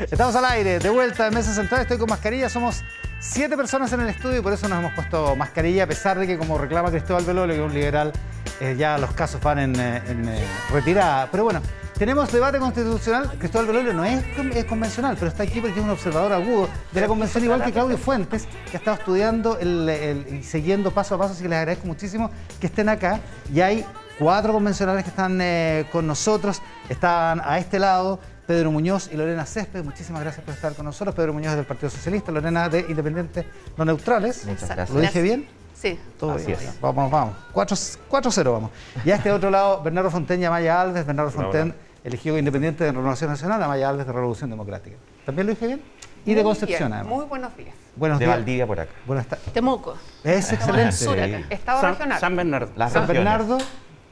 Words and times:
Estamos 0.00 0.36
al 0.36 0.44
aire, 0.44 0.78
de 0.78 0.90
vuelta 0.90 1.26
en 1.26 1.34
Mesa 1.34 1.52
Central, 1.52 1.82
estoy 1.82 1.98
con 1.98 2.08
mascarilla, 2.08 2.48
somos 2.48 2.84
siete 3.18 3.56
personas 3.56 3.92
en 3.92 4.00
el 4.00 4.08
estudio 4.08 4.38
y 4.38 4.42
por 4.42 4.52
eso 4.52 4.68
nos 4.68 4.78
hemos 4.78 4.92
puesto 4.92 5.34
mascarilla, 5.34 5.84
a 5.84 5.86
pesar 5.88 6.16
de 6.20 6.24
que 6.24 6.38
como 6.38 6.56
reclama 6.56 6.92
Cristóbal 6.92 7.24
Velolo, 7.24 7.52
que 7.52 7.58
es 7.58 7.66
un 7.66 7.74
liberal, 7.74 8.12
eh, 8.60 8.76
ya 8.78 8.96
los 8.96 9.12
casos 9.14 9.40
van 9.40 9.58
en, 9.58 9.74
eh, 9.74 10.00
eh, 10.06 10.46
retirada. 10.70 11.28
Pero 11.32 11.42
bueno, 11.42 11.60
tenemos 11.98 12.30
debate 12.30 12.60
constitucional, 12.60 13.28
Cristóbal 13.40 13.66
Velolo 13.66 13.92
no 13.92 14.04
es, 14.04 14.22
convencional, 14.66 15.16
pero 15.16 15.32
está 15.32 15.42
aquí 15.42 15.60
porque 15.60 15.80
es 15.80 15.84
un 15.84 15.90
observador 15.90 16.32
agudo 16.32 16.68
de 16.92 17.00
la 17.00 17.08
convención, 17.08 17.42
igual 17.42 17.64
que 17.64 17.72
Claudio 17.72 17.98
Fuentes, 17.98 18.46
que 18.70 18.76
ha 18.76 18.78
estado 18.78 18.98
estudiando 18.98 19.58
y 19.60 20.44
siguiendo 20.44 20.92
paso 20.92 21.16
a 21.16 21.18
paso, 21.18 21.32
así 21.32 21.42
que 21.42 21.48
les 21.48 21.58
agradezco 21.58 21.88
muchísimo 21.88 22.30
que 22.60 22.68
estén 22.68 22.88
acá. 22.88 23.18
Y 23.52 23.62
hay 23.62 23.84
cuatro 24.16 24.52
convencionales 24.52 25.02
que 25.02 25.10
están 25.10 25.42
con 25.90 26.06
nosotros, 26.06 26.62
están 26.88 27.40
a 27.44 27.58
este 27.58 27.80
lado, 27.80 28.20
Pedro 28.48 28.72
Muñoz 28.72 29.10
y 29.12 29.16
Lorena 29.18 29.44
Césped. 29.44 29.84
Muchísimas 29.84 30.22
gracias 30.22 30.42
por 30.42 30.54
estar 30.54 30.72
con 30.72 30.86
nosotros. 30.86 31.14
Pedro 31.14 31.34
Muñoz 31.34 31.54
del 31.54 31.66
Partido 31.66 31.90
Socialista, 31.90 32.32
Lorena 32.32 32.70
de 32.70 32.80
Independientes 32.88 33.44
No 33.76 33.84
Neutrales. 33.84 34.46
Muchas 34.46 34.70
gracias. 34.70 34.88
¿Lo 34.88 35.02
dije 35.02 35.20
bien? 35.20 35.46
Sí. 35.74 36.00
Todo 36.18 36.34
bien. 36.36 36.56
Vamos, 36.80 37.10
vamos. 37.10 37.36
4-0 37.52 38.50
vamos. 38.50 38.70
Y 39.04 39.10
a 39.10 39.16
este 39.16 39.30
otro 39.30 39.50
lado, 39.50 39.82
Bernardo 39.82 40.10
Fonten 40.10 40.40
y 40.40 40.46
Amaya 40.46 40.80
Alves. 40.80 41.04
Bernardo 41.04 41.30
Fonten, 41.30 41.74
elegido 42.02 42.38
independiente 42.38 42.84
de 42.84 42.92
Renovación 42.92 43.28
Nacional, 43.28 43.62
Amaya 43.62 43.90
Alves 43.90 44.06
de 44.06 44.14
Revolución 44.14 44.48
Democrática. 44.48 44.96
¿También 45.26 45.46
lo 45.46 45.52
dije 45.52 45.66
bien? 45.66 45.82
Y 46.24 46.32
de 46.32 46.42
Concepción, 46.42 46.90
además. 46.90 47.12
Muy 47.12 47.26
buenos 47.26 47.54
días. 47.54 47.74
Buenos 47.96 48.18
de 48.18 48.28
Valdivia 48.28 48.66
por 48.66 48.80
acá. 48.80 48.92
Buenas 49.06 49.26
tardes. 49.26 49.52
Temuco. 49.52 49.94
Es 50.24 50.50
excelente. 50.54 51.44
Estado 51.50 51.82
regional. 51.82 52.18
San 52.18 52.34
Bernardo. 52.34 52.72
San 52.88 53.06
Bernardo. 53.06 53.58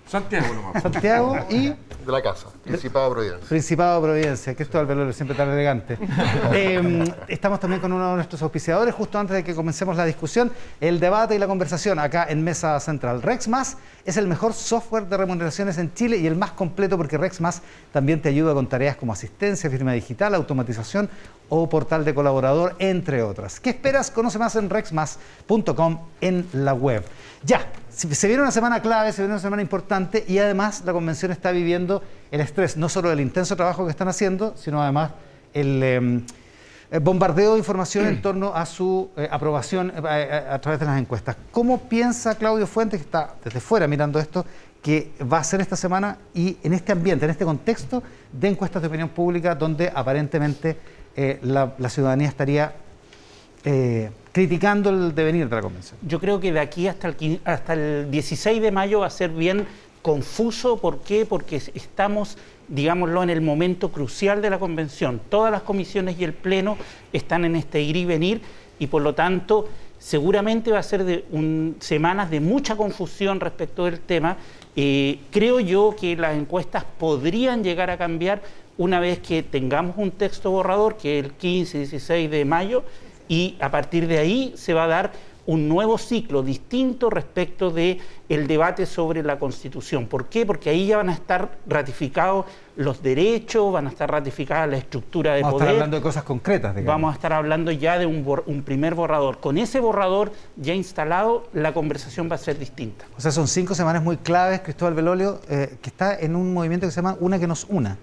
Santiago 0.06 0.54
nomás. 0.54 0.82
Santiago 0.82 1.36
y... 1.50 1.74
De 2.06 2.12
la 2.12 2.22
casa, 2.22 2.46
Principado 2.62 3.08
de 3.08 3.14
Providencia. 3.14 3.48
Principado 3.48 4.00
de 4.00 4.06
Providencia, 4.06 4.54
que 4.54 4.62
esto 4.62 4.86
Velolo 4.86 5.12
siempre 5.12 5.36
tan 5.36 5.50
elegante. 5.50 5.98
Em, 6.52 7.04
estamos 7.26 7.58
también 7.58 7.80
con 7.80 7.92
uno 7.92 8.10
de 8.10 8.14
nuestros 8.14 8.40
auspiciadores, 8.42 8.94
justo 8.94 9.18
antes 9.18 9.34
de 9.34 9.42
que 9.42 9.56
comencemos 9.56 9.96
la 9.96 10.04
discusión, 10.04 10.52
el 10.80 11.00
debate 11.00 11.34
y 11.34 11.38
la 11.38 11.48
conversación 11.48 11.98
acá 11.98 12.26
en 12.28 12.44
Mesa 12.44 12.78
Central. 12.78 13.22
RexMás 13.22 13.78
es 14.04 14.16
el 14.16 14.28
mejor 14.28 14.52
software 14.52 15.06
de 15.06 15.16
remuneraciones 15.16 15.78
en 15.78 15.92
Chile 15.94 16.18
y 16.18 16.28
el 16.28 16.36
más 16.36 16.52
completo 16.52 16.96
porque 16.96 17.18
RexMás 17.18 17.62
también 17.92 18.22
te 18.22 18.28
ayuda 18.28 18.54
con 18.54 18.68
tareas 18.68 18.94
como 18.94 19.12
asistencia, 19.12 19.68
firma 19.68 19.92
digital, 19.92 20.36
automatización 20.36 21.10
o 21.48 21.68
portal 21.68 22.04
de 22.04 22.14
colaborador, 22.14 22.76
entre 22.78 23.22
otras. 23.22 23.58
¿Qué 23.58 23.70
esperas? 23.70 24.10
Conoce 24.10 24.38
más 24.38 24.54
en 24.56 24.70
rexmas.com 24.70 25.98
en 26.20 26.46
la 26.52 26.74
web. 26.74 27.04
Ya, 27.46 27.64
se 27.90 28.26
viene 28.26 28.42
una 28.42 28.50
semana 28.50 28.82
clave, 28.82 29.12
se 29.12 29.22
viene 29.22 29.34
una 29.34 29.40
semana 29.40 29.62
importante 29.62 30.24
y 30.26 30.38
además 30.38 30.82
la 30.84 30.92
convención 30.92 31.30
está 31.30 31.52
viviendo 31.52 32.02
el 32.32 32.40
estrés, 32.40 32.76
no 32.76 32.88
solo 32.88 33.08
del 33.08 33.20
intenso 33.20 33.54
trabajo 33.54 33.84
que 33.84 33.92
están 33.92 34.08
haciendo, 34.08 34.56
sino 34.56 34.82
además 34.82 35.12
el, 35.54 35.80
em, 35.80 36.26
bombardeo 37.00 37.52
de 37.52 37.58
información 37.58 38.06
en 38.06 38.20
torno 38.20 38.52
a 38.52 38.66
su 38.66 39.10
eh, 39.16 39.28
aprobación 39.30 39.92
eh, 39.94 40.46
a, 40.50 40.58
través 40.60 40.80
de 40.80 40.86
las 40.86 40.98
encuestas. 40.98 41.36
¿Cómo 41.52 41.88
piensa 41.88 42.34
Claudio 42.34 42.66
Fuentes, 42.66 42.98
que 42.98 43.04
está 43.04 43.36
desde 43.44 43.60
fuera 43.60 43.86
mirando 43.86 44.18
esto, 44.18 44.44
que 44.82 45.12
va 45.32 45.38
a 45.38 45.44
ser 45.44 45.60
esta 45.60 45.76
semana 45.76 46.18
y 46.34 46.56
en 46.64 46.72
este 46.72 46.90
ambiente, 46.90 47.26
en 47.26 47.30
este 47.30 47.44
contexto 47.44 48.02
de 48.32 48.48
encuestas 48.48 48.82
de 48.82 48.88
opinión 48.88 49.10
pública 49.10 49.54
donde 49.54 49.92
aparentemente 49.94 50.76
eh, 51.14 51.38
la, 51.42 51.88
ciudadanía 51.88 52.28
estaría 52.28 52.72
criticando 54.36 54.90
el 54.90 55.14
devenir 55.14 55.48
de 55.48 55.56
la 55.56 55.62
convención. 55.62 55.98
Yo 56.06 56.20
creo 56.20 56.38
que 56.38 56.52
de 56.52 56.60
aquí 56.60 56.88
hasta 56.88 57.08
el, 57.08 57.40
hasta 57.42 57.72
el 57.72 58.10
16 58.10 58.60
de 58.60 58.70
mayo 58.70 59.00
va 59.00 59.06
a 59.06 59.10
ser 59.10 59.30
bien 59.30 59.66
confuso. 60.02 60.76
¿Por 60.76 60.98
qué? 60.98 61.24
Porque 61.24 61.56
estamos, 61.56 62.36
digámoslo, 62.68 63.22
en 63.22 63.30
el 63.30 63.40
momento 63.40 63.90
crucial 63.90 64.42
de 64.42 64.50
la 64.50 64.58
convención. 64.58 65.22
Todas 65.30 65.50
las 65.50 65.62
comisiones 65.62 66.20
y 66.20 66.24
el 66.24 66.34
Pleno 66.34 66.76
están 67.14 67.46
en 67.46 67.56
este 67.56 67.80
ir 67.80 67.96
y 67.96 68.04
venir 68.04 68.42
y 68.78 68.88
por 68.88 69.00
lo 69.00 69.14
tanto 69.14 69.70
seguramente 69.98 70.70
va 70.70 70.80
a 70.80 70.82
ser 70.82 71.04
de 71.04 71.24
semanas 71.80 72.30
de 72.30 72.40
mucha 72.40 72.76
confusión 72.76 73.40
respecto 73.40 73.86
del 73.86 74.00
tema. 74.00 74.36
Eh, 74.76 75.18
creo 75.30 75.60
yo 75.60 75.96
que 75.98 76.14
las 76.14 76.36
encuestas 76.36 76.84
podrían 76.98 77.64
llegar 77.64 77.88
a 77.88 77.96
cambiar 77.96 78.42
una 78.76 79.00
vez 79.00 79.18
que 79.20 79.42
tengamos 79.42 79.96
un 79.96 80.10
texto 80.10 80.50
borrador, 80.50 80.98
que 80.98 81.20
es 81.20 81.24
el 81.24 81.32
15, 81.32 81.78
16 81.78 82.30
de 82.30 82.44
mayo, 82.44 82.84
y 83.28 83.56
a 83.60 83.70
partir 83.70 84.06
de 84.06 84.18
ahí 84.18 84.52
se 84.56 84.74
va 84.74 84.84
a 84.84 84.88
dar 84.88 85.12
un 85.46 85.68
nuevo 85.68 85.96
ciclo 85.96 86.42
distinto 86.42 87.08
respecto 87.08 87.70
de 87.70 87.98
el 88.28 88.46
debate 88.46 88.84
sobre 88.84 89.22
la 89.22 89.38
Constitución. 89.38 90.06
¿Por 90.06 90.26
qué? 90.26 90.44
Porque 90.44 90.70
ahí 90.70 90.88
ya 90.88 90.96
van 90.96 91.08
a 91.08 91.12
estar 91.12 91.58
ratificados 91.66 92.46
los 92.76 93.02
derechos, 93.02 93.72
van 93.72 93.86
a 93.86 93.90
estar 93.90 94.10
ratificada 94.10 94.66
la 94.66 94.76
estructura 94.76 95.34
de 95.34 95.42
poder. 95.42 95.52
Vamos 95.52 95.62
a 95.62 95.64
estar 95.64 95.74
hablando 95.74 95.96
de 95.96 96.02
cosas 96.02 96.24
concretas. 96.24 96.74
Digamos. 96.74 96.94
Vamos 96.94 97.12
a 97.12 97.14
estar 97.14 97.32
hablando 97.32 97.70
ya 97.70 97.98
de 97.98 98.06
un, 98.06 98.42
un, 98.46 98.62
primer 98.62 98.94
borrador. 98.94 99.38
Con 99.38 99.56
ese 99.56 99.80
borrador 99.80 100.32
ya 100.56 100.74
instalado, 100.74 101.48
la 101.52 101.72
conversación 101.72 102.28
va 102.30 102.34
a 102.34 102.38
ser 102.38 102.58
distinta. 102.58 103.06
O 103.16 103.20
sea, 103.20 103.30
son 103.30 103.48
cinco 103.48 103.74
semanas 103.74 104.02
muy 104.02 104.16
claves, 104.16 104.60
Cristóbal 104.60 104.94
Belolio, 104.94 105.40
eh, 105.48 105.78
que 105.80 105.88
está 105.88 106.18
en 106.18 106.36
un 106.36 106.52
movimiento 106.52 106.86
que 106.86 106.90
se 106.90 106.96
llama 106.96 107.16
Una 107.20 107.38
que 107.38 107.46
nos 107.46 107.64
una 107.68 107.96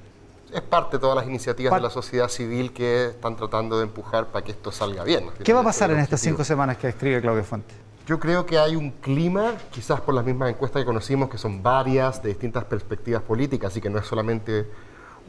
es 0.53 0.61
parte 0.61 0.97
de 0.97 1.01
todas 1.01 1.15
las 1.15 1.25
iniciativas 1.25 1.73
de 1.73 1.81
la 1.81 1.89
sociedad 1.89 2.29
civil 2.29 2.73
que 2.73 3.07
están 3.07 3.35
tratando 3.35 3.77
de 3.77 3.83
empujar 3.83 4.27
para 4.27 4.45
que 4.45 4.51
esto 4.51 4.71
salga 4.71 5.03
bien. 5.03 5.29
¿Qué 5.43 5.53
va 5.53 5.61
a 5.61 5.63
pasar 5.63 5.91
en 5.91 5.99
estas 5.99 6.21
cinco 6.21 6.43
semanas 6.43 6.77
que 6.77 6.87
describe 6.87 7.21
Claudio 7.21 7.43
Fuente? 7.43 7.73
Yo 8.05 8.19
creo 8.19 8.45
que 8.45 8.59
hay 8.59 8.75
un 8.75 8.91
clima, 8.91 9.53
quizás 9.71 10.01
por 10.01 10.13
las 10.13 10.25
mismas 10.25 10.49
encuestas 10.49 10.81
que 10.81 10.85
conocimos, 10.85 11.29
que 11.29 11.37
son 11.37 11.63
varias, 11.63 12.21
de 12.21 12.29
distintas 12.29 12.65
perspectivas 12.65 13.23
políticas, 13.23 13.75
y 13.77 13.81
que 13.81 13.89
no 13.89 13.97
es 13.97 14.05
solamente 14.05 14.69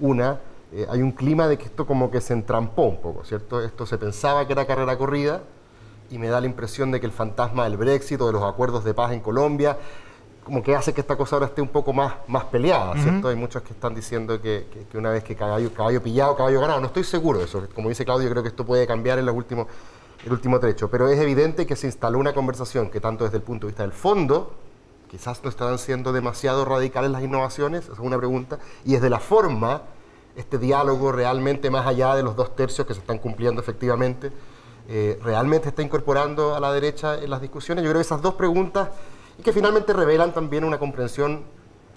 una, 0.01 0.41
eh, 0.73 0.85
hay 0.91 1.01
un 1.01 1.13
clima 1.13 1.47
de 1.47 1.57
que 1.57 1.65
esto 1.67 1.87
como 1.87 2.11
que 2.11 2.21
se 2.21 2.33
entrampó 2.33 2.83
un 2.83 3.01
poco, 3.01 3.25
¿cierto? 3.25 3.63
Esto 3.63 3.87
se 3.87 3.97
pensaba 3.97 4.45
que 4.47 4.55
era 4.55 4.67
carrera 4.67 4.99
corrida, 4.99 5.43
y 6.11 6.19
me 6.19 6.29
da 6.29 6.41
la 6.41 6.47
impresión 6.47 6.91
de 6.91 6.99
que 6.99 7.07
el 7.07 7.13
fantasma 7.13 7.65
del 7.65 7.77
Brexit 7.77 8.21
o 8.21 8.27
de 8.27 8.33
los 8.33 8.43
acuerdos 8.43 8.85
de 8.85 8.93
paz 8.93 9.13
en 9.13 9.21
Colombia 9.21 9.79
como 10.45 10.63
que 10.63 10.77
hace 10.77 10.93
que 10.93 11.01
esta 11.01 11.17
cosa 11.17 11.37
ahora 11.37 11.47
esté 11.47 11.63
un 11.63 11.69
poco 11.69 11.93
más, 11.93 12.13
más 12.29 12.45
peleada, 12.45 12.95
¿cierto? 13.03 13.29
Hay 13.29 13.37
muchos 13.37 13.63
que 13.63 13.73
están 13.73 13.95
diciendo 13.95 14.41
que, 14.41 14.67
una 14.93 15.11
vez 15.11 15.25
que 15.25 15.35
caballo, 15.35 15.73
caballo 15.73 16.03
pillado, 16.03 16.37
caballo 16.37 16.61
ganado. 16.61 16.81
No 16.81 16.89
estoy 16.89 17.03
seguro 17.03 17.39
de 17.39 17.47
eso. 17.47 17.67
Como 17.75 17.89
dice 17.89 18.05
Claudio, 18.05 18.29
creo 18.29 18.43
que 18.43 18.51
esto 18.51 18.65
puede 18.65 18.87
cambiar 18.87 19.19
en 19.19 19.25
los 19.25 19.35
últimos, 19.35 19.67
el 20.25 20.33
último 20.33 20.61
trecho. 20.61 20.91
Pero 20.91 21.09
es 21.09 21.19
evidente 21.19 21.67
que 21.67 21.75
se 21.77 21.87
instaló 21.87 22.19
una 22.19 22.35
conversación 22.35 22.91
que 22.91 23.01
tanto 23.01 23.25
desde 23.25 23.39
el 23.39 23.43
punto 23.43 23.67
de 23.67 23.71
vista 23.71 23.85
del 23.85 23.93
fondo, 23.93 24.53
quizás 25.11 25.43
no 25.43 25.49
estarán 25.49 25.79
siendo 25.79 26.13
demasiado 26.13 26.67
radicales 26.67 27.11
las 27.11 27.23
innovaciones, 27.23 27.85
esa 27.85 27.95
es 27.95 27.99
una 27.99 28.19
pregunta, 28.19 28.59
y 28.85 28.93
desde 28.93 29.09
la 29.09 29.21
forma, 29.21 29.83
este 30.37 30.59
diálogo 30.59 31.11
realmente 31.11 31.71
más 31.71 31.87
allá 31.87 32.15
de 32.17 32.23
los 32.23 32.37
dos 32.37 32.55
tercios 32.55 32.87
que 32.87 32.93
se 32.93 33.01
están 33.01 33.19
cumpliendo 33.19 33.63
efectivamente, 33.63 34.31
eh, 34.89 35.19
realmente 35.23 35.69
está 35.69 35.81
incorporando 35.81 36.55
a 36.55 36.61
la 36.61 36.71
derecha 36.71 37.17
en 37.17 37.31
las 37.31 37.41
discusiones. 37.41 37.83
Yo 37.83 37.91
creo 37.91 38.01
que 38.01 38.07
esas 38.07 38.21
dos 38.21 38.35
preguntas 38.35 38.91
y 39.39 39.43
que 39.43 39.53
finalmente 39.53 39.93
revelan 39.93 40.33
también 40.33 40.65
una 40.65 40.79
comprensión, 40.79 41.43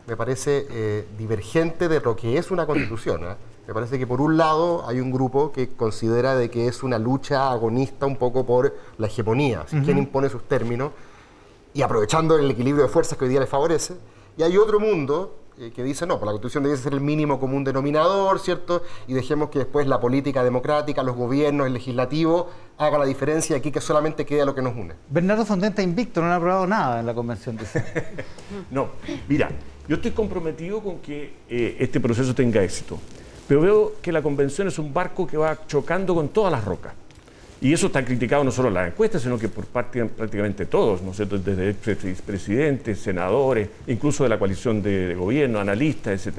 me 0.07 0.15
parece, 0.15 0.67
eh, 0.69 1.07
divergente 1.17 1.87
de 1.87 1.99
lo 1.99 2.15
que 2.15 2.37
es 2.37 2.51
una 2.51 2.65
constitución. 2.65 3.23
¿eh? 3.25 3.35
Me 3.67 3.73
parece 3.73 3.99
que 3.99 4.07
por 4.07 4.21
un 4.21 4.37
lado 4.37 4.87
hay 4.87 4.99
un 4.99 5.11
grupo 5.11 5.51
que 5.51 5.69
considera 5.69 6.35
de 6.35 6.49
que 6.49 6.67
es 6.67 6.83
una 6.83 6.97
lucha 6.97 7.51
agonista 7.51 8.05
un 8.05 8.15
poco 8.15 8.45
por 8.45 8.73
la 8.97 9.07
hegemonía, 9.07 9.65
si 9.67 9.79
quien 9.81 9.97
impone 9.97 10.29
sus 10.29 10.43
términos, 10.43 10.91
y 11.73 11.81
aprovechando 11.81 12.37
el 12.37 12.49
equilibrio 12.49 12.83
de 12.85 12.89
fuerzas 12.89 13.17
que 13.17 13.25
hoy 13.25 13.29
día 13.29 13.41
le 13.41 13.47
favorece, 13.47 13.95
y 14.37 14.43
hay 14.43 14.57
otro 14.57 14.79
mundo 14.79 15.35
eh, 15.59 15.71
que 15.75 15.83
dice, 15.83 16.05
no, 16.05 16.19
pues 16.19 16.27
la 16.27 16.33
Constitución 16.33 16.63
debe 16.63 16.77
ser 16.77 16.93
el 16.93 17.01
mínimo 17.01 17.39
común 17.39 17.63
denominador, 17.63 18.39
¿cierto? 18.39 18.83
Y 19.07 19.13
dejemos 19.13 19.49
que 19.49 19.57
después 19.57 19.87
la 19.87 19.99
política 19.99 20.43
democrática, 20.43 21.01
los 21.01 21.15
gobiernos, 21.15 21.65
el 21.65 21.73
legislativo, 21.73 22.51
haga 22.77 22.99
la 22.99 23.05
diferencia 23.05 23.57
aquí 23.57 23.71
que 23.71 23.81
solamente 23.81 24.23
queda 24.23 24.45
lo 24.45 24.53
que 24.53 24.61
nos 24.61 24.75
une. 24.75 24.93
Bernardo 25.09 25.45
Fondenta 25.45 25.81
invicto, 25.81 26.21
no 26.21 26.27
ha 26.27 26.35
aprobado 26.35 26.67
nada 26.67 26.99
en 26.99 27.07
la 27.07 27.15
convención. 27.15 27.57
no, 28.69 28.89
mira, 29.27 29.49
yo 29.87 29.95
estoy 29.95 30.11
comprometido 30.11 30.79
con 30.79 30.99
que 30.99 31.33
eh, 31.49 31.77
este 31.79 31.99
proceso 31.99 32.35
tenga 32.35 32.61
éxito, 32.61 32.99
pero 33.47 33.61
veo 33.61 33.93
que 33.99 34.11
la 34.11 34.21
convención 34.21 34.67
es 34.67 34.77
un 34.77 34.93
barco 34.93 35.25
que 35.25 35.37
va 35.37 35.57
chocando 35.65 36.13
con 36.13 36.29
todas 36.29 36.51
las 36.51 36.63
rocas. 36.63 36.93
Y 37.59 37.73
eso 37.73 37.87
está 37.87 38.05
criticado 38.05 38.43
no 38.43 38.51
solo 38.51 38.67
en 38.67 38.75
las 38.75 38.87
encuestas, 38.89 39.23
sino 39.23 39.39
que 39.39 39.49
por 39.49 39.65
parte 39.65 40.05
prácticamente 40.05 40.67
todos, 40.67 41.01
¿no 41.01 41.11
desde 41.11 41.73
presidentes, 41.73 42.99
senadores, 42.99 43.67
incluso 43.87 44.23
de 44.23 44.29
la 44.29 44.37
coalición 44.37 44.81
de, 44.83 45.15
gobierno, 45.15 45.59
analistas, 45.59 46.27
etc. 46.27 46.37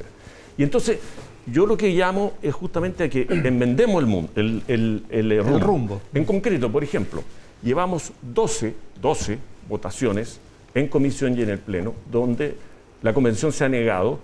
Y 0.56 0.62
entonces, 0.62 0.98
yo 1.46 1.66
lo 1.66 1.76
que 1.76 1.90
llamo 1.90 2.34
es 2.40 2.54
justamente 2.54 3.04
a 3.04 3.08
que 3.08 3.26
enmendemos 3.28 4.00
el, 4.00 4.06
mundo, 4.06 4.30
el, 4.36 5.02
el, 5.08 5.60
rumbo. 5.60 6.00
En 6.14 6.24
concreto, 6.24 6.70
por 6.70 6.84
ejemplo, 6.84 7.24
llevamos 7.64 8.12
12, 8.22 8.74
12 9.02 9.38
votaciones 9.68 10.38
en 10.74 10.86
comisión 10.86 11.36
y 11.36 11.42
en 11.42 11.50
el 11.50 11.58
Pleno, 11.58 11.94
donde 12.10 12.54
la 13.02 13.12
Convención 13.12 13.52
se 13.52 13.64
ha 13.64 13.68
negado 13.68 14.20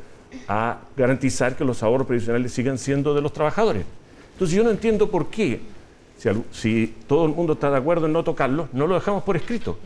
a 0.47 0.79
garantizar 0.97 1.57
que 1.57 1.65
los 1.65 1.83
ahorros 1.83 2.07
previsionales 2.07 2.53
sigan 2.53 2.79
siendo 2.79 3.15
de 3.15 3.21
los 3.21 3.33
trabajadores. 3.33 3.85
Entonces 4.33 4.57
yo 4.57 4.63
no 4.63 4.71
entiendo 4.71 5.11
por 5.11 5.29
qué 5.29 5.61
si, 6.51 6.87
todo 7.07 7.27
el 7.27 7.33
mundo 7.33 7.55
está 7.55 7.71
de 7.71 7.77
acuerdo 7.77 8.07
en 8.07 8.13
no 8.13 8.25
tocarlo, 8.25 8.69
no 8.73 8.87
lo 8.87 8.95
dejamos 8.95 9.23
por 9.23 9.37
escrito. 9.37 9.79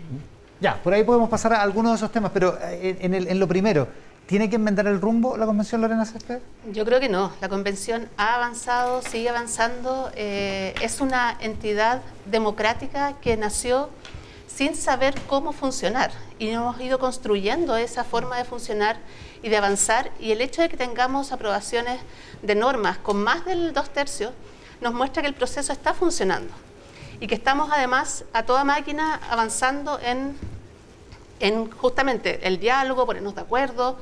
Ya, 0.60 0.80
por 0.82 0.92
ahí 0.92 1.04
podemos 1.04 1.28
pasar 1.28 1.52
a 1.52 1.62
algunos 1.62 1.92
de 1.92 1.96
esos 1.96 2.12
temas, 2.12 2.30
pero 2.32 2.58
eh, 2.60 2.96
en, 3.00 3.40
lo 3.40 3.48
primero, 3.48 3.88
¿Tiene 4.28 4.50
que 4.50 4.56
enmendar 4.56 4.86
el 4.86 5.00
rumbo 5.00 5.38
la 5.38 5.46
convención 5.46 5.80
Lorena 5.80 6.04
Césped? 6.04 6.40
Yo 6.70 6.84
creo 6.84 7.00
que 7.00 7.08
no. 7.08 7.32
La 7.40 7.48
convención 7.48 8.10
ha 8.18 8.34
avanzado, 8.34 9.00
sigue 9.00 9.30
avanzando. 9.30 10.10
eh, 10.14 10.74
es 10.82 11.00
una 11.00 11.34
entidad 11.40 12.02
democrática 12.26 13.14
que 13.22 13.38
nació 13.38 13.88
sin 14.58 14.74
saber 14.74 15.14
cómo 15.28 15.52
funcionar 15.52 16.10
y 16.38 16.48
hemos 16.48 16.80
ido 16.80 16.98
construyendo 16.98 17.76
esa 17.76 18.02
forma 18.02 18.36
de 18.36 18.44
funcionar 18.44 18.96
y 19.42 19.50
de 19.50 19.56
avanzar 19.56 20.10
y 20.18 20.32
el 20.32 20.40
hecho 20.40 20.62
de 20.62 20.68
que 20.68 20.76
tengamos 20.76 21.30
aprobaciones 21.30 22.00
de 22.42 22.54
normas 22.54 22.98
con 22.98 23.22
más 23.22 23.44
del 23.44 23.72
dos 23.72 23.90
tercios 23.90 24.32
nos 24.80 24.94
muestra 24.94 25.22
que 25.22 25.28
el 25.28 25.34
proceso 25.34 25.72
está 25.72 25.94
funcionando 25.94 26.52
y 27.20 27.26
que 27.26 27.34
estamos 27.34 27.70
además 27.72 28.24
a 28.32 28.44
toda 28.44 28.64
máquina 28.64 29.20
avanzando 29.30 29.98
en 30.00 30.36
en 31.40 31.70
justamente 31.70 32.46
el 32.46 32.58
diálogo, 32.58 33.06
ponernos 33.06 33.34
de 33.34 33.40
acuerdo, 33.40 33.96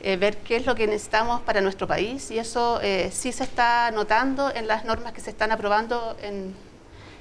eh, 0.00 0.16
ver 0.16 0.38
qué 0.38 0.56
es 0.56 0.66
lo 0.66 0.74
que 0.74 0.86
necesitamos 0.86 1.40
para 1.40 1.60
nuestro 1.60 1.86
país 1.86 2.30
y 2.30 2.38
eso 2.38 2.80
eh, 2.82 3.10
sí 3.12 3.32
se 3.32 3.44
está 3.44 3.90
notando 3.90 4.52
en 4.54 4.66
las 4.66 4.84
normas 4.84 5.12
que 5.12 5.20
se 5.20 5.30
están 5.30 5.52
aprobando 5.52 6.16
en, 6.22 6.54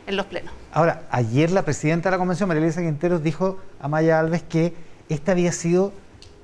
los 0.08 0.26
plenos. 0.26 0.54
Ahora, 0.72 1.04
ayer 1.12 1.52
la 1.52 1.64
presidenta 1.64 2.08
de 2.08 2.16
la 2.16 2.18
convención, 2.18 2.48
María 2.48 2.64
Elisa 2.64 2.80
Quinteros, 2.80 3.22
dijo 3.22 3.60
a 3.82 3.90
Maya 3.90 4.22
Alves 4.22 4.42
que 4.42 4.74
este 5.10 5.32
había 5.32 5.52
sido 5.52 5.92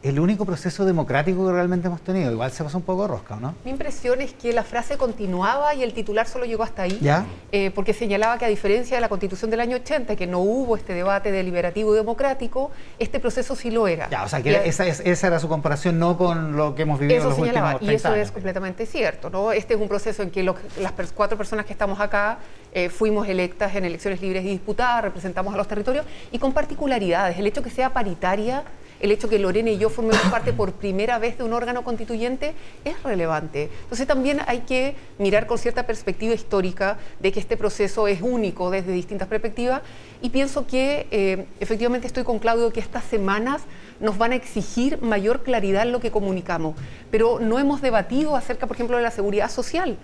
el 0.04 0.20
único 0.20 0.46
proceso 0.46 0.84
democrático 0.84 1.46
que 1.48 1.54
realmente 1.54 1.88
hemos 1.88 2.02
tenido. 2.02 2.30
Igual 2.30 2.52
se 2.52 2.62
pasó 2.64 2.78
un 2.78 2.84
poco 2.84 3.08
rosca, 3.08 3.36
¿o 3.36 3.40
¿no? 3.40 3.56
Mi 3.64 3.72
impresión 3.72 4.22
es 4.22 4.34
que 4.34 4.52
la 4.52 4.64
frase 4.64 4.98
continuaba 4.98 5.74
y 5.76 5.82
el 5.82 5.94
titular 5.94 6.28
solo 6.28 6.44
llegó 6.44 6.64
hasta 6.64 6.82
ahí, 6.84 7.00
¿Ya? 7.02 7.26
eh, 7.54 7.72
porque 7.74 7.94
señalaba 7.94 8.38
que 8.38 8.44
a 8.44 8.50
diferencia 8.50 8.98
de 8.98 9.02
la 9.02 9.08
constitución 9.08 9.50
del 9.50 9.62
año 9.62 9.78
80, 9.78 10.18
que 10.18 10.28
no 10.28 10.40
hubo 10.40 10.76
este 10.76 10.94
debate 10.94 11.32
deliberativo 11.32 11.94
y 11.94 11.98
democrático, 11.98 12.70
este 13.00 13.22
proceso 13.22 13.56
sí 13.56 13.72
lo 13.72 13.88
era. 13.88 14.10
Ya, 14.10 14.24
o 14.24 14.28
sea, 14.28 14.42
que 14.44 14.50
era- 14.50 14.66
esa, 14.66 14.86
es- 14.86 15.00
esa 15.00 15.28
era 15.28 15.40
su 15.40 15.48
comparación, 15.48 15.98
no 16.00 16.18
con 16.18 16.58
lo 16.58 16.76
que 16.76 16.82
hemos 16.82 17.00
vivido 17.00 17.22
en 17.22 17.24
los 17.30 17.36
señalaba, 17.36 17.74
últimos 17.76 17.92
y 17.92 17.96
eso 17.96 18.10
30 18.10 18.22
es 18.24 18.32
completamente 18.32 18.86
cierto. 18.86 19.30
¿no? 19.30 19.54
Este 19.54 19.76
es 19.76 19.80
un 19.80 19.88
proceso 19.88 20.22
en 20.22 20.32
que 20.32 20.44
lo- 20.44 20.56
las 20.82 20.92
cuatro 21.16 21.38
personas 21.38 21.66
que 21.66 21.72
estamos 21.72 22.02
acá 22.02 22.40
eh, 22.74 22.90
fuimos 22.90 23.28
electas 23.30 23.74
en 23.76 23.86
elecciones 23.86 24.20
libres 24.22 24.44
y 24.44 24.50
disputadas, 24.50 25.04
representamos 25.04 25.54
a 25.54 25.58
los 25.58 25.68
territorios 25.68 26.06
y 26.32 26.40
con 26.40 26.52
particularidades. 26.52 27.38
El 27.40 27.48
hecho 27.48 27.62
que 27.64 27.70
sea 27.70 27.94
paritaria, 27.94 28.64
el 29.04 29.12
hecho 29.12 29.28
que 29.28 29.38
Lorena 29.38 29.70
y 29.70 29.78
yo 29.78 29.90
formemos 29.90 30.22
parte 30.32 30.54
por 30.54 30.72
primera 30.72 31.20
vez 31.20 31.38
de 31.38 31.44
un 31.44 31.52
órgano 31.52 31.84
constituyente 31.84 32.54
es 32.86 33.04
relevante. 33.04 33.70
Entonces 33.82 34.08
también 34.08 34.40
hay 34.48 34.60
que 34.60 34.96
mirar 35.18 35.46
con 35.46 35.58
cierta 35.58 35.86
perspectiva 35.86 36.34
histórica 36.34 36.98
de 37.20 37.34
que 37.34 37.42
este 37.42 37.58
proceso 37.58 38.08
es 38.08 38.22
único 38.22 38.72
desde 38.72 38.94
distintas 38.94 39.28
perspectivas 39.28 39.82
y 40.22 40.30
pienso 40.30 40.66
que 40.66 41.08
eh, 41.12 41.46
efectivamente 41.60 42.08
estoy 42.08 42.24
con 42.24 42.40
Claudio 42.40 42.72
que 42.72 42.80
estas 42.80 43.04
semanas 43.04 43.64
nos 44.00 44.18
van 44.18 44.32
a 44.32 44.36
exigir 44.36 45.02
mayor 45.02 45.44
claridad 45.44 45.84
en 45.84 45.92
lo 45.92 46.00
que 46.00 46.10
comunicamos, 46.10 46.78
pero 47.12 47.42
no 47.42 47.60
hemos 47.60 47.82
debatido 47.82 48.38
acerca, 48.38 48.68
por 48.68 48.78
ejemplo, 48.78 48.96
de 48.96 49.04
la 49.04 49.12
seguridad 49.12 49.52
social. 49.52 49.98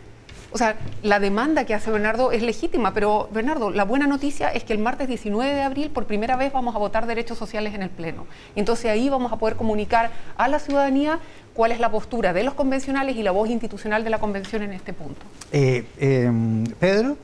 O 0.51 0.57
sea, 0.57 0.75
la 1.03 1.19
demanda 1.19 1.65
que 1.65 1.73
hace 1.75 1.91
Bernardo 1.91 2.31
es 2.31 2.41
legítima, 2.41 2.93
pero 2.93 3.29
Bernardo, 3.31 3.69
la 3.69 3.83
buena 3.85 4.07
noticia 4.07 4.49
es 4.49 4.63
que 4.63 4.73
el 4.73 4.79
martes 4.79 5.07
19 5.07 5.53
de 5.53 5.61
abril 5.61 5.89
por 5.91 6.05
primera 6.05 6.35
vez 6.37 6.51
vamos 6.51 6.75
a 6.75 6.79
votar 6.79 7.05
derechos 7.05 7.37
sociales 7.37 7.75
en 7.75 7.83
el 7.83 7.89
Pleno. 7.89 8.25
Entonces 8.55 8.87
ahí 8.89 9.09
vamos 9.09 9.31
a 9.31 9.37
poder 9.37 9.55
comunicar 9.55 10.09
a 10.37 10.47
la 10.47 10.57
ciudadanía 10.59 11.19
cuál 11.53 11.71
es 11.71 11.79
la 11.79 11.91
postura 11.91 12.33
de 12.33 12.43
los 12.43 12.55
convencionales 12.55 13.15
y 13.15 13.21
la 13.23 13.31
voz 13.31 13.49
institucional 13.49 14.03
de 14.03 14.09
la 14.09 14.17
convención 14.19 14.63
en 14.63 14.73
este 14.73 14.91
punto. 14.93 15.21
Eh, 15.51 15.85
eh, 15.99 16.31
Pedro, 16.79 17.15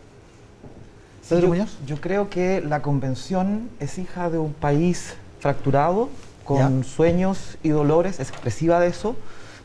Pedro 1.28 1.42
yo, 1.42 1.48
Muñoz. 1.48 1.78
yo 1.88 2.00
creo 2.00 2.30
que 2.30 2.62
la 2.62 2.82
convención 2.84 3.70
es 3.80 3.98
hija 3.98 4.30
de 4.30 4.38
un 4.38 4.54
país 4.54 5.16
fracturado, 5.40 6.10
con 6.44 6.84
Ya. 6.84 6.88
sueños 6.88 7.58
y 7.64 7.70
dolores, 7.70 8.20
es 8.20 8.30
expresiva 8.30 8.80
de 8.80 8.88
eso. 8.88 9.16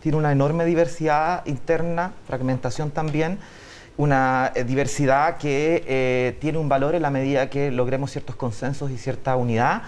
Tiene 0.01 0.17
una 0.17 0.33
enorme 0.33 0.65
diversidad 0.65 1.45
interna, 1.47 2.13
fragmentación 2.27 2.91
también, 2.91 3.39
una 3.97 4.51
eh, 4.55 4.65
diversidad 4.65 5.37
que 5.37 5.85
eh, 5.87 6.37
tiene 6.41 6.59
un 6.59 6.69
valor 6.69 6.95
en 6.95 7.03
la 7.03 7.11
medida 7.11 7.51
que 7.51 7.71
logremos 7.71 8.11
ciertos 8.11 8.35
consensos 8.37 8.91
y 8.91 8.97
cierta 8.97 9.37
unidad. 9.37 9.83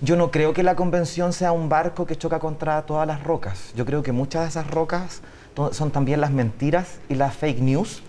Yo 0.00 0.16
no 0.16 0.30
creo 0.30 0.52
que 0.52 0.62
la 0.62 0.76
convención 0.76 1.32
sea 1.32 1.52
un 1.52 1.68
barco 1.68 2.06
que 2.06 2.16
choca 2.16 2.38
contra 2.38 2.82
todas 2.82 3.06
las 3.06 3.24
rocas. 3.24 3.72
Yo 3.74 3.84
creo 3.84 4.02
que 4.02 4.12
muchas 4.12 4.42
de 4.42 4.48
esas 4.48 4.70
rocas 4.70 5.22
son 5.72 5.90
también 5.90 6.20
las 6.20 6.30
mentiras 6.30 6.98
y 7.08 7.14
las 7.14 7.34
fake 7.34 7.60
news 7.60 8.02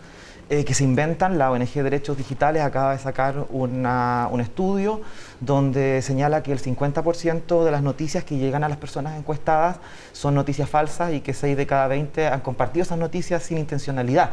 eh, 0.50 0.64
que 0.66 0.74
se 0.74 0.84
inventan. 0.84 1.38
La 1.38 1.52
ONG 1.52 1.74
Derechos 1.84 2.18
Digitales 2.18 2.62
acaba 2.64 2.94
de 2.94 3.00
sacar 3.00 3.46
una- 3.50 4.28
un 4.32 4.42
estudio 4.42 5.02
donde 5.40 6.02
señala 6.02 6.44
que 6.44 6.52
el 6.52 6.60
50% 6.60 7.64
de 7.66 7.72
las 7.72 7.82
noticias 7.84 8.24
que 8.24 8.38
llegan 8.38 8.64
a 8.64 8.70
las 8.70 8.78
personas 8.78 9.18
encuestadas 9.18 9.78
son 10.14 10.36
noticias 10.36 10.70
falsas 10.70 11.14
y 11.14 11.22
que 11.22 11.34
6 11.34 11.58
de 11.58 11.68
cada 11.68 11.88
20 11.88 12.28
han 12.28 12.40
compartido 12.42 12.84
esas 12.84 12.98
noticias 12.98 13.44
sin 13.44 13.58
intencionalidad. 13.58 14.32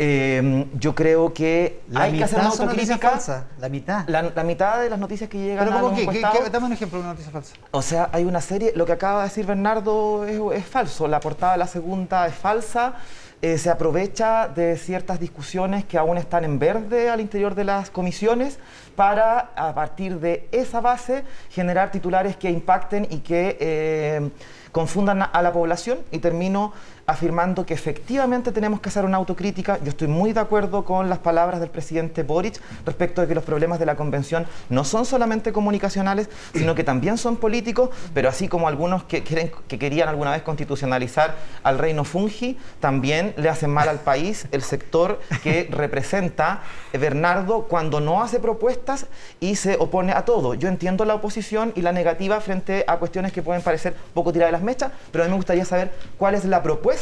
Eh, 0.00 0.66
yo 0.74 0.94
creo 0.94 1.32
que 1.34 1.80
La 1.88 2.02
hay 2.02 2.16
que 2.18 2.24
hacer 2.24 2.38
una 2.38 2.48
autocrítica. 2.50 3.10
falsas. 3.10 3.44
La 3.58 3.68
mitad. 3.68 4.04
La, 4.08 4.22
la 4.22 4.44
mitad 4.44 4.80
de 4.80 4.88
las 4.90 4.98
noticias 4.98 5.28
que 5.28 5.38
llegan 5.38 5.64
Pero 5.66 5.76
a 5.76 5.80
¿cómo 5.80 5.96
los 5.96 5.98
qué? 5.98 6.06
¿Qué- 6.06 6.44
qué- 6.44 6.50
Dame 6.50 6.66
un 6.66 6.72
ejemplo 6.72 6.98
de 6.98 7.02
una 7.04 7.12
noticia 7.14 7.32
falsa. 7.32 7.54
o 7.72 7.82
sea, 7.82 8.08
hay 8.12 8.24
una 8.24 8.40
serie, 8.40 8.72
lo 8.76 8.86
que 8.86 8.92
acaba 8.92 9.18
de 9.22 9.28
decir 9.28 9.44
Bernardo 9.46 10.24
es, 10.24 10.40
es 10.60 10.64
falso, 10.66 11.08
la 11.08 11.18
portada 11.20 11.52
de 11.52 11.58
la 11.58 11.66
segunda 11.66 12.26
es 12.28 12.34
falsa, 12.34 12.94
eh, 13.42 13.56
se 13.58 13.70
aprovecha 13.70 14.48
de 14.48 14.76
ciertas 14.76 15.20
discusiones 15.20 15.84
que 15.84 15.96
aún 15.98 16.16
están 16.18 16.44
en 16.44 16.58
verde 16.58 17.08
al 17.10 17.20
interior 17.20 17.54
de 17.54 17.64
las 17.64 17.90
comisiones 17.90 18.58
para, 18.96 19.50
a 19.56 19.74
partir 19.74 20.18
de 20.20 20.48
esa 20.52 20.80
base, 20.80 21.24
generar 21.50 21.90
titulares 21.92 22.36
que 22.36 22.50
impacten 22.50 23.06
y 23.10 23.18
que 23.18 23.56
eh, 23.60 24.30
confundan 24.72 25.22
a 25.32 25.42
la 25.42 25.52
población 25.52 25.98
y 26.10 26.18
termino 26.18 26.72
afirmando 27.08 27.64
que 27.64 27.72
efectivamente 27.72 28.52
tenemos 28.52 28.80
que 28.82 28.90
hacer 28.90 29.06
una 29.06 29.16
autocrítica. 29.16 29.78
Yo 29.82 29.88
estoy 29.88 30.08
muy 30.08 30.34
de 30.34 30.40
acuerdo 30.40 30.84
con 30.84 31.08
las 31.08 31.18
palabras 31.18 31.58
del 31.58 31.70
presidente 31.70 32.22
Boric 32.22 32.60
respecto 32.84 33.22
de 33.22 33.26
que 33.26 33.34
los 33.34 33.44
problemas 33.44 33.78
de 33.78 33.86
la 33.86 33.96
convención 33.96 34.46
no 34.68 34.84
son 34.84 35.06
solamente 35.06 35.50
comunicacionales, 35.50 36.28
sino 36.52 36.74
que 36.74 36.84
también 36.84 37.16
son 37.16 37.38
políticos, 37.38 37.88
pero 38.12 38.28
así 38.28 38.46
como 38.46 38.68
algunos 38.68 39.04
que, 39.04 39.22
quieren, 39.22 39.50
que 39.68 39.78
querían 39.78 40.10
alguna 40.10 40.32
vez 40.32 40.42
constitucionalizar 40.42 41.34
al 41.62 41.78
reino 41.78 42.04
fungi, 42.04 42.58
también 42.78 43.32
le 43.38 43.48
hacen 43.48 43.70
mal 43.70 43.88
al 43.88 44.00
país 44.00 44.46
el 44.52 44.60
sector 44.60 45.18
que 45.42 45.66
representa 45.70 46.60
eh, 46.92 46.98
Bernardo 46.98 47.62
cuando 47.68 48.00
no 48.00 48.22
hace 48.22 48.38
propuestas 48.38 49.06
y 49.40 49.56
se 49.56 49.76
opone 49.80 50.12
a 50.12 50.26
todo. 50.26 50.52
Yo 50.52 50.68
entiendo 50.68 51.06
la 51.06 51.14
oposición 51.14 51.72
y 51.74 51.80
la 51.80 51.92
negativa 51.92 52.38
frente 52.42 52.84
a 52.86 52.98
cuestiones 52.98 53.32
que 53.32 53.40
pueden 53.40 53.62
parecer 53.62 53.94
poco 54.12 54.30
tiradas 54.30 54.48
de 54.48 54.58
las 54.58 54.62
mechas, 54.62 54.92
pero 55.10 55.24
a 55.24 55.26
mí 55.26 55.30
me 55.30 55.36
gustaría 55.36 55.64
saber 55.64 55.90
cuál 56.18 56.34
es 56.34 56.44
la 56.44 56.62
propuesta 56.62 56.97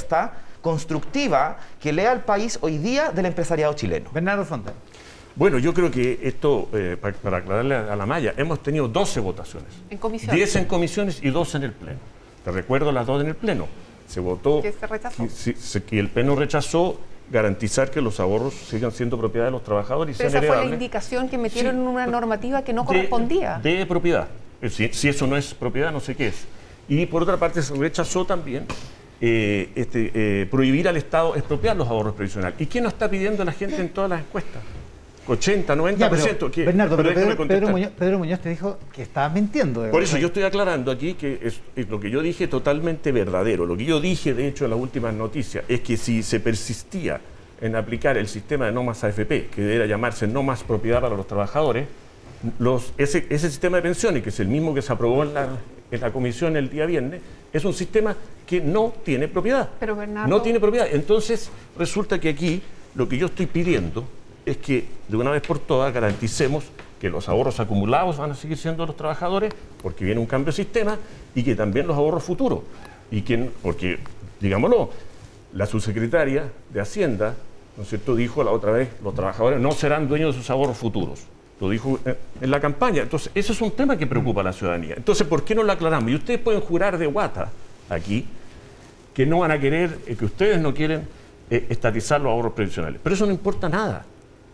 constructiva 0.62 1.58
que 1.80 1.92
lea 1.92 2.12
al 2.12 2.22
país 2.24 2.58
hoy 2.60 2.78
día 2.78 3.10
del 3.10 3.26
empresariado 3.26 3.72
chileno. 3.74 4.10
Bernardo 4.12 4.44
Fonte. 4.44 4.72
Bueno, 5.34 5.58
yo 5.58 5.72
creo 5.74 5.90
que 5.90 6.18
esto, 6.22 6.68
eh, 6.72 6.96
pa- 7.00 7.12
para, 7.12 7.38
aclararle 7.38 7.74
a, 7.74 7.92
a 7.92 7.96
la 7.96 8.06
Maya, 8.06 8.34
hemos 8.36 8.62
tenido 8.62 8.88
12 8.88 9.20
votaciones. 9.20 9.68
En 9.90 9.98
comisión. 9.98 10.34
10 10.34 10.56
en 10.56 10.64
comisiones 10.64 11.22
y 11.22 11.30
2 11.30 11.54
en 11.56 11.62
el 11.64 11.72
Pleno. 11.72 11.98
Te 12.44 12.50
recuerdo 12.52 12.90
las 12.92 13.06
dos 13.06 13.20
en 13.22 13.28
el 13.28 13.34
Pleno. 13.36 13.66
Se 14.08 14.20
votó 14.20 14.62
Que 14.62 14.72
se 14.72 14.86
rechazó. 14.86 15.22
que, 15.24 15.28
si- 15.30 15.52
se- 15.54 15.82
que 15.84 15.98
el 15.98 16.08
Pleno 16.08 16.34
rechazó 16.36 16.98
garantizar 17.30 17.90
que 17.90 18.00
los 18.00 18.18
ahorros 18.20 18.54
sigan 18.54 18.92
siendo 18.92 19.18
propiedad 19.18 19.46
de 19.46 19.50
los 19.50 19.62
trabajadores 19.64 20.14
y 20.14 20.18
Pero 20.18 20.30
sean 20.30 20.44
esa 20.44 20.52
fue 20.54 20.64
la 20.64 20.72
indicación 20.72 21.28
que 21.28 21.36
metieron 21.38 21.74
Sí. 21.74 21.80
en 21.82 21.86
una 21.86 22.06
normativa 22.06 22.62
que 22.62 22.72
no 22.72 22.82
de- 22.82 22.86
correspondía. 22.86 23.58
De, 23.62 23.84
propiedad. 23.84 24.28
Eh, 24.62 24.70
Si, 24.70 24.88
si 24.92 25.08
eso 25.08 25.26
no 25.26 25.36
es 25.36 25.52
propiedad, 25.52 25.92
no 25.92 26.00
sé 26.00 26.14
qué 26.14 26.28
es. 26.28 26.44
Y 26.88 27.04
por 27.06 27.22
otra 27.22 27.36
parte, 27.36 27.60
se 27.62 27.74
rechazó 27.74 28.24
también 28.24 28.64
eh, 29.20 29.70
este, 29.74 30.10
eh, 30.14 30.46
prohibir 30.46 30.88
al 30.88 30.96
Estado 30.96 31.36
expropiar 31.36 31.76
los 31.76 31.88
ahorros 31.88 32.14
previsionales. 32.14 32.60
¿Y 32.60 32.66
qué 32.66 32.80
nos 32.80 32.92
está 32.92 33.08
pidiendo 33.08 33.44
la 33.44 33.52
gente 33.52 33.80
en 33.80 33.88
todas 33.88 34.10
las 34.10 34.20
encuestas? 34.20 34.62
80, 35.26 35.74
90%. 35.74 35.96
Ya, 35.96 36.10
pero, 36.10 36.50
¿qué? 36.50 36.64
Bernardo, 36.64 36.96
pero, 36.96 37.14
Pedro. 37.14 37.48
Pedro 37.48 37.68
Muñoz, 37.68 37.90
Pedro 37.98 38.18
Muñoz 38.18 38.40
te 38.40 38.50
dijo 38.50 38.78
que 38.92 39.02
estabas 39.02 39.32
mintiendo. 39.32 39.90
Por 39.90 40.02
eso 40.02 40.18
yo 40.18 40.28
estoy 40.28 40.44
aclarando 40.44 40.90
aquí 40.90 41.14
que 41.14 41.40
es, 41.42 41.60
es 41.74 41.88
lo 41.88 41.98
que 41.98 42.10
yo 42.10 42.22
dije 42.22 42.46
totalmente 42.46 43.10
verdadero. 43.10 43.66
Lo 43.66 43.76
que 43.76 43.84
yo 43.84 44.00
dije, 44.00 44.34
de 44.34 44.48
hecho, 44.48 44.64
en 44.64 44.70
las 44.70 44.80
últimas 44.80 45.14
noticias, 45.14 45.64
es 45.68 45.80
que 45.80 45.96
si 45.96 46.22
se 46.22 46.38
persistía 46.38 47.20
en 47.60 47.74
aplicar 47.74 48.16
el 48.16 48.28
sistema 48.28 48.66
de 48.66 48.72
no 48.72 48.82
más 48.82 49.02
AFP, 49.02 49.48
que 49.48 49.62
debería 49.62 49.86
llamarse 49.86 50.26
no 50.26 50.42
más 50.42 50.62
propiedad 50.62 51.00
para 51.00 51.16
los 51.16 51.26
trabajadores, 51.26 51.86
los, 52.58 52.92
ese, 52.98 53.26
ese 53.30 53.48
sistema 53.48 53.78
de 53.78 53.82
pensiones, 53.82 54.22
que 54.22 54.28
es 54.28 54.40
el 54.40 54.48
mismo 54.48 54.74
que 54.74 54.82
se 54.82 54.92
aprobó 54.92 55.22
en 55.22 55.34
la, 55.34 55.48
en 55.90 56.00
la 56.00 56.12
comisión 56.12 56.56
el 56.56 56.68
día 56.70 56.86
viernes, 56.86 57.20
es 57.52 57.64
un 57.64 57.72
sistema 57.74 58.14
que 58.46 58.60
no 58.60 58.92
tiene 59.04 59.28
propiedad. 59.28 59.68
Pero, 59.80 59.96
Bernardo- 59.96 60.28
No 60.28 60.42
tiene 60.42 60.60
propiedad. 60.60 60.88
Entonces, 60.90 61.50
resulta 61.78 62.18
que 62.20 62.28
aquí 62.30 62.62
lo 62.94 63.08
que 63.08 63.16
yo 63.18 63.26
estoy 63.26 63.46
pidiendo 63.46 64.04
es 64.44 64.56
que 64.58 64.86
de 65.08 65.16
una 65.16 65.30
vez 65.30 65.42
por 65.42 65.58
todas 65.58 65.92
garanticemos 65.92 66.64
que 67.00 67.10
los 67.10 67.28
ahorros 67.28 67.60
acumulados 67.60 68.16
van 68.18 68.30
a 68.30 68.34
seguir 68.34 68.56
siendo 68.56 68.82
de 68.82 68.86
los 68.88 68.96
trabajadores, 68.96 69.52
porque 69.82 70.04
viene 70.04 70.20
un 70.20 70.26
cambio 70.26 70.46
de 70.46 70.56
sistema, 70.56 70.96
y 71.34 71.42
que 71.42 71.54
también 71.54 71.86
los 71.86 71.96
ahorros 71.96 72.22
futuros. 72.24 72.60
Y 73.10 73.22
que, 73.22 73.50
porque, 73.62 73.98
digámoslo, 74.40 74.90
la 75.52 75.66
subsecretaria 75.66 76.50
de 76.72 76.80
Hacienda, 76.80 77.34
¿no 77.76 77.82
es 77.82 77.88
cierto?, 77.88 78.14
dijo 78.16 78.42
la 78.42 78.50
otra 78.50 78.72
vez, 78.72 78.88
los 79.04 79.14
trabajadores 79.14 79.60
no 79.60 79.72
serán 79.72 80.08
dueños 80.08 80.34
de 80.34 80.40
sus 80.40 80.50
ahorros 80.50 80.76
futuros. 80.78 81.20
Lo 81.60 81.70
dijo 81.70 81.98
eh, 82.04 82.16
en 82.40 82.50
la 82.50 82.60
campaña. 82.60 83.02
Entonces, 83.02 83.30
ese 83.34 83.52
es 83.52 83.60
un 83.60 83.70
tema 83.70 83.96
que 83.96 84.06
preocupa 84.06 84.42
a 84.42 84.44
la 84.44 84.52
ciudadanía. 84.52 84.94
Entonces, 84.96 85.26
¿por 85.26 85.44
qué 85.44 85.54
no 85.54 85.62
lo 85.62 85.72
aclaramos? 85.72 86.10
Y 86.10 86.14
ustedes 86.14 86.38
pueden 86.40 86.60
jurar 86.60 86.98
de 86.98 87.06
guata 87.06 87.50
aquí 87.88 88.26
que 89.14 89.24
no 89.24 89.38
van 89.38 89.50
a 89.50 89.58
querer, 89.58 89.98
eh, 90.06 90.16
que 90.16 90.24
ustedes 90.26 90.60
no 90.60 90.74
quieren 90.74 91.08
eh, 91.48 91.66
estatizar 91.70 92.20
los 92.20 92.30
ahorros 92.30 92.52
previsionales. 92.52 93.00
Pero 93.02 93.14
eso 93.14 93.24
no 93.24 93.32
importa 93.32 93.68
nada. 93.68 94.04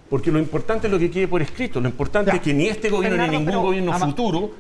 Porque 0.09 0.30
lo 0.30 0.38
importante 0.38 0.87
es 0.87 0.92
lo 0.92 0.99
que 0.99 1.11
quede 1.11 1.26
por 1.26 1.42
escrito. 1.42 1.80
Lo 1.80 1.88
importante 1.88 2.30
Ya. 2.30 2.37
es 2.37 2.42
que 2.42 2.52
ni 2.54 2.68
este 2.68 2.88
gobierno 2.90 3.16
Bernardo, 3.18 3.40
ni 3.40 3.44
ningún 3.47 3.62
gobierno 3.62 3.99
futuro 3.99 4.50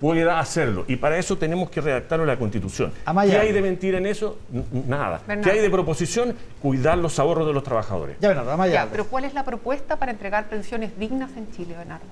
pueda 0.00 0.38
hacerlo. 0.38 0.84
Y 0.88 0.96
para 0.96 1.18
eso 1.18 1.36
tenemos 1.36 1.70
que 1.70 1.80
redactarlo 1.80 2.24
en 2.24 2.28
la 2.28 2.38
Constitución. 2.38 2.92
Amaya. 3.04 3.32
¿Qué 3.32 3.38
hay 3.48 3.52
de 3.52 3.60
mentira 3.62 3.98
en 3.98 4.06
eso? 4.06 4.38
Nada. 4.86 5.20
Bernardo. 5.26 5.50
¿Qué 5.50 5.56
hay 5.58 5.62
de 5.62 5.70
proposición? 5.70 6.34
Cuidar 6.62 6.98
los 6.98 7.18
ahorros 7.18 7.46
de 7.46 7.52
los 7.52 7.64
trabajadores. 7.64 8.16
Ya, 8.20 8.28
Bernardo, 8.28 8.52
Amaya 8.52 8.72
Ya, 8.84 8.88
pero 8.90 9.06
¿cuál 9.06 9.24
es 9.24 9.34
la 9.34 9.44
propuesta 9.44 9.96
para 9.96 10.12
entregar 10.12 10.48
pensiones 10.48 10.96
dignas 10.98 11.30
en 11.36 11.50
Chile, 11.52 11.74
Bernardo? 11.76 12.04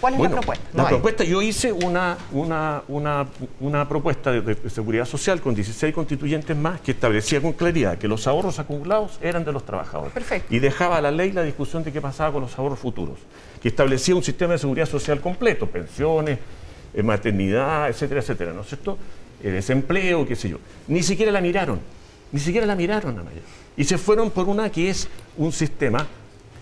¿Cuál 0.00 0.12
es 0.14 0.18
Bueno, 0.18 0.36
la 0.36 0.40
propuesta? 0.42 0.64
la 0.74 0.82
No 0.84 0.88
propuesta, 0.88 1.24
yo 1.24 1.42
hice 1.42 1.72
una, 1.72 2.16
una, 2.30 2.82
una, 2.86 3.26
una 3.58 3.88
propuesta 3.88 4.30
de, 4.30 4.42
de 4.42 4.70
seguridad 4.70 5.04
social 5.04 5.40
con 5.40 5.56
16 5.56 5.92
constituyentes 5.92 6.56
más 6.56 6.80
que 6.80 6.92
establecía 6.92 7.40
con 7.40 7.52
claridad 7.52 7.98
que 7.98 8.06
los 8.06 8.28
ahorros 8.28 8.60
acumulados 8.60 9.18
eran 9.20 9.44
de 9.44 9.50
los 9.52 9.64
trabajadores. 9.66 10.12
Perfecto. 10.12 10.54
Y 10.54 10.60
dejaba 10.60 10.98
a 10.98 11.00
la 11.00 11.10
ley 11.10 11.32
la 11.32 11.42
discusión 11.42 11.82
de 11.82 11.90
qué 11.92 12.00
pasaba 12.00 12.32
con 12.32 12.42
los 12.42 12.56
ahorros 12.56 12.78
futuros. 12.78 13.18
Que 13.60 13.68
establecía 13.68 14.14
un 14.14 14.22
sistema 14.22 14.52
de 14.52 14.58
seguridad 14.58 14.86
social 14.86 15.20
completo, 15.20 15.66
pensiones, 15.66 16.38
maternidad, 17.02 17.88
etcétera, 17.88 18.20
etcétera, 18.20 18.52
¿no 18.52 18.62
es 18.62 18.68
cierto? 18.68 18.98
Eh, 19.42 19.50
desempleo, 19.50 20.26
qué 20.26 20.36
sé 20.36 20.48
yo. 20.48 20.58
Ni 20.88 21.02
siquiera 21.02 21.30
la 21.32 21.40
miraron. 21.40 21.80
Ni 22.32 22.40
siquiera 22.40 22.66
la 22.66 22.74
miraron, 22.76 23.18
Amaya. 23.18 23.40
Y 23.76 23.84
se 23.84 23.96
fueron 23.98 24.30
por 24.30 24.48
una 24.48 24.70
que 24.70 24.90
es 24.90 25.08
un 25.36 25.52
sistema 25.52 26.06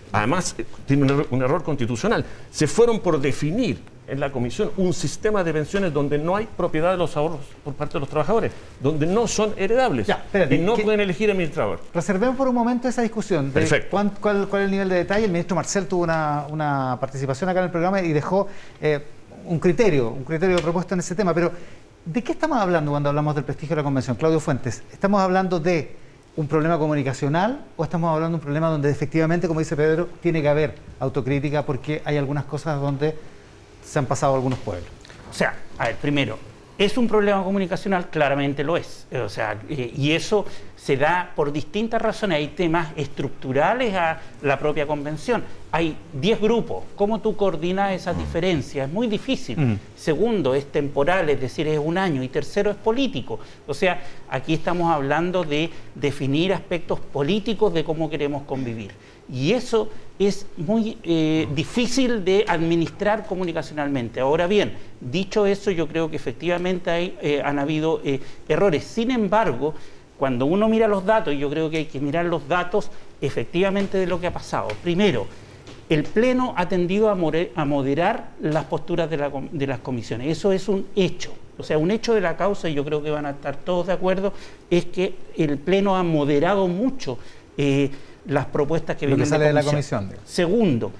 Además, 0.09 0.55
eh, 0.57 0.63
tiene 0.85 1.03
un 1.03 1.09
error, 1.09 1.27
un 1.31 1.41
error 1.41 1.63
constitucional. 1.63 2.23
Se 2.49 2.65
fueron 2.65 3.01
por 3.01 3.19
definir 3.19 3.77
en 4.07 4.21
la 4.21 4.31
comisión 4.31 4.71
un 4.77 4.93
sistema 4.93 5.43
de 5.43 5.51
pensiones 5.51 5.91
donde 5.93 6.17
no 6.17 6.33
hay 6.37 6.47
propiedad 6.55 6.91
de 6.91 6.97
los 6.97 7.17
ahorros 7.17 7.41
por 7.61 7.73
parte 7.73 7.95
de 7.95 7.99
los 7.99 8.07
trabajadores, 8.07 8.53
donde 8.79 9.05
no 9.05 9.27
son 9.27 9.53
heredables 9.57 10.07
Ya, 10.07 10.23
espérate, 10.25 10.55
y 10.55 10.59
no 10.59 10.75
¿qué- 10.75 10.83
pueden 10.83 11.01
elegir 11.01 11.29
administrador. 11.29 11.81
Reservemos 11.93 12.37
por 12.37 12.47
un 12.47 12.55
momento 12.55 12.87
esa 12.87 13.01
discusión 13.01 13.47
de 13.47 13.51
Perfecto. 13.59 13.89
cuán- 13.91 14.11
cuál, 14.21 14.47
cuál 14.47 14.61
es 14.61 14.65
el 14.67 14.71
nivel 14.71 14.87
de 14.87 14.95
detalle. 14.95 15.25
El 15.25 15.31
ministro 15.31 15.57
Marcel 15.57 15.87
tuvo 15.87 16.03
una, 16.03 16.45
una 16.49 16.95
participación 17.01 17.49
acá 17.49 17.59
en 17.59 17.65
el 17.65 17.71
programa 17.71 18.01
y 18.01 18.13
dejó 18.13 18.47
eh, 18.79 19.03
un 19.47 19.59
criterio, 19.59 20.09
un 20.09 20.23
criterio 20.23 20.57
propuesto 20.57 20.93
en 20.93 20.99
ese 20.99 21.15
tema. 21.15 21.33
Pero, 21.33 21.51
¿de 22.05 22.23
qué 22.23 22.33
estamos 22.33 22.57
hablando 22.59 22.91
cuando 22.91 23.09
hablamos 23.09 23.35
del 23.35 23.43
prestigio 23.43 23.75
de 23.75 23.81
la 23.81 23.83
convención? 23.83 24.15
Claudio 24.15 24.39
Fuentes, 24.39 24.83
¿estamos 24.91 25.21
hablando 25.21 25.59
de 25.59 25.95
un 26.35 26.47
problema 26.47 26.77
comunicacional 26.77 27.65
o 27.75 27.83
estamos 27.83 28.13
hablando 28.13 28.37
de 28.37 28.41
un 28.41 28.43
problema 28.43 28.69
donde 28.69 28.91
efectivamente, 28.91 29.47
como 29.47 29.59
dice 29.59 29.75
Pedro, 29.75 30.07
tiene 30.21 30.41
que 30.41 30.49
haber 30.49 30.75
autocrítica 30.99 31.65
porque 31.65 32.01
hay 32.05 32.17
algunas 32.17 32.45
cosas 32.45 32.79
donde 32.79 33.15
se 33.83 33.99
han 33.99 34.05
pasado 34.05 34.35
algunos 34.35 34.59
pueblos? 34.59 34.89
O 35.29 35.33
sea, 35.33 35.55
a 35.79 35.87
ver, 35.87 35.95
primero, 35.95 36.37
¿es 36.77 36.97
un 36.97 37.07
problema 37.07 37.43
comunicacional? 37.43 38.09
Claramente 38.09 38.63
lo 38.63 38.77
es. 38.77 39.07
O 39.11 39.29
sea, 39.29 39.57
eh, 39.69 39.91
y 39.95 40.11
eso 40.11 40.45
se 40.77 40.95
da 40.95 41.33
por 41.35 41.51
distintas 41.51 42.01
razones. 42.01 42.37
Hay 42.37 42.49
temas 42.49 42.89
estructurales 42.95 43.93
a 43.95 44.21
la 44.43 44.57
propia 44.57 44.85
convención. 44.87 45.43
Hay 45.71 45.97
10 46.13 46.39
grupos. 46.39 46.83
¿Cómo 46.95 47.19
tú 47.19 47.35
coordinas 47.35 47.91
esas 47.91 48.17
diferencias? 48.17 48.87
Es 48.87 48.93
muy 48.93 49.07
difícil. 49.07 49.79
Segundo, 49.95 50.53
es 50.53 50.71
temporal, 50.71 51.29
es 51.29 51.41
decir, 51.41 51.67
es 51.67 51.79
un 51.79 51.97
año. 51.97 52.23
Y 52.23 52.29
tercero, 52.29 52.69
es 52.69 52.77
político. 52.77 53.39
O 53.65 53.73
sea, 53.73 54.01
aquí 54.29 54.53
estamos 54.53 54.91
hablando 54.93 55.43
de 55.43 55.71
definir 55.95 56.53
aspectos 56.53 56.99
políticos 56.99 57.73
de 57.73 57.83
cómo 57.83 58.09
queremos 58.09 58.43
convivir. 58.43 58.91
Y 59.29 59.51
eso 59.51 59.89
es 60.19 60.45
muy 60.55 60.97
eh, 61.03 61.47
difícil 61.53 62.23
de 62.23 62.45
administrar 62.47 63.25
comunicacionalmente. 63.25 64.19
Ahora 64.21 64.47
bien, 64.47 64.73
dicho 65.01 65.45
eso, 65.45 65.69
yo 65.71 65.87
creo 65.87 66.09
que 66.09 66.15
efectivamente 66.15 66.89
hay, 66.89 67.17
eh, 67.21 67.41
han 67.43 67.59
habido 67.59 67.99
eh, 68.05 68.21
errores. 68.47 68.85
Sin 68.85 69.11
embargo, 69.11 69.73
cuando 70.17 70.45
uno 70.45 70.67
mira 70.67 70.87
los 70.87 71.05
datos, 71.05 71.33
y 71.33 71.37
yo 71.37 71.49
creo 71.49 71.69
que 71.69 71.77
hay 71.77 71.85
que 71.85 71.99
mirar 71.99 72.25
los 72.25 72.47
datos 72.47 72.89
efectivamente 73.21 73.97
de 73.97 74.07
lo 74.07 74.19
que 74.19 74.27
ha 74.27 74.33
pasado. 74.33 74.69
Primero, 74.83 75.27
el 75.89 76.03
Pleno 76.03 76.53
ha 76.57 76.67
tendido 76.67 77.09
a, 77.09 77.15
moderar 77.15 78.31
las 78.41 78.65
posturas 78.65 79.09
de, 79.09 79.17
la 79.17 79.31
de 79.51 79.67
las 79.67 79.79
comisiones. 79.79 80.37
Eso 80.37 80.51
es 80.51 80.67
un 80.67 80.87
hecho. 80.95 81.33
O 81.57 81.63
sea, 81.63 81.77
un 81.77 81.91
hecho 81.91 82.13
de 82.13 82.21
la 82.21 82.35
causa, 82.35 82.69
y 82.69 82.73
yo 82.73 82.83
creo 82.83 83.01
que 83.01 83.09
van 83.09 83.25
a 83.25 83.31
estar 83.31 83.55
todos 83.57 83.87
de 83.87 83.93
acuerdo, 83.93 84.33
es 84.69 84.85
que 84.85 85.15
el 85.37 85.57
Pleno 85.57 85.95
ha 85.95 86.03
moderado 86.03 86.67
mucho 86.67 87.17
eh, 87.57 87.89
las 88.27 88.45
propuestas 88.47 88.97
que 88.97 89.05
Lo 89.05 89.11
que 89.11 89.15
vienen 89.15 89.29
sale 89.29 89.45
de 89.45 89.53
la 89.53 89.63
comisión. 89.63 90.11
Segundo, 90.25 90.91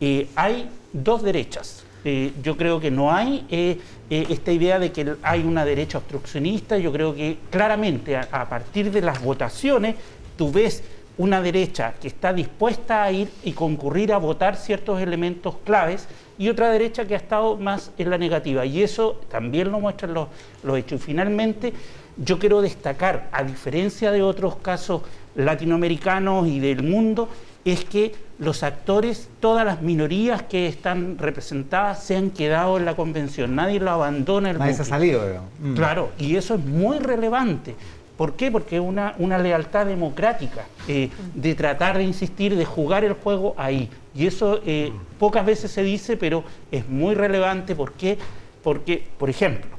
eh, 0.00 0.28
hay 0.36 0.68
dos 0.92 1.22
derechas. 1.22 1.85
Eh, 2.08 2.32
yo 2.40 2.56
creo 2.56 2.78
que 2.78 2.88
no 2.88 3.12
hay 3.12 3.44
eh, 3.50 3.80
eh, 4.10 4.26
esta 4.30 4.52
idea 4.52 4.78
de 4.78 4.92
que 4.92 5.16
hay 5.24 5.42
una 5.42 5.64
derecha 5.64 5.98
obstruccionista. 5.98 6.78
Yo 6.78 6.92
creo 6.92 7.12
que 7.12 7.38
claramente 7.50 8.16
a, 8.16 8.28
a 8.30 8.48
partir 8.48 8.92
de 8.92 9.00
las 9.00 9.20
votaciones 9.20 9.96
tú 10.38 10.52
ves 10.52 10.84
una 11.18 11.42
derecha 11.42 11.94
que 12.00 12.06
está 12.06 12.32
dispuesta 12.32 13.02
a 13.02 13.10
ir 13.10 13.28
y 13.42 13.54
concurrir 13.54 14.12
a 14.12 14.18
votar 14.18 14.54
ciertos 14.54 15.00
elementos 15.00 15.56
claves 15.64 16.06
y 16.38 16.48
otra 16.48 16.70
derecha 16.70 17.08
que 17.08 17.14
ha 17.14 17.16
estado 17.16 17.56
más 17.56 17.90
en 17.98 18.10
la 18.10 18.18
negativa. 18.18 18.64
Y 18.64 18.84
eso 18.84 19.20
también 19.28 19.72
lo 19.72 19.80
muestran 19.80 20.14
los, 20.14 20.28
los 20.62 20.78
hechos. 20.78 21.00
Y 21.00 21.04
finalmente, 21.04 21.72
yo 22.16 22.38
quiero 22.38 22.62
destacar, 22.62 23.30
a 23.32 23.42
diferencia 23.42 24.12
de 24.12 24.22
otros 24.22 24.54
casos 24.56 25.02
latinoamericanos 25.34 26.46
y 26.46 26.60
del 26.60 26.84
mundo, 26.84 27.28
es 27.66 27.84
que 27.84 28.14
los 28.38 28.62
actores, 28.62 29.28
todas 29.40 29.66
las 29.66 29.82
minorías 29.82 30.42
que 30.42 30.68
están 30.68 31.18
representadas 31.18 32.04
se 32.04 32.16
han 32.16 32.30
quedado 32.30 32.76
en 32.78 32.84
la 32.84 32.94
convención, 32.94 33.56
nadie 33.56 33.80
lo 33.80 33.90
abandona 33.90 34.50
el 34.50 34.58
Nadie 34.58 34.74
se 34.74 34.82
ha 34.82 34.84
salido, 34.84 35.26
digamos. 35.26 35.50
Mm. 35.60 35.74
Claro, 35.74 36.10
y 36.16 36.36
eso 36.36 36.54
es 36.54 36.64
muy 36.64 36.98
relevante. 36.98 37.74
¿Por 38.16 38.34
qué? 38.34 38.52
Porque 38.52 38.76
es 38.76 38.82
una, 38.82 39.14
una 39.18 39.38
lealtad 39.38 39.84
democrática 39.84 40.64
eh, 40.86 41.10
de 41.34 41.54
tratar 41.56 41.98
de 41.98 42.04
insistir, 42.04 42.56
de 42.56 42.64
jugar 42.64 43.04
el 43.04 43.14
juego 43.14 43.54
ahí. 43.58 43.90
Y 44.14 44.26
eso 44.26 44.60
eh, 44.64 44.92
pocas 45.18 45.44
veces 45.44 45.70
se 45.72 45.82
dice, 45.82 46.16
pero 46.16 46.44
es 46.70 46.88
muy 46.88 47.14
relevante. 47.14 47.74
¿Por 47.74 47.92
qué? 47.92 48.16
Porque, 48.62 49.06
por 49.18 49.28
ejemplo, 49.28 49.70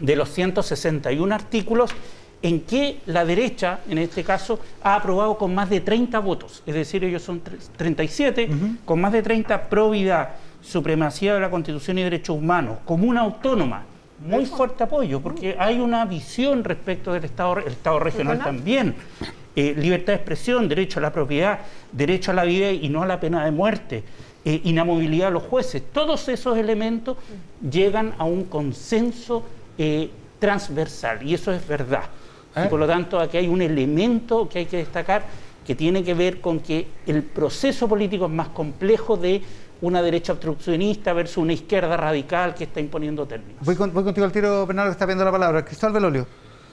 de 0.00 0.16
los 0.16 0.28
161 0.30 1.34
artículos, 1.34 1.92
en 2.42 2.60
que 2.62 3.00
la 3.06 3.24
derecha, 3.24 3.80
en 3.88 3.98
este 3.98 4.24
caso, 4.24 4.58
ha 4.82 4.94
aprobado 4.96 5.36
con 5.36 5.54
más 5.54 5.68
de 5.68 5.80
30 5.80 6.18
votos. 6.20 6.62
Es 6.66 6.74
decir, 6.74 7.04
ellos 7.04 7.22
son 7.22 7.42
tre- 7.44 7.58
37, 7.76 8.48
con 8.84 9.00
más 9.00 9.12
de 9.12 9.22
30 9.22 9.68
probidad, 9.68 10.30
supremacía 10.62 11.34
de 11.34 11.40
la 11.40 11.50
Constitución 11.50 11.98
y 11.98 12.02
derechos 12.02 12.36
humanos, 12.36 12.78
comuna 12.84 13.20
autónoma. 13.22 13.84
Muy 14.26 14.44
fuerte 14.44 14.84
apoyo, 14.84 15.20
porque 15.20 15.56
hay 15.58 15.80
una 15.80 16.04
visión 16.04 16.62
respecto 16.62 17.12
del 17.12 17.24
Estado, 17.24 17.58
el 17.58 17.68
Estado 17.68 17.98
regional 17.98 18.38
también. 18.44 18.94
Eh, 19.56 19.74
libertad 19.76 20.12
de 20.12 20.16
expresión, 20.16 20.68
derecho 20.68 20.98
a 20.98 21.02
la 21.02 21.12
propiedad, 21.12 21.58
derecho 21.90 22.30
a 22.30 22.34
la 22.34 22.44
vida 22.44 22.70
y 22.70 22.88
no 22.90 23.02
a 23.02 23.06
la 23.06 23.18
pena 23.18 23.44
de 23.44 23.50
muerte, 23.50 24.04
eh, 24.44 24.60
inamovilidad 24.64 25.26
de 25.28 25.32
los 25.32 25.42
jueces. 25.44 25.82
Todos 25.92 26.28
esos 26.28 26.56
elementos 26.58 27.16
llegan 27.70 28.12
a 28.18 28.24
un 28.24 28.44
consenso 28.44 29.42
eh, 29.78 30.10
transversal 30.38 31.26
y 31.26 31.34
eso 31.34 31.50
es 31.52 31.66
verdad. 31.66 32.02
¿Eh? 32.56 32.64
Y 32.66 32.68
por 32.68 32.80
lo 32.80 32.86
tanto, 32.86 33.18
aquí 33.20 33.36
hay 33.36 33.48
un 33.48 33.62
elemento 33.62 34.48
que 34.48 34.60
hay 34.60 34.66
que 34.66 34.78
destacar 34.78 35.22
que 35.66 35.74
tiene 35.74 36.02
que 36.02 36.14
ver 36.14 36.40
con 36.40 36.60
que 36.60 36.86
el 37.06 37.22
proceso 37.22 37.86
político 37.88 38.24
es 38.26 38.30
más 38.32 38.48
complejo 38.48 39.16
de 39.16 39.40
una 39.82 40.02
derecha 40.02 40.32
obstruccionista 40.32 41.12
versus 41.12 41.38
una 41.38 41.52
izquierda 41.52 41.96
radical 41.96 42.54
que 42.54 42.64
está 42.64 42.80
imponiendo 42.80 43.24
términos. 43.26 43.64
Voy, 43.64 43.76
con- 43.76 43.92
voy 43.94 44.04
contigo 44.04 44.24
al 44.26 44.32
tiro, 44.32 44.66
Bernardo, 44.66 44.90
que 44.90 44.92
está 44.94 45.06
viendo 45.06 45.24
la 45.24 45.30
palabra. 45.30 45.64
Cristóbal 45.64 45.94
Belolio. 45.94 46.26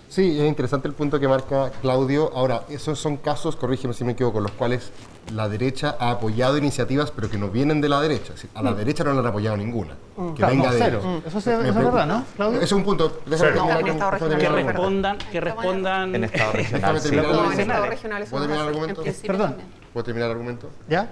Sí, 0.09 0.39
es 0.39 0.47
interesante 0.47 0.87
el 0.87 0.93
punto 0.93 1.19
que 1.19 1.27
marca 1.27 1.69
Claudio. 1.81 2.31
Ahora, 2.33 2.63
esos 2.69 2.97
son 2.97 3.17
casos, 3.17 3.55
corrígeme 3.57 3.93
si 3.93 4.05
me 4.05 4.13
equivoco, 4.13 4.35
con 4.35 4.43
los 4.43 4.51
cuales 4.53 4.91
la 5.35 5.49
derecha 5.49 5.97
ha 5.99 6.11
apoyado 6.11 6.57
iniciativas, 6.57 7.11
pero 7.11 7.29
que 7.29 7.37
no 7.37 7.49
vienen 7.49 7.81
de 7.81 7.89
la 7.89 7.99
derecha. 7.99 8.27
Es 8.33 8.35
decir, 8.35 8.49
a 8.55 8.63
la 8.63 8.73
derecha 8.73 9.03
no 9.03 9.11
le 9.11 9.19
han 9.19 9.25
apoyado 9.25 9.57
ninguna. 9.57 9.95
Que 10.15 10.21
Mm. 10.21 10.33
Claro, 10.35 10.55
no, 10.55 10.71
de 10.71 10.79
cero. 10.79 11.01
Eso 11.25 11.41
sí- 11.41 11.49
Me- 11.49 11.55
eso 11.55 11.67
es 11.67 11.75
verdad, 11.75 12.07
¿no, 12.07 12.23
Claudio? 12.37 12.61
Es 12.61 12.71
un 12.71 12.83
punto. 12.85 13.19
Déjame 13.25 13.37
Cero. 13.37 13.53
terminar 13.53 13.73
No, 13.73 13.79
en 13.79 13.85
con- 13.85 13.91
Estado 13.91 14.11
déjame 14.11 14.33
regional 14.35 14.55
Que 14.57 14.63
no 14.63 14.71
respondan, 14.71 15.17
que 15.17 15.41
respondan 15.41 16.15
En 16.15 16.23
Estado 16.23 16.51
regional, 16.53 16.81
No, 16.81 18.29
¿Puedo 18.29 18.41
terminar 18.43 18.61
el 18.61 18.67
argumento? 18.69 19.03
Perdón. 19.27 19.55
¿Puedo 19.93 20.03
terminar 20.05 20.27
el 20.29 20.31
argumento? 20.31 20.69
¿Ya? 20.87 21.11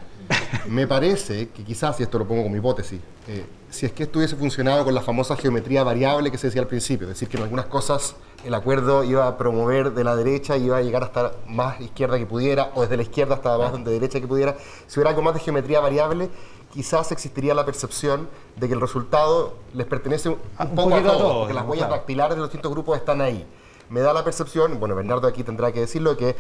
Me 0.68 0.88
parece 0.88 1.50
que 1.50 1.64
quizás, 1.64 2.00
y 2.00 2.04
esto 2.04 2.18
lo 2.18 2.28
pongo 2.28 2.44
como 2.44 2.56
hipótesis, 2.56 3.00
eh, 3.28 3.46
si 3.70 3.86
es 3.86 3.92
que 3.92 4.04
esto 4.04 4.20
hubiese 4.20 4.36
funcionado 4.36 4.84
con 4.84 4.96
la 4.96 5.02
famosa 5.02 5.36
geometría 5.36 5.84
variable 5.84 6.32
que 6.32 6.38
se 6.38 6.48
decía 6.48 6.62
al 6.62 6.68
principio, 6.68 7.08
es 7.08 7.14
decir, 7.14 7.28
que 7.28 7.38
en 7.38 7.44
algunas 7.44 7.66
cosas 7.66 8.16
el 8.46 8.54
acuerdo 8.54 9.04
iba 9.04 9.28
a 9.28 9.38
promover 9.38 9.94
de 9.94 10.04
la 10.04 10.16
derecha 10.16 10.58
y 10.58 10.66
iba 10.66 10.78
a 10.78 10.82
llegar 10.82 11.04
hasta 11.04 11.34
más 11.48 11.80
izquierda 11.82 12.18
que 12.18 12.26
pudiera, 12.26 12.72
o 12.76 12.82
desde 12.82 12.98
la 12.98 13.04
izquierda 13.04 13.36
hasta 13.36 13.58
más 13.58 13.84
de 13.84 13.92
derecha 13.92 14.20
que 14.20 14.28
pudiera, 14.28 14.56
si 14.88 15.00
hubiera 15.00 15.10
algo 15.10 15.22
más 15.22 15.34
de 15.34 15.40
geometría 15.42 15.80
variable, 15.80 16.30
quizás 16.74 17.12
existiría 17.12 17.54
la 17.54 17.66
percepción 17.66 18.28
de 18.56 18.68
que 18.68 18.74
el 18.74 18.82
resultado 18.82 19.56
les 19.74 19.88
pertenece 19.88 20.30
un, 20.30 20.38
Ah, 20.58 20.66
un 20.66 20.76
poco 20.76 20.90
a 20.90 20.92
poquito 20.92 21.12
a 21.12 21.18
todos, 21.18 21.38
porque 21.40 21.54
las 21.54 21.64
huellas 21.66 21.88
claro. 21.88 21.96
dactilares 21.96 22.36
de 22.36 22.42
los 22.42 22.50
distintos 22.50 22.72
grupos 22.72 22.98
están 22.98 23.22
ahí. 23.22 23.46
Me 23.90 24.02
da 24.02 24.14
la 24.14 24.24
percepción, 24.24 24.80
bueno, 24.80 24.96
Bernardo 24.96 25.28
aquí 25.28 25.44
tendrá 25.44 25.72
que 25.72 25.82
decirlo, 25.82 26.18
que 26.18 26.36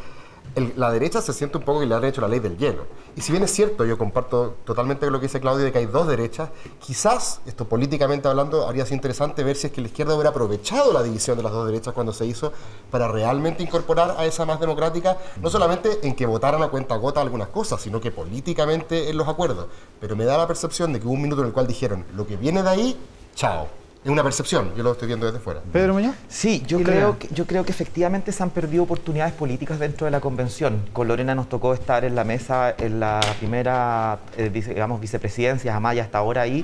la 0.78 0.92
derecha 0.92 1.22
se 1.22 1.34
siente 1.34 1.58
un 1.58 1.64
poco 1.64 1.82
que 1.82 1.86
le 1.86 1.96
han 1.96 2.04
hecho 2.06 2.22
la 2.22 2.28
ley 2.28 2.40
del 2.40 2.58
hielo. 2.58 2.86
Y 3.16 3.22
si 3.22 3.32
bien 3.32 3.44
es 3.44 3.52
cierto, 3.52 3.86
yo 3.86 3.98
comparto 3.98 4.56
totalmente 4.66 5.10
lo 5.10 5.20
que 5.20 5.28
dice 5.28 5.40
Claudio 5.40 5.66
de 5.66 5.72
que 5.72 5.80
hay 5.80 5.86
dos 5.86 6.08
derechas, 6.08 6.50
quizás, 6.80 7.42
esto 7.46 7.66
políticamente 7.66 8.28
hablando, 8.28 8.66
habría 8.66 8.86
sido 8.86 8.96
interesante 8.96 9.44
ver 9.44 9.56
si 9.56 9.68
es 9.68 9.74
que 9.74 9.82
la 9.82 9.88
izquierda 9.88 10.14
hubiera 10.14 10.30
aprovechado 10.30 10.94
la 10.94 11.04
división 11.04 11.38
de 11.38 11.44
las 11.44 11.52
dos 11.52 11.66
derechas 11.66 11.94
cuando 11.94 12.14
se 12.14 12.26
hizo 12.26 12.54
para 12.90 13.08
realmente 13.08 13.64
incorporar 13.64 14.16
a 14.18 14.26
esa 14.26 14.46
más 14.46 14.60
democrática, 14.60 15.18
no 15.42 15.50
solamente 15.50 16.00
en 16.08 16.16
que 16.16 16.26
votaran 16.26 16.64
a 16.64 16.70
cuenta 16.70 16.96
gota 16.96 17.22
algunas 17.22 17.50
cosas, 17.50 17.82
sino 17.82 18.00
que 18.00 18.12
políticamente 18.12 19.10
en 19.10 19.18
los 19.18 19.28
acuerdos. 19.28 19.68
Pero 20.00 20.16
me 20.16 20.26
da 20.26 20.38
la 20.38 20.48
percepción 20.48 20.94
de 20.94 21.00
que 21.00 21.08
hubo 21.08 21.14
un 21.14 21.22
minuto 21.22 21.42
en 21.42 21.48
el 21.48 21.54
cual 21.54 21.68
dijeron, 21.68 22.06
lo 22.16 22.26
que 22.26 22.38
viene 22.38 22.64
de 22.64 22.70
ahí, 22.70 22.98
chao. 23.36 23.85
Es 24.06 24.12
una 24.12 24.22
percepción, 24.22 24.72
yo 24.76 24.84
lo 24.84 24.92
estoy 24.92 25.08
viendo 25.08 25.26
desde 25.26 25.40
fuera. 25.40 25.62
Pedro 25.74 25.96
Muñoz. 25.96 26.14
Sí, 26.30 26.62
yo 26.68 26.78
creo, 26.84 27.08
Lorena. 27.08 27.18
que, 27.18 27.28
yo 27.34 27.48
creo 27.48 27.66
que 27.66 27.72
efectivamente 27.72 28.32
se 28.32 28.44
han 28.44 28.52
perdido 28.52 28.84
oportunidades 28.84 29.34
políticas 29.34 29.80
dentro 29.80 30.06
de 30.06 30.12
la 30.12 30.20
convención. 30.20 30.80
Con 30.94 31.08
Lorena 31.08 31.34
nos 31.34 31.50
tocó 31.50 31.74
estar 31.74 32.06
en 32.06 32.14
la 32.14 32.24
mesa 32.24 32.76
en 32.78 33.00
la 33.00 33.20
primera, 33.40 34.20
eh, 34.38 34.52
digamos, 34.52 35.02
vicepresidencia, 35.02 35.76
Amaya 35.76 36.04
hasta 36.04 36.20
ahora 36.20 36.44
ahí. 36.44 36.64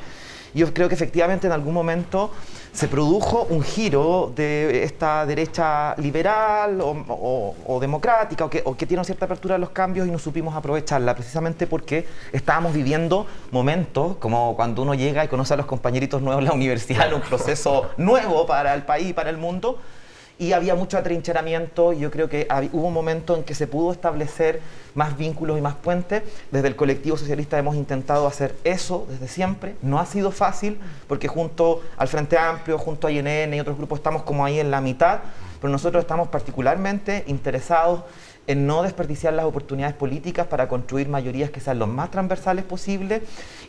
Yo 0.54 0.74
creo 0.74 0.90
que 0.90 0.96
efectivamente 0.96 1.48
en 1.48 1.54
algún 1.54 1.74
momento 1.74 2.32
se 2.74 2.88
produjo 2.88 3.48
un 3.50 3.64
giro 3.64 4.32
de 4.36 4.84
esta 4.84 5.26
derecha 5.26 5.94
liberal 5.98 6.80
o, 6.82 7.80
democrática 7.82 8.46
o 8.46 8.50
que, 8.50 8.86
tiene 8.86 9.00
una 9.00 9.04
cierta 9.04 9.26
apertura 9.26 9.56
a 9.56 9.58
los 9.58 9.72
cambios 9.72 10.08
y 10.08 10.12
no 10.12 10.20
supimos 10.20 10.56
aprovecharla 10.56 11.14
precisamente 11.14 11.68
porque 11.68 12.06
estábamos 12.32 12.74
viviendo 12.74 13.26
momentos 13.52 14.16
como 14.18 14.56
cuando 14.56 14.82
uno 14.84 14.94
llega 14.94 15.24
y 15.26 15.28
conoce 15.28 15.54
a 15.54 15.58
los 15.58 15.66
compañeritos 15.66 16.22
nuevos 16.22 16.42
en 16.42 16.48
la 16.48 16.54
universidad 16.54 17.12
un 17.14 17.22
proceso 17.22 17.90
nuevo 17.98 18.46
para 18.46 18.74
el 18.74 18.84
país 18.84 19.10
y 19.10 19.14
para 19.14 19.30
el 19.30 19.38
mundo 19.38 19.80
y 20.42 20.54
había 20.54 20.74
mucho 20.74 20.98
atrincheramiento 20.98 21.94
y 21.94 22.00
yo 22.00 22.10
creo 22.10 22.28
que 22.28 22.48
hubo 22.74 22.88
un 22.88 22.94
momento 22.96 23.36
en 23.36 23.44
que 23.44 23.54
se 23.54 23.68
pudo 23.68 23.92
establecer 23.92 24.60
más 24.96 25.16
vínculos 25.16 25.56
y 25.60 25.62
más 25.62 25.76
puentes. 25.76 26.24
Desde 26.50 26.68
el 26.68 26.76
colectivo 26.76 27.16
socialista 27.16 27.60
hemos 27.60 27.76
intentado 27.76 28.26
hacer 28.26 28.56
eso 28.64 29.06
desde 29.08 29.28
siempre. 29.28 29.76
No 29.84 30.00
ha 30.00 30.08
sido 30.08 30.32
fácil 30.32 30.80
porque 31.08 31.28
junto 31.28 31.84
al 31.96 32.08
Frente 32.08 32.40
Amplio, 32.40 32.80
junto 32.80 33.06
a 33.06 33.12
INN 33.12 33.54
y 33.54 33.60
otros 33.60 33.78
grupos 33.78 34.00
estamos 34.00 34.24
como 34.24 34.44
ahí 34.44 34.60
en 34.60 34.72
la 34.72 34.82
mitad, 34.82 35.20
pero 35.62 35.72
nosotros 35.72 36.02
estamos 36.02 36.30
particularmente 36.30 37.24
interesados 37.28 38.02
en 38.48 38.66
no 38.66 38.82
desperdiciar 38.82 39.34
las 39.34 39.46
oportunidades 39.46 39.96
políticas 39.96 40.48
para 40.48 40.68
construir 40.68 41.08
mayorías 41.08 41.52
que 41.52 41.60
sean 41.60 41.78
lo 41.78 41.86
más 41.86 42.10
transversales 42.10 42.66
posible 42.66 43.22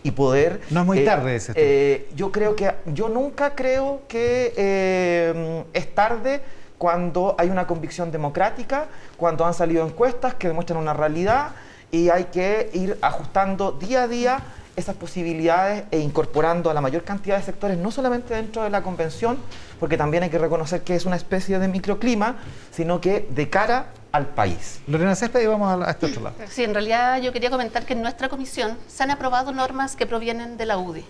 y 0.02 0.12
poder... 0.12 0.62
No 0.70 0.80
es 0.80 0.86
muy 0.86 0.98
eh, 1.00 1.04
tarde, 1.04 1.38
tú. 1.38 1.52
eh, 1.54 2.08
yo 2.16 2.32
creo 2.32 2.56
que 2.56 2.72
yo 2.86 3.10
nunca 3.10 3.54
creo 3.54 4.00
que 4.08 4.54
eh, 4.56 5.64
es 5.74 5.94
tarde 5.94 6.40
cuando 6.82 7.36
hay 7.38 7.48
una 7.48 7.68
convicción 7.68 8.10
democrática, 8.10 8.86
cuando 9.16 9.46
han 9.46 9.54
salido 9.54 9.86
encuestas 9.86 10.34
que 10.34 10.48
demuestran 10.48 10.80
una 10.80 10.92
realidad 10.92 11.52
y 11.92 12.08
hay 12.08 12.24
que 12.24 12.70
ir 12.72 12.98
ajustando 13.02 13.70
día 13.70 14.02
a 14.02 14.08
día 14.08 14.40
esas 14.74 14.96
posibilidades 14.96 15.84
e 15.92 16.00
incorporando 16.00 16.70
a 16.70 16.74
la 16.74 16.80
mayor 16.80 17.04
cantidad 17.04 17.36
de 17.36 17.44
sectores, 17.44 17.78
no 17.78 17.92
solamente 17.92 18.34
dentro 18.34 18.64
de 18.64 18.70
la 18.70 18.82
convención, 18.82 19.38
porque 19.78 19.96
también 19.96 20.24
hay 20.24 20.30
que 20.30 20.38
reconocer 20.38 20.82
que 20.82 20.96
es 20.96 21.06
una 21.06 21.14
especie 21.14 21.60
de 21.60 21.68
microclima, 21.68 22.38
sino 22.72 23.00
que 23.00 23.28
de 23.30 23.48
cara 23.48 23.86
al 24.10 24.26
país. 24.26 24.80
Lorena 24.88 25.14
Césped 25.14 25.40
y 25.40 25.46
vamos 25.46 25.86
a, 25.86 25.88
este 25.88 26.06
otro 26.06 26.20
lado. 26.20 26.34
Sí, 26.48 26.64
en 26.64 26.74
realidad 26.74 27.22
yo 27.22 27.32
quería 27.32 27.50
comentar 27.50 27.86
que 27.86 27.92
en 27.92 28.02
nuestra 28.02 28.28
comisión 28.28 28.76
se 28.88 29.04
han 29.04 29.12
aprobado 29.12 29.52
normas 29.52 29.94
que 29.94 30.04
provienen 30.04 30.56
de 30.56 30.66
la 30.66 30.78
UDI, 30.78 31.04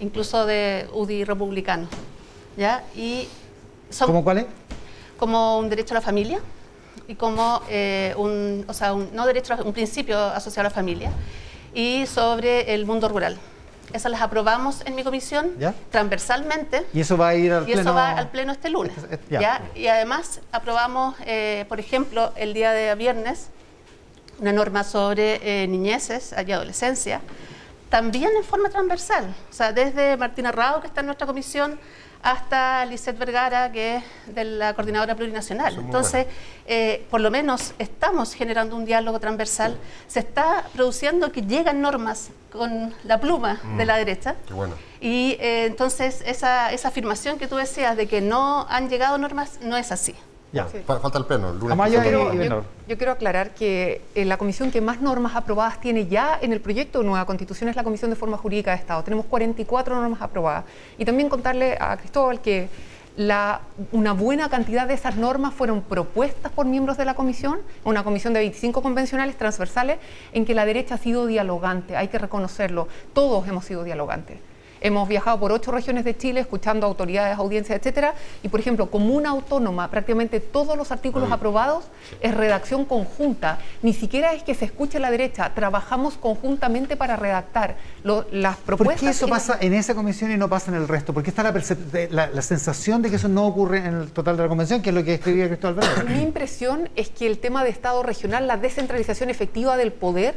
incluso 0.00 0.46
de 0.46 0.88
UDI 0.94 1.24
republicano, 1.24 1.86
¿ya? 2.56 2.82
Y 2.94 3.28
son 3.90 4.06
¿Cómo 4.06 4.24
cuál 4.24 4.38
es? 4.38 4.46
Como 5.16 5.58
un 5.58 5.68
derecho 5.68 5.94
a 5.94 5.96
la 5.96 6.00
familia 6.00 6.40
y 7.08 7.14
como 7.14 7.62
eh, 7.68 8.14
un, 8.16 8.64
o 8.68 8.72
sea, 8.72 8.92
un, 8.94 9.10
no 9.14 9.26
derecho, 9.26 9.54
un 9.64 9.72
principio 9.72 10.18
asociado 10.18 10.66
a 10.66 10.70
la 10.70 10.74
familia 10.74 11.10
y 11.74 12.06
sobre 12.06 12.74
el 12.74 12.86
mundo 12.86 13.08
rural. 13.08 13.38
Esas 13.92 14.10
las 14.10 14.20
aprobamos 14.20 14.82
en 14.84 14.96
mi 14.96 15.04
comisión 15.04 15.52
¿Ya? 15.58 15.72
transversalmente 15.90 16.84
Y 16.92 17.00
eso 17.00 17.16
va 17.16 17.28
a 17.28 17.34
ir 17.36 17.52
al 17.52 17.62
y 17.62 17.66
pleno. 17.66 17.80
eso 17.82 17.94
va 17.94 18.10
al 18.10 18.28
pleno 18.30 18.52
este 18.52 18.68
lunes. 18.68 18.96
Este- 18.98 19.14
este- 19.14 19.34
ya. 19.34 19.40
¿ya? 19.40 19.62
Y 19.76 19.86
además 19.86 20.40
aprobamos, 20.50 21.14
eh, 21.24 21.64
por 21.68 21.78
ejemplo, 21.78 22.32
el 22.34 22.52
día 22.52 22.72
de 22.72 22.94
viernes, 22.96 23.48
una 24.40 24.52
norma 24.52 24.82
sobre 24.84 25.40
eh, 25.42 25.66
niñeces 25.68 26.34
y 26.46 26.52
adolescencia, 26.52 27.20
también 27.88 28.30
en 28.36 28.42
forma 28.42 28.68
transversal. 28.70 29.32
O 29.48 29.52
sea, 29.52 29.72
desde 29.72 30.16
Martina 30.16 30.50
Rao, 30.50 30.80
que 30.80 30.88
está 30.88 31.00
en 31.00 31.06
nuestra 31.06 31.26
comisión, 31.26 31.78
hasta 32.22 32.84
Lisette 32.86 33.18
Vergara, 33.18 33.70
que 33.70 33.96
es 33.96 34.04
de 34.26 34.44
la 34.44 34.74
Coordinadora 34.74 35.14
Plurinacional. 35.14 35.78
Entonces, 35.78 36.26
eh, 36.66 37.06
por 37.10 37.20
lo 37.20 37.30
menos 37.30 37.74
estamos 37.78 38.34
generando 38.34 38.76
un 38.76 38.84
diálogo 38.84 39.20
transversal. 39.20 39.76
Se 40.06 40.20
está 40.20 40.64
produciendo 40.74 41.30
que 41.32 41.42
llegan 41.42 41.80
normas 41.80 42.30
con 42.50 42.94
la 43.04 43.20
pluma 43.20 43.60
de 43.76 43.84
la 43.84 43.96
derecha. 43.96 44.34
Qué 44.46 44.54
bueno. 44.54 44.74
Y 45.00 45.36
eh, 45.40 45.66
entonces 45.66 46.22
esa, 46.26 46.72
esa 46.72 46.88
afirmación 46.88 47.38
que 47.38 47.46
tú 47.46 47.56
decías 47.56 47.96
de 47.96 48.06
que 48.06 48.20
no 48.20 48.66
han 48.68 48.88
llegado 48.88 49.18
normas 49.18 49.58
no 49.62 49.76
es 49.76 49.92
así. 49.92 50.14
Ya. 50.56 50.68
Sí. 50.68 50.78
Falta 50.86 51.18
el 51.18 51.24
pleno. 51.26 51.50
El 51.50 51.58
lunes 51.58 51.72
Amaya 51.72 51.98
y- 52.06 52.48
yo, 52.88 52.96
quiero 52.96 53.12
aclarar 53.12 53.50
que 53.54 54.02
eh, 54.14 54.24
la 54.24 54.36
comisión 54.38 54.70
que 54.70 54.80
más 54.80 55.00
normas 55.00 55.36
aprobadas 55.36 55.80
tiene 55.80 56.06
ya 56.06 56.38
en 56.40 56.52
el 56.52 56.60
proyecto 56.60 57.00
de 57.00 57.04
nueva 57.06 57.24
constitución 57.26 57.68
es 57.68 57.76
la 57.76 57.84
Comisión 57.84 58.10
de 58.10 58.16
Forma 58.16 58.36
Jurídica 58.36 58.70
de 58.72 58.76
Estado. 58.78 59.02
Tenemos 59.04 59.26
44 59.26 59.94
normas 59.94 60.22
aprobadas. 60.22 60.64
Y 60.98 61.04
también 61.04 61.28
contarle 61.28 61.76
a 61.80 61.96
Cristóbal 61.96 62.40
que 62.40 62.68
la- 63.16 63.60
una 63.92 64.12
buena 64.12 64.48
cantidad 64.50 64.86
de 64.86 64.92
esas 64.94 65.16
normas 65.16 65.54
fueron 65.54 65.80
propuestas 65.82 66.52
por 66.52 66.66
miembros 66.66 66.96
de 66.98 67.04
la 67.06 67.14
comisión, 67.14 67.60
una 67.84 68.04
comisión 68.04 68.34
de 68.34 68.40
25 68.40 68.82
convencionales 68.82 69.36
transversales, 69.36 69.98
en 70.32 70.44
que 70.44 70.54
la 70.54 70.66
derecha 70.66 70.96
ha 70.96 70.98
sido 70.98 71.26
dialogante, 71.26 71.96
hay 71.96 72.08
que 72.08 72.18
reconocerlo. 72.18 72.88
Todos 73.14 73.48
hemos 73.48 73.64
sido 73.64 73.84
dialogantes. 73.84 74.38
Hemos 74.80 75.08
viajado 75.08 75.38
por 75.40 75.52
ocho 75.52 75.72
regiones 75.72 76.04
de 76.04 76.16
Chile 76.16 76.40
escuchando 76.40 76.86
autoridades, 76.86 77.36
audiencias, 77.38 77.78
etcétera. 77.78 78.14
Y, 78.42 78.48
por 78.48 78.60
ejemplo, 78.60 78.90
como 78.90 79.14
una 79.14 79.30
autónoma, 79.30 79.90
prácticamente 79.90 80.40
todos 80.40 80.76
los 80.76 80.92
artículos 80.92 81.30
aprobados 81.32 81.84
es 82.20 82.34
redacción 82.34 82.84
conjunta. 82.84 83.58
Ni 83.82 83.92
siquiera 83.92 84.32
es 84.32 84.42
que 84.42 84.54
se 84.54 84.64
escuche 84.66 84.98
la 85.00 85.10
derecha. 85.10 85.52
Trabajamos 85.54 86.14
conjuntamente 86.16 86.96
para 86.96 87.16
redactar 87.16 87.76
lo- 88.04 88.26
las 88.30 88.56
¿Por 88.56 88.76
propuestas. 88.76 89.00
qué 89.00 89.10
eso 89.10 89.28
pasa 89.28 89.58
en 89.60 89.74
esa 89.74 89.94
comisión 89.94 90.30
y 90.30 90.36
no 90.36 90.48
pasa 90.48 90.70
en 90.70 90.76
el 90.76 90.88
resto? 90.88 91.12
¿Por 91.12 91.22
qué 91.22 91.30
está 91.30 91.42
la, 91.42 92.42
sensación 92.42 93.02
de 93.02 93.10
que 93.10 93.16
eso 93.16 93.28
no 93.28 93.46
ocurre 93.46 93.78
en 93.78 93.94
el 93.94 94.10
total 94.12 94.36
de 94.36 94.42
la 94.44 94.48
convención, 94.48 94.82
que 94.82 94.90
es 94.90 94.94
lo 94.94 95.02
que 95.04 95.14
escribía 95.14 95.46
Cristóbal 95.48 95.76
Bernardo? 95.76 96.08
Mi 96.10 96.22
impresión 96.22 96.88
es 96.96 97.08
que 97.08 97.26
el 97.26 97.38
tema 97.38 97.64
de 97.64 97.70
Estado 97.70 98.02
regional, 98.02 98.46
la 98.46 98.56
descentralización 98.56 99.30
efectiva 99.30 99.76
del 99.76 99.92
poder, 99.92 100.34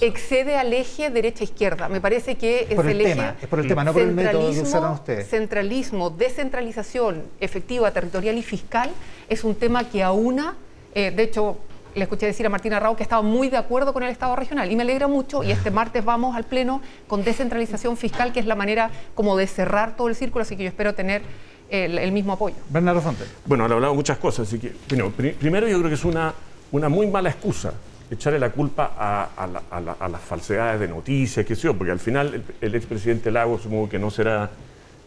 excede 0.00 0.56
al 0.56 0.72
eje 0.72 1.10
derecha-izquierda. 1.10 1.88
Me 1.88 2.00
parece 2.00 2.36
que 2.36 2.66
es, 2.70 2.74
por 2.74 2.86
el 2.86 3.00
eje 3.00 3.10
tema, 3.14 3.34
es 3.40 3.48
por 3.48 3.60
el 3.60 3.68
tema, 3.68 3.79
no 3.84 3.92
por 3.92 4.02
el 4.02 4.12
método 4.12 4.40
que 4.50 4.56
centralismo- 4.56 4.62
usaron 4.62 4.92
ustedes. 4.92 5.28
Centralismo, 5.28 6.10
descentralización 6.10 7.24
efectiva, 7.40 7.90
territorial 7.90 8.36
y 8.38 8.42
fiscal 8.42 8.90
es 9.28 9.44
un 9.44 9.54
tema 9.54 9.84
que 9.84 10.02
aúna, 10.02 10.56
eh, 10.94 11.10
de 11.10 11.22
hecho, 11.22 11.58
le 11.94 12.02
escuché 12.02 12.26
decir 12.26 12.46
a 12.46 12.48
Martina 12.48 12.78
Rao 12.78 12.96
que 12.96 13.02
estaba 13.02 13.22
muy 13.22 13.48
de 13.48 13.56
acuerdo 13.56 13.92
con 13.92 14.02
el 14.04 14.10
Estado 14.10 14.36
regional 14.36 14.70
y 14.70 14.76
me 14.76 14.82
alegra 14.82 15.08
mucho 15.08 15.42
y 15.42 15.50
este 15.50 15.70
martes 15.72 16.04
vamos 16.04 16.36
al 16.36 16.44
Pleno 16.44 16.80
con 17.08 17.24
descentralización 17.24 17.96
fiscal, 17.96 18.32
que 18.32 18.38
es 18.40 18.46
la 18.46 18.54
manera 18.54 18.90
como 19.14 19.36
de 19.36 19.46
cerrar 19.48 19.96
todo 19.96 20.08
el 20.08 20.14
círculo, 20.14 20.42
así 20.42 20.56
que 20.56 20.62
yo 20.64 20.68
espero 20.68 20.94
tener 20.94 21.22
el, 21.68 21.98
el 21.98 22.12
mismo 22.12 22.32
apoyo. 22.32 22.56
Bernardo 22.68 23.00
Fonte. 23.00 23.24
Bueno, 23.44 23.64
han 23.64 23.72
hablado 23.72 23.94
muchas 23.94 24.18
cosas, 24.18 24.46
así 24.46 24.58
que, 24.58 24.72
bueno, 24.88 25.10
primero 25.10 25.66
yo 25.68 25.78
creo 25.78 25.88
que 25.88 25.94
es 25.94 26.04
una, 26.04 26.32
una 26.72 26.88
muy 26.88 27.06
mala 27.08 27.30
excusa 27.30 27.72
echarle 28.10 28.38
la 28.38 28.50
culpa 28.50 28.94
a, 28.98 29.46
la- 29.46 30.08
las 30.08 30.20
falsedades 30.20 30.80
de 30.80 30.88
noticias, 30.88 31.46
qué 31.46 31.54
sé 31.54 31.62
yo, 31.62 31.74
porque 31.74 31.92
al 31.92 32.00
final 32.00 32.42
el, 32.60 32.74
expresidente 32.74 33.30
Lagos 33.30 33.62
supongo 33.62 33.88
que 33.88 33.98
no 33.98 34.10
será, 34.10 34.50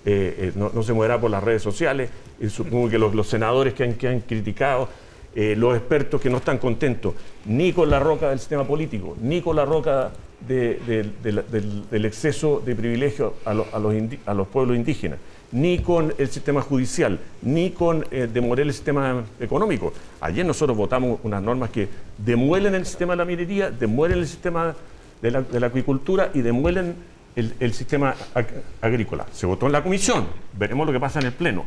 eh, 0.06 0.36
eh, 0.38 0.52
no, 0.56 0.84
se 0.84 0.94
moverá 0.94 1.20
por 1.20 1.30
las 1.30 1.44
redes 1.44 1.62
sociales, 1.62 2.10
y 2.40 2.50
supongo 2.50 2.90
que 2.90 2.98
los, 2.98 3.28
senadores 3.28 3.74
que 3.74 3.84
han, 3.84 4.20
criticado, 4.22 4.90
eh, 5.36 5.56
los 5.58 5.76
expertos 5.76 6.22
que 6.22 6.30
no 6.30 6.38
están 6.38 6.58
contentos, 6.58 7.14
ni 7.46 7.74
con 7.74 7.90
la 7.90 8.00
roca 8.00 8.30
del 8.30 8.40
sistema 8.40 8.66
político, 8.66 9.18
ni 9.22 9.42
con 9.42 9.56
la 9.56 9.66
roca 9.66 10.12
del, 10.48 12.06
exceso 12.06 12.62
de 12.66 12.76
privilegio 12.76 13.36
a 13.46 14.34
los 14.34 14.48
pueblos 14.48 14.78
indígenas, 14.78 15.20
ni 15.54 15.80
con 15.80 16.14
el 16.18 16.28
sistema 16.30 16.62
judicial, 16.62 17.20
ni 17.44 17.70
con 17.70 18.06
eh, 18.12 18.28
el 18.34 18.74
sistema 18.74 19.24
económico. 19.40 19.94
Ayer 20.20 20.46
nosotros 20.46 20.76
votamos 20.76 21.20
unas 21.24 21.42
normas 21.42 21.70
que 21.70 21.88
demuelen 22.18 22.74
el 22.76 22.86
sistema 22.86 23.14
de 23.14 23.18
la 23.18 23.26
minería, 23.26 23.70
demuelen 23.70 24.18
el 24.20 24.28
sistema 24.28 24.76
de 25.22 25.32
la, 25.32 25.68
acuicultura 25.68 26.32
y 26.34 26.42
demuelen 26.42 26.96
el, 27.36 27.74
sistema 27.74 28.16
ag- 28.34 28.48
agrícola. 28.82 29.26
Se 29.32 29.46
votó 29.46 29.68
en 29.68 29.72
la 29.72 29.84
comisión, 29.84 30.26
veremos 30.58 30.88
lo 30.88 30.92
que 30.92 31.00
pasa 31.00 31.20
en 31.20 31.28
el 31.28 31.34
Pleno. 31.34 31.66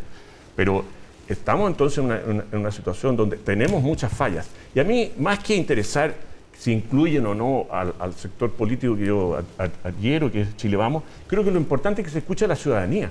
Pero 0.56 0.84
estamos 1.28 1.70
entonces 1.70 1.98
en 1.98 2.42
una, 2.52 2.72
situación 2.72 3.16
donde 3.16 3.36
tenemos 3.36 3.82
muchas 3.82 4.12
fallas. 4.12 4.48
Y 4.74 4.80
a 4.80 4.84
mí, 4.84 5.12
más 5.18 5.38
que 5.38 5.54
interesar 5.54 6.12
si 6.58 6.72
incluyen 6.72 7.24
o 7.26 7.34
no 7.34 7.66
al, 7.70 8.14
sector 8.14 8.50
político 8.50 8.96
que 8.96 9.06
yo 9.06 9.36
ad- 9.36 9.44
ad- 9.58 9.70
adhiero, 9.84 10.32
que 10.32 10.40
es 10.40 10.56
Chile 10.56 10.76
Vamos, 10.76 11.04
creo 11.28 11.44
que 11.44 11.52
lo 11.52 11.58
importante 11.58 12.00
es 12.00 12.06
que 12.06 12.12
se 12.12 12.18
escuche 12.18 12.46
a 12.46 12.48
la 12.48 12.56
ciudadanía. 12.56 13.10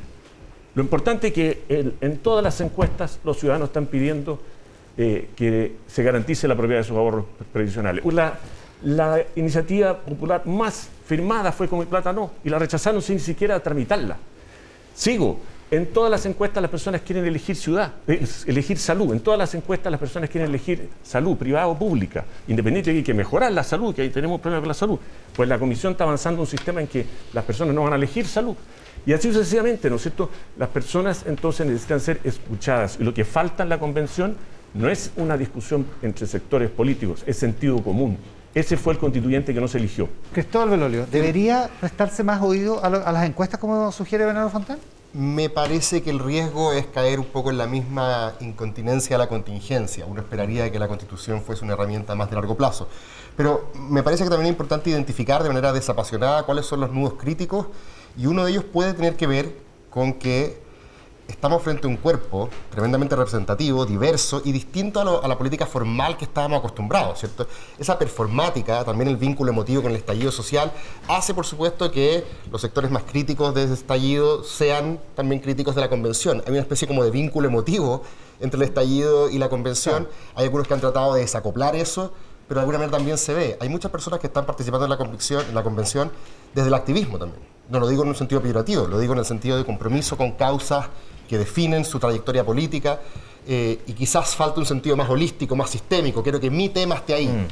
Lo 0.75 0.83
importante 0.83 1.27
es 1.27 1.33
que 1.33 1.63
el- 1.69 1.95
en 2.01 2.17
todas 2.17 2.43
las 2.43 2.59
encuestas 2.61 3.19
los 3.23 3.39
ciudadanos 3.39 3.69
están 3.69 3.85
pidiendo 3.87 4.39
eh, 4.97 5.29
que 5.35 5.75
se 5.87 6.03
garantice 6.03 6.47
la 6.47 6.55
propiedad 6.55 6.79
de 6.79 6.85
sus 6.85 6.95
ahorros 6.95 7.25
previsionales. 7.51 8.03
La, 8.83 9.23
iniciativa 9.35 9.97
popular 9.97 10.45
más 10.45 10.89
firmada 11.05 11.51
fue 11.51 11.67
con 11.67 11.79
mi 11.79 11.85
plata 11.85 12.13
no, 12.13 12.31
y 12.43 12.49
la 12.49 12.59
rechazaron 12.59 13.01
sin 13.01 13.19
siquiera 13.19 13.59
tramitarla. 13.59 14.17
Sigo. 14.93 15.39
En 15.71 15.87
todas 15.87 16.11
las 16.11 16.25
encuestas 16.27 16.61
las 16.61 16.69
personas 16.69 17.01
quieren 17.01 17.25
elegir 17.25 17.55
ciudad, 17.55 17.93
elegir 18.45 18.77
salud. 18.77 19.11
En 19.11 19.19
todas 19.19 19.39
las 19.39 19.55
encuestas 19.55 19.91
las 19.91 19.99
personas 19.99 20.29
quieren 20.29 20.49
elegir 20.49 20.89
salud, 21.03 21.35
privada 21.35 21.67
o 21.67 21.77
pública. 21.77 22.23
Independiente 22.47 22.91
de 22.91 22.93
que 22.93 22.97
hay 22.99 23.03
que 23.03 23.13
mejorar 23.15 23.51
la 23.51 23.63
salud, 23.63 23.93
que 23.95 24.03
ahí 24.03 24.09
tenemos 24.09 24.39
problemas 24.39 24.61
con 24.61 24.67
la 24.67 24.73
salud. 24.75 24.99
Pues 25.35 25.49
la 25.49 25.57
comisión 25.57 25.93
está 25.93 26.03
avanzando 26.03 26.39
un 26.41 26.47
sistema 26.47 26.81
en 26.81 26.87
que 26.87 27.05
las 27.33 27.43
personas 27.43 27.73
no 27.73 27.83
van 27.83 27.93
a 27.93 27.95
elegir 27.95 28.27
salud. 28.27 28.55
Y 29.05 29.13
así 29.13 29.31
sucesivamente, 29.31 29.89
¿no 29.89 29.97
es 29.97 30.01
cierto? 30.01 30.29
Las 30.57 30.69
personas 30.69 31.23
entonces 31.27 31.65
necesitan 31.67 31.99
ser 31.99 32.19
escuchadas. 32.23 32.97
Y 32.99 33.03
lo 33.03 33.13
que 33.13 33.23
falta 33.25 33.63
en 33.63 33.69
la 33.69 33.79
convención 33.79 34.35
no 34.73 34.89
es 34.89 35.11
una 35.17 35.37
discusión 35.37 35.85
entre 36.01 36.25
sectores 36.27 36.69
políticos, 36.69 37.23
es 37.25 37.37
sentido 37.37 37.81
común. 37.83 38.17
Ese 38.53 38.77
fue 38.77 38.93
el 38.93 38.99
constituyente 38.99 39.53
que 39.53 39.59
no 39.61 39.67
se 39.67 39.77
eligió. 39.77 40.07
Cristóbal 40.33 40.69
Belolio, 40.69 41.05
¿debería 41.11 41.69
prestarse 41.79 42.23
más 42.23 42.41
oído 42.41 42.83
a, 42.83 42.89
lo- 42.89 43.05
a 43.05 43.11
las 43.11 43.25
encuestas 43.25 43.59
como 43.59 43.91
sugiere 43.91 44.25
Bernardo 44.25 44.49
Fontán? 44.49 44.79
Me 45.13 45.49
parece 45.49 46.01
que 46.01 46.09
el 46.09 46.19
riesgo 46.19 46.73
es 46.73 46.85
caer 46.87 47.19
un 47.19 47.25
poco 47.27 47.49
en 47.49 47.57
la 47.57 47.67
misma 47.67 48.33
incontinencia 48.41 49.15
a 49.15 49.19
la 49.19 49.27
contingencia. 49.27 50.05
Uno 50.05 50.19
esperaría 50.21 50.69
que 50.71 50.79
la 50.79 50.87
constitución 50.89 51.41
fuese 51.41 51.63
una 51.63 51.73
herramienta 51.73 52.15
más 52.15 52.29
de 52.29 52.35
largo 52.35 52.55
plazo. 52.55 52.89
Pero 53.37 53.71
me 53.77 54.03
parece 54.03 54.23
que 54.25 54.29
también 54.29 54.47
es 54.47 54.51
importante 54.53 54.89
identificar 54.89 55.41
de 55.43 55.49
manera 55.49 55.71
desapasionada 55.71 56.43
cuáles 56.43 56.65
son 56.65 56.81
los 56.81 56.91
nudos 56.91 57.13
críticos 57.13 57.67
y 58.17 58.25
uno 58.27 58.45
de 58.45 58.51
ellos 58.51 58.63
puede 58.63 58.93
tener 58.93 59.15
que 59.15 59.27
ver 59.27 59.55
con 59.89 60.13
que 60.13 60.63
estamos 61.27 61.63
frente 61.63 61.87
a 61.87 61.89
un 61.89 61.97
cuerpo 61.97 62.49
tremendamente 62.69 63.15
representativo, 63.15 63.83
diverso 63.85 64.43
y 64.45 64.51
distinto 64.51 64.99
a, 64.99 65.03
lo- 65.03 65.23
a 65.23 65.27
la 65.27 65.35
política 65.37 65.65
formal 65.65 66.17
que 66.17 66.25
estábamos 66.25 66.59
acostumbrados, 66.59 67.19
¿cierto? 67.19 67.47
Esa 67.79 67.97
performática, 67.97 68.83
también 68.85 69.07
el 69.09 69.17
vínculo 69.17 69.51
emotivo 69.51 69.81
con 69.81 69.89
el 69.91 69.97
estallido 69.97 70.31
social, 70.31 70.71
hace 71.07 71.33
por 71.33 71.45
supuesto 71.47 71.89
que 71.91 72.23
los 72.51 72.61
sectores 72.61 72.91
más 72.91 73.03
críticos 73.03 73.55
de 73.55 73.63
ese 73.63 73.73
estallido 73.73 74.43
sean 74.43 74.99
también 75.15 75.41
críticos 75.41 75.73
de 75.73 75.81
la 75.81 75.89
convención. 75.89 76.43
Hay 76.45 76.51
una 76.51 76.61
especie 76.61 76.87
como 76.87 77.03
de 77.03 77.09
vínculo 77.09 77.47
emotivo 77.47 78.03
entre 78.39 78.57
el 78.57 78.63
estallido 78.63 79.27
y 79.29 79.39
la 79.39 79.49
convención. 79.49 80.07
Hay 80.35 80.45
algunos 80.45 80.67
que 80.67 80.75
han 80.75 80.79
tratado 80.81 81.15
de 81.15 81.21
desacoplar 81.21 81.75
eso, 81.75 82.13
pero 82.47 82.59
de 82.59 82.61
alguna 82.61 82.77
manera 82.77 82.97
también 82.97 83.17
se 83.17 83.33
ve. 83.33 83.57
Hay 83.59 83.69
muchas 83.69 83.89
personas 83.89 84.19
que 84.19 84.27
están 84.27 84.45
participando 84.45 84.85
en 84.85 84.91
la, 84.91 84.97
convicción, 84.97 85.43
en 85.49 85.55
la 85.55 85.63
convención 85.63 86.11
desde 86.53 86.67
el 86.67 86.75
activismo 86.75 87.17
también. 87.17 87.54
No 87.69 87.79
lo 87.79 87.87
digo 87.87 88.03
en 88.03 88.09
un 88.09 88.15
sentido 88.15 88.41
peyorativo, 88.41 88.87
lo 88.87 88.99
digo 88.99 89.13
en 89.13 89.19
el 89.19 89.25
sentido 89.25 89.57
de 89.57 89.65
compromiso 89.65 90.17
con 90.17 90.33
causas 90.33 90.87
que 91.27 91.37
definen 91.37 91.83
su 91.83 91.99
trayectoria 91.99 92.45
política 92.45 92.99
eh, 93.47 93.79
y 93.87 93.93
quizás 93.93 94.35
falta 94.35 94.59
un 94.59 94.65
sentido 94.65 94.95
más 94.95 95.09
holístico, 95.09 95.55
más 95.55 95.69
sistémico. 95.69 96.21
Quiero 96.23 96.39
que 96.39 96.49
mi 96.49 96.69
tema 96.69 96.95
esté 96.95 97.13
ahí. 97.13 97.47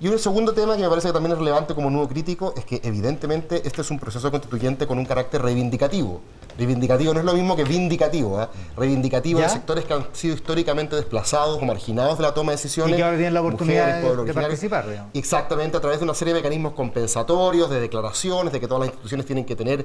Y 0.00 0.06
un 0.06 0.18
segundo 0.18 0.52
tema 0.52 0.76
que 0.76 0.82
me 0.82 0.88
parece 0.88 1.08
que 1.08 1.12
también 1.12 1.32
es 1.32 1.38
relevante 1.38 1.74
como 1.74 1.90
nuevo 1.90 2.08
crítico 2.08 2.54
es 2.56 2.64
que 2.64 2.80
evidentemente 2.84 3.62
este 3.66 3.80
es 3.82 3.90
un 3.90 3.98
proceso 3.98 4.30
constituyente 4.30 4.86
con 4.86 4.96
un 4.98 5.04
carácter 5.04 5.42
reivindicativo. 5.42 6.20
Reivindicativo 6.56 7.12
no 7.14 7.20
es 7.20 7.26
lo 7.26 7.32
mismo 7.34 7.56
que 7.56 7.64
vindicativo. 7.64 8.40
¿eh? 8.40 8.46
Reivindicativo 8.76 9.40
¿Ya? 9.40 9.46
de 9.46 9.52
sectores 9.52 9.84
que 9.84 9.94
han 9.94 10.06
sido 10.12 10.34
históricamente 10.36 10.94
desplazados 10.94 11.60
o 11.60 11.64
marginados 11.64 12.16
de 12.18 12.22
la 12.22 12.32
toma 12.34 12.52
de 12.52 12.56
decisiones. 12.58 12.94
Y 12.94 12.96
que 12.96 13.02
ahora 13.02 13.16
tienen 13.16 13.34
la 13.34 13.40
oportunidad 13.40 14.00
mujeres, 14.02 14.26
de- 14.26 14.34
participar, 14.34 14.88
digamos. 14.88 15.10
Exactamente, 15.14 15.76
a 15.76 15.80
través 15.80 15.98
de 15.98 16.04
una 16.04 16.14
serie 16.14 16.32
de 16.32 16.40
mecanismos 16.40 16.74
compensatorios, 16.74 17.68
de 17.68 17.80
declaraciones, 17.80 18.52
de 18.52 18.60
que 18.60 18.68
todas 18.68 18.80
las 18.80 18.88
instituciones 18.88 19.26
tienen 19.26 19.44
que 19.44 19.56
tener 19.56 19.84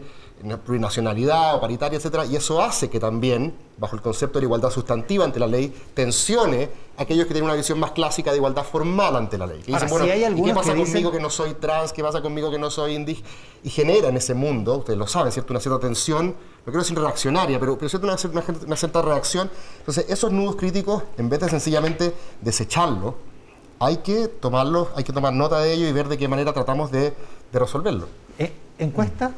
plurinacionalidad 0.64 1.56
o 1.56 1.62
paritaria, 1.62 1.98
etcétera, 1.98 2.26
y 2.26 2.36
eso 2.36 2.62
hace 2.62 2.90
que 2.90 3.00
también, 3.00 3.54
bajo 3.78 3.96
el 3.96 4.02
concepto 4.02 4.40
de 4.40 4.46
igualdad 4.46 4.70
sustantiva 4.70 5.26
ante 5.26 5.40
la 5.40 5.48
ley, 5.48 5.74
tensione 5.94 6.70
a 6.98 7.04
aquellos 7.04 7.26
que 7.26 7.34
tienen 7.34 7.46
una 7.50 7.56
visión 7.56 7.80
más 7.80 7.92
clásica 7.92 8.32
de 8.32 8.38
igualdad 8.38 8.64
formal 8.64 9.16
ante 9.16 9.38
la 9.38 9.48
ley. 9.48 9.62
Que 9.64 9.72
dicen, 9.74 9.90
bueno, 9.90 10.03
si 10.06 10.12
hay 10.12 10.24
¿y 10.34 10.44
qué 10.44 10.54
pasa 10.54 10.74
que 10.74 10.80
dicen- 10.80 10.94
conmigo 10.94 11.12
que 11.12 11.20
no 11.20 11.30
soy 11.30 11.54
trans? 11.56 11.94
¿Qué 11.94 12.04
pasa 12.04 12.22
conmigo 12.22 12.52
que 12.52 12.60
no 12.60 12.70
soy 12.70 12.96
indígena? 12.96 13.28
Y 13.64 13.70
genera 13.70 14.10
en 14.10 14.18
ese 14.18 14.34
mundo, 14.34 14.78
ustedes 14.78 15.00
lo 15.00 15.08
saben, 15.08 15.32
¿cierto? 15.32 15.54
Una 15.54 15.60
cierta 15.60 15.80
tensión, 15.80 16.28
no 16.28 16.64
quiero 16.66 16.80
decir 16.80 17.00
reaccionaria, 17.00 17.60
pero, 17.60 17.78
pero 17.78 17.90
cierto, 17.90 18.08
una, 18.08 18.18
una- 18.32 18.58
una 18.68 18.76
cierta 18.76 19.02
reacción. 19.02 19.50
Entonces, 19.80 20.06
esos 20.10 20.32
nudos 20.32 20.56
críticos, 20.58 21.04
en 21.18 21.30
vez 21.30 21.40
de 21.40 21.50
sencillamente 21.50 22.14
desecharlos, 22.42 23.16
hay 23.80 23.98
que 23.98 24.28
tomarlos, 24.28 24.90
hay 24.96 25.04
que 25.04 25.14
tomar 25.14 25.34
nota 25.34 25.60
de 25.60 25.74
ello 25.74 25.88
y 25.88 25.92
ver 25.92 26.08
de 26.08 26.18
qué 26.18 26.28
manera 26.28 26.54
tratamos 26.54 26.92
de, 26.92 27.14
de 27.52 27.60
resolverlo. 27.60 28.08
Eh, 28.40 28.52
encuesta, 28.80 29.32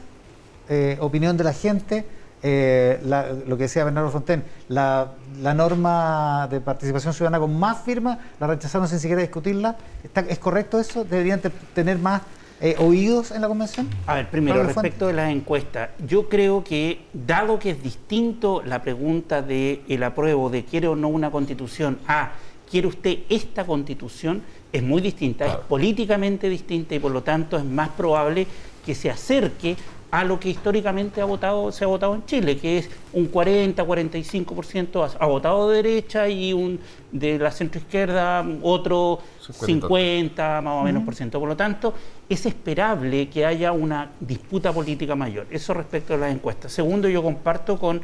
eh, 0.70 0.98
opinión 1.02 1.38
de 1.38 1.44
la 1.44 1.54
gente, 1.54 2.06
eh, 2.48 3.00
la- 3.04 3.32
lo 3.48 3.58
que 3.58 3.64
decía 3.64 3.84
Bernardo 3.84 4.12
Fonten, 4.12 4.44
la, 4.70 5.14
la 5.42 5.56
norma 5.56 6.48
de 6.52 6.62
participación 6.62 7.12
ciudadana 7.12 7.40
con 7.40 7.58
más 7.58 7.82
firmas, 7.82 8.20
la 8.40 8.46
rechazaron 8.46 8.88
sin 8.88 9.00
siquiera 9.00 9.22
discutirla. 9.24 9.76
¿Está- 10.04 10.22
¿Es 10.22 10.38
correcto 10.38 10.80
eso? 10.80 11.04
¿Deberían 11.04 11.40
te- 11.42 11.50
tener 11.74 11.98
más 11.98 12.22
eh, 12.62 12.76
oídos 12.78 13.32
en 13.32 13.42
la 13.42 13.48
convención? 13.48 13.90
A 14.06 14.14
ver, 14.14 14.30
primero, 14.30 14.62
respecto 14.62 15.08
de 15.08 15.14
las 15.14 15.32
encuestas, 15.32 15.90
yo 16.08 16.30
creo 16.30 16.64
que, 16.64 17.02
dado 17.14 17.58
que 17.58 17.72
es 17.72 17.82
distinto 17.82 18.62
la 18.64 18.84
pregunta 18.84 19.42
de 19.42 19.82
el 19.90 20.04
apruebo 20.04 20.52
de 20.52 20.64
quiere 20.66 20.88
o 20.88 20.96
no 20.96 21.08
una 21.08 21.32
constitución 21.32 21.98
a 22.08 22.32
quiere 22.70 22.88
usted 22.88 23.20
esta 23.30 23.66
constitución, 23.66 24.42
es 24.72 24.84
muy 24.84 25.02
distinta, 25.02 25.46
Claro. 25.46 25.62
es 25.62 25.66
políticamente 25.68 26.48
distinta 26.48 26.94
y 26.96 27.00
por 27.00 27.12
lo 27.12 27.24
tanto 27.24 27.58
es 27.58 27.64
más 27.66 27.90
probable 27.90 28.46
que 28.86 28.94
se 28.96 29.10
acerque 29.10 29.76
a 30.20 30.24
lo 30.24 30.40
que 30.40 30.50
históricamente 30.50 31.20
ha 31.22 31.26
votado, 31.26 31.72
se 31.72 31.84
ha 31.84 31.88
votado 31.88 32.16
en 32.16 32.26
Chile, 32.26 32.58
que 32.58 32.78
es 32.78 32.90
un 33.14 33.30
40-45% 33.32 35.04
ha, 35.20 35.24
ha 35.24 35.28
votado 35.28 35.70
de 35.70 35.82
derecha 35.84 36.28
y 36.30 36.54
un 36.54 36.80
de 37.12 37.38
la 37.40 37.52
centroizquierda 37.52 38.46
otro 38.62 39.20
50. 39.40 39.66
50 39.88 40.62
más 40.62 40.82
o 40.82 40.84
menos 40.84 41.04
por 41.04 41.16
ciento. 41.16 41.40
Por 41.40 41.50
lo 41.50 41.56
tanto, 41.58 41.94
es 42.30 42.46
esperable 42.46 43.30
que 43.30 43.46
haya 43.46 43.72
una 43.72 44.12
disputa 44.20 44.72
política 44.74 45.16
mayor. 45.16 45.48
Eso 45.50 45.74
respecto 45.74 46.14
a 46.14 46.18
las 46.18 46.32
encuestas. 46.34 46.72
Segundo, 46.72 47.08
yo 47.10 47.22
comparto 47.24 47.78
con, 47.78 48.02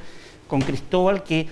con 0.47 0.61
Cristóbal 0.61 1.23
que 1.23 1.47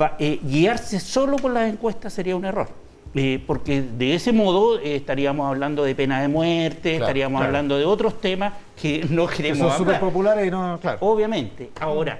va- 0.00 0.16
eh, 0.18 0.40
guiarse 0.42 1.00
solo 1.00 1.36
por 1.36 1.52
las 1.52 1.70
encuestas 1.72 2.12
sería 2.12 2.36
un 2.36 2.44
error. 2.44 2.68
Eh, 3.16 3.42
porque 3.46 3.80
de 3.82 4.14
ese 4.14 4.32
modo 4.32 4.78
eh, 4.80 4.96
estaríamos 4.96 5.46
hablando 5.48 5.84
de 5.84 5.94
pena 5.94 6.20
de 6.20 6.28
muerte, 6.28 6.90
Claro, 6.96 7.04
estaríamos 7.04 7.38
claro. 7.38 7.46
hablando 7.46 7.78
de 7.78 7.84
otros 7.84 8.20
temas 8.20 8.54
que 8.80 9.06
no 9.10 9.26
Que 9.28 9.36
queremos 9.36 9.58
son 9.58 9.70
hablar. 9.70 9.78
súper 9.78 10.00
populares 10.00 10.46
y 10.48 10.50
no, 10.50 10.78
claro. 10.80 10.98
Obviamente. 11.00 11.70
Ahora, 11.80 12.18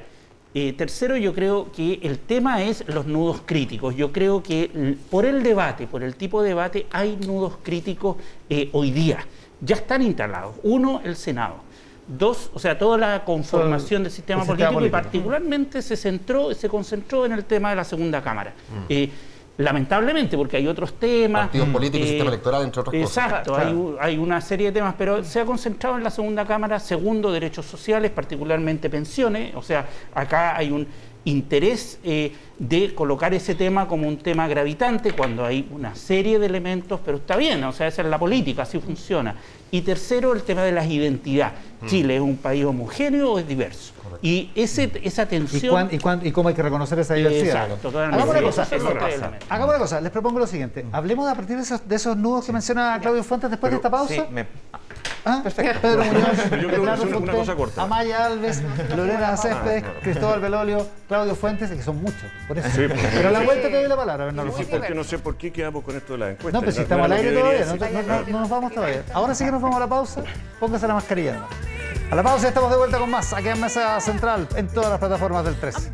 eh, 0.55 0.73
tercero, 0.75 1.17
yo 1.17 1.35
creo 1.35 1.73
que 1.73 1.99
el 2.03 2.21
tema 2.21 2.63
es 2.63 2.87
los 2.87 3.07
nudos 3.07 3.43
críticos. 3.45 3.97
Yo 3.97 4.13
creo 4.13 4.41
que 4.43 4.97
por 5.11 5.25
el 5.25 5.43
debate, 5.43 5.89
por 5.89 6.05
el 6.05 6.15
tipo 6.15 6.43
de 6.43 6.51
debate, 6.51 6.87
hay 6.93 7.17
nudos 7.27 7.55
críticos 7.63 8.17
hoy 8.71 8.93
día. 8.93 9.19
Ya 9.61 9.75
están 9.75 10.01
instalados. 10.03 10.55
Uno, 10.63 11.01
el 11.05 11.17
Senado. 11.17 11.57
Dos, 12.07 12.51
o 12.55 12.59
sea, 12.59 12.79
toda 12.79 12.99
la 12.99 13.25
conformación 13.25 14.03
del 14.03 14.13
sistema 14.13 14.43
el 14.43 14.47
sistema 14.47 14.71
político 14.73 14.87
y 14.87 14.91
particularmente 14.91 15.81
se 15.81 15.97
centró, 15.97 16.55
se 16.55 16.69
concentró 16.69 17.25
en 17.25 17.33
el 17.33 17.45
tema 17.47 17.71
de 17.71 17.77
la 17.77 17.85
segunda 17.85 18.23
cámara. 18.23 18.53
Eh, 18.91 19.09
lamentablemente, 19.59 20.37
porque 20.37 20.57
hay 20.57 20.67
otros 20.67 20.95
temas. 20.95 21.43
Partidos 21.47 21.69
políticos, 21.69 22.07
eh, 22.07 22.11
sistema 22.11 22.31
electoral, 22.31 22.63
entre 22.65 22.81
otras 22.81 22.95
cosas. 23.03 23.25
Exacto, 23.27 23.57
hay, 23.57 23.73
u- 23.73 23.97
hay 24.01 24.19
una 24.19 24.41
serie 24.41 24.67
de 24.69 24.73
temas, 24.73 24.95
pero 24.99 25.23
se 25.23 25.41
ha 25.41 25.45
concentrado 25.45 25.97
en 25.97 26.05
la 26.05 26.11
segunda 26.11 26.45
Cámara, 26.45 26.79
segundo, 26.81 27.31
derechos 27.33 27.65
sociales, 27.67 28.11
particularmente 28.11 28.91
pensiones. 28.91 29.55
O 29.55 29.63
sea, 29.63 29.87
acá 30.15 30.57
hay 30.57 30.71
un 30.71 30.87
interés 31.25 31.99
eh, 32.05 32.33
de 32.59 32.95
colocar 32.95 33.35
ese 33.35 33.55
tema 33.55 33.89
como 33.89 34.07
un 34.07 34.19
tema 34.19 34.47
gravitante 34.47 35.13
cuando 35.13 35.45
hay 35.45 35.67
una 35.71 35.95
serie 35.95 36.39
de 36.39 36.47
elementos, 36.47 37.01
pero 37.05 37.17
está 37.19 37.37
bien, 37.37 37.63
o 37.65 37.73
sea, 37.73 37.87
esa 37.89 38.03
es 38.03 38.09
la 38.09 38.19
política, 38.19 38.63
así 38.63 38.79
funciona. 38.79 39.35
Y 39.71 39.81
tercero, 39.81 40.33
el 40.35 40.43
tema 40.43 40.63
de 40.63 40.71
las 40.73 40.87
identidades. 40.87 41.55
Mm. 41.81 41.87
Chile 41.87 42.17
es 42.17 42.21
un 42.23 42.37
país 42.37 42.65
homogéneo 42.65 43.33
o 43.33 43.39
es 43.39 43.49
diverso. 43.49 43.93
Y 44.23 44.51
ese, 44.55 44.91
esa 45.03 45.25
¿Y, 45.25 45.27
tensión... 45.27 45.73
cuán- 45.73 45.89
y 45.91 45.99
cuán- 45.99 46.25
y 46.27 46.31
cómo 46.31 46.49
hay 46.49 46.55
que 46.55 46.63
reconocer 46.63 46.99
esa 47.01 47.15
diversidad? 47.15 47.65
Exacto, 47.65 47.77
totalmente. 47.91 48.17
Hagamos 48.23 48.37
una 48.37 48.47
cosa, 48.47 48.63
hagamos 49.49 49.91
una 49.91 50.01
les 50.01 50.13
propongo 50.13 50.39
lo 50.39 50.47
siguiente. 50.47 50.85
Hablemos 50.93 51.29
a 51.29 51.35
partir 51.35 51.57
de 51.57 51.63
esos, 51.63 51.87
de 51.89 51.97
esos 51.97 52.17
nudos 52.17 52.45
que 52.47 52.53
menciona 52.53 52.99
Claudio 53.01 53.25
Fuentes 53.25 53.51
después 53.51 53.71
de 53.73 53.77
esta 53.77 53.91
pausa. 53.91 54.15
Sí, 54.15 54.23
me- 54.31 54.47
¿Ah? 55.27 55.43
Pedro 55.45 56.05
Muñoz, 56.05 56.51
Yo 56.51 56.69
creo 56.69 56.95
es 56.95 57.01
una- 57.01 57.33
cosa 57.33 57.55
corta. 57.55 57.83
Amaya 57.83 58.27
Alves, 58.27 58.63
Lorena 58.97 59.37
Céspedes, 59.37 59.85
Cristóbal 60.03 60.41
Belolio, 60.41 60.87
Claudio 61.09 61.35
Fuentes, 61.35 61.71
que 61.71 61.83
son 61.83 61.97
muchos, 62.03 62.25
por 62.47 62.59
eso. 62.59 62.69
Sí, 62.71 62.83
pues. 62.89 63.01
Pero 63.15 63.29
a 63.29 63.33
la 63.33 63.41
vuelta 63.41 63.69
te 63.69 63.75
doy 63.75 63.89
la 63.89 63.97
palabra, 63.97 64.27
Bernardo. 64.27 64.53
Porque 64.53 64.95
no 64.95 65.05
sé 65.05 65.19
por 65.19 65.37
qué 65.37 65.51
quedamos 65.53 65.83
con 65.85 65.97
esto 65.97 66.13
de 66.15 66.19
las 66.19 66.31
encuestas. 66.33 66.53
No, 66.53 66.61
pero 66.61 66.73
si 66.73 66.79
No- 66.79 66.83
estamos 66.83 67.05
al 67.07 67.13
aire 67.13 67.33
todavía, 67.33 67.65
no, 67.65 67.73
decir. 67.75 67.91
no- 67.93 68.03
no- 68.03 68.27
no 68.27 68.41
nos 68.41 68.49
vamos 68.51 68.73
todavía. 68.75 69.03
Ahora 69.15 69.35
sí 69.35 69.45
que 69.45 69.53
nos 69.53 69.63
vamos 69.63 69.77
a 69.77 69.81
la 69.81 69.89
pausa, 69.89 70.23
póngase 70.61 70.87
la 70.89 70.95
mascarilla. 70.95 71.37
A 72.11 72.15
la 72.15 72.23
pausa 72.23 72.49
estamos 72.49 72.71
de 72.71 72.77
vuelta 72.77 72.99
con 72.99 73.11
más, 73.11 73.33
aquí 73.33 73.49
en 73.49 73.61
Mesa 73.61 73.99
Central, 74.01 74.47
en 74.57 74.69
todas 74.69 74.91
las 74.91 74.99
plataformas 74.99 75.45
del 75.45 75.57
13. 75.57 75.91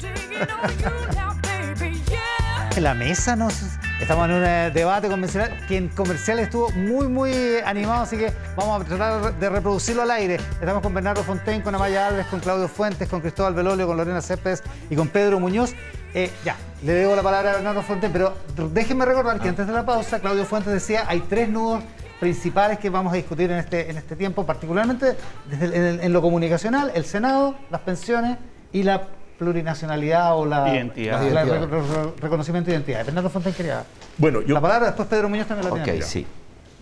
En 2.77 2.83
la 2.85 2.95
mesa 2.95 3.37
nos 3.37 3.55
estamos 4.01 4.29
en 4.29 4.35
un 4.37 4.45
eh, 4.45 4.71
debate 4.73 5.09
convencional 5.09 5.57
que 5.69 5.77
en 5.77 5.89
comerciales 5.89 6.45
estuvo 6.47 6.71
muy 6.71 7.07
muy 7.09 7.33
animado, 7.65 8.03
así 8.03 8.17
que 8.17 8.33
vamos 8.57 8.81
a 8.81 8.85
tratar 8.85 9.35
de 9.39 9.49
reproducirlo 9.51 10.03
al 10.03 10.11
aire. 10.11 10.37
Estamos 10.61 10.83
con 10.83 10.95
Bernardo 10.95 11.23
Fontaine, 11.23 11.63
con 11.63 11.75
Amaya 11.75 12.09
Alves, 12.09 12.27
con 12.27 12.41
Claudio 12.41 12.69
Fuentes, 12.69 13.09
con 13.09 13.21
Cristóbal 13.21 13.55
Belolio, 13.55 13.87
con 13.87 13.97
Lorena 13.97 14.21
Céspedes 14.23 14.63
y 14.89 14.97
con 14.97 15.09
Pedro 15.09 15.39
Muñoz. 15.41 15.75
Eh, 16.15 16.31
ya, 16.45 16.57
le 16.83 16.93
debo 16.93 17.15
la 17.15 17.23
palabra 17.23 17.51
a 17.51 17.55
Bernardo 17.55 17.83
Fuentes, 17.83 18.11
pero 18.13 18.35
déjenme 18.73 19.05
recordar 19.05 19.39
que 19.41 19.49
antes 19.49 19.67
de 19.67 19.73
la 19.73 19.85
pausa, 19.87 20.19
Claudio 20.19 20.45
Fuentes 20.45 20.73
decía, 20.73 21.05
hay 21.07 21.21
tres 21.21 21.49
nudos 21.49 21.83
principales 22.19 22.79
que 22.79 22.91
vamos 22.91 23.13
a 23.13 23.17
discutir 23.17 23.51
en 23.51 23.59
este, 23.59 23.91
en 23.91 23.97
este 23.97 24.17
tiempo, 24.17 24.45
particularmente 24.45 25.17
desde 25.49 25.65
el- 25.67 25.75
en, 25.75 25.83
el- 25.85 26.01
en 26.01 26.13
lo 26.13 26.21
comunicacional, 26.21 26.91
el 26.95 27.05
Senado, 27.05 27.55
las 27.71 27.81
pensiones 27.83 28.39
y 28.73 28.83
la 28.83 29.03
plurinacionalidad 29.41 30.37
o 30.37 30.45
la, 30.45 30.69
Identidad. 30.73 31.23
la- 31.25 31.45
la- 31.45 31.45
Identidad. 31.47 31.69
re- 31.71 31.81
re- 32.05 32.11
reconocimiento 32.21 32.71
de 32.71 32.77
identidad. 32.77 33.05
Bernardo 33.07 33.31
Fuentes 33.31 33.57
quería 33.57 33.83
Bueno, 34.19 34.43
yo, 34.43 34.53
la 34.55 34.61
palabra, 34.61 34.87
después 34.89 35.09
Pedro 35.09 35.29
Muñoz 35.31 35.47
también 35.47 35.67
la 35.69 35.75
Ok, 35.81 35.83
tiene. 35.85 36.03
sí. 36.03 36.27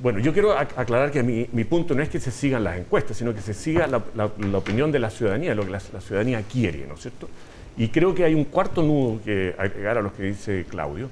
Bueno, 0.02 0.18
yo 0.18 0.32
quiero 0.32 0.56
ac- 0.56 0.76
aclarar 0.76 1.10
que 1.12 1.22
mi, 1.22 1.48
mi 1.52 1.64
punto 1.64 1.94
no 1.94 2.02
es 2.02 2.08
que 2.08 2.18
se 2.20 2.30
sigan 2.32 2.64
las 2.64 2.76
encuestas, 2.76 3.16
sino 3.16 3.32
que 3.32 3.40
se 3.40 3.54
siga 3.54 3.86
la, 3.86 4.02
la- 4.16 4.30
la 4.38 4.58
opinión 4.58 4.90
de 4.92 4.98
la 4.98 5.08
ciudadanía, 5.10 5.54
lo 5.54 5.64
que 5.64 5.70
la, 5.70 5.80
la 5.92 6.00
ciudadanía 6.00 6.42
quiere, 6.42 6.84
¿no 6.86 6.94
es 6.94 7.00
cierto? 7.00 7.28
Y 7.76 7.88
creo 7.88 8.12
que 8.14 8.24
hay 8.24 8.34
un 8.34 8.44
cuarto 8.44 8.82
nudo 8.82 9.20
que 9.24 9.54
agregar 9.56 9.98
a 9.98 10.02
lo 10.02 10.12
que 10.12 10.24
dice 10.24 10.66
Claudio, 10.68 11.08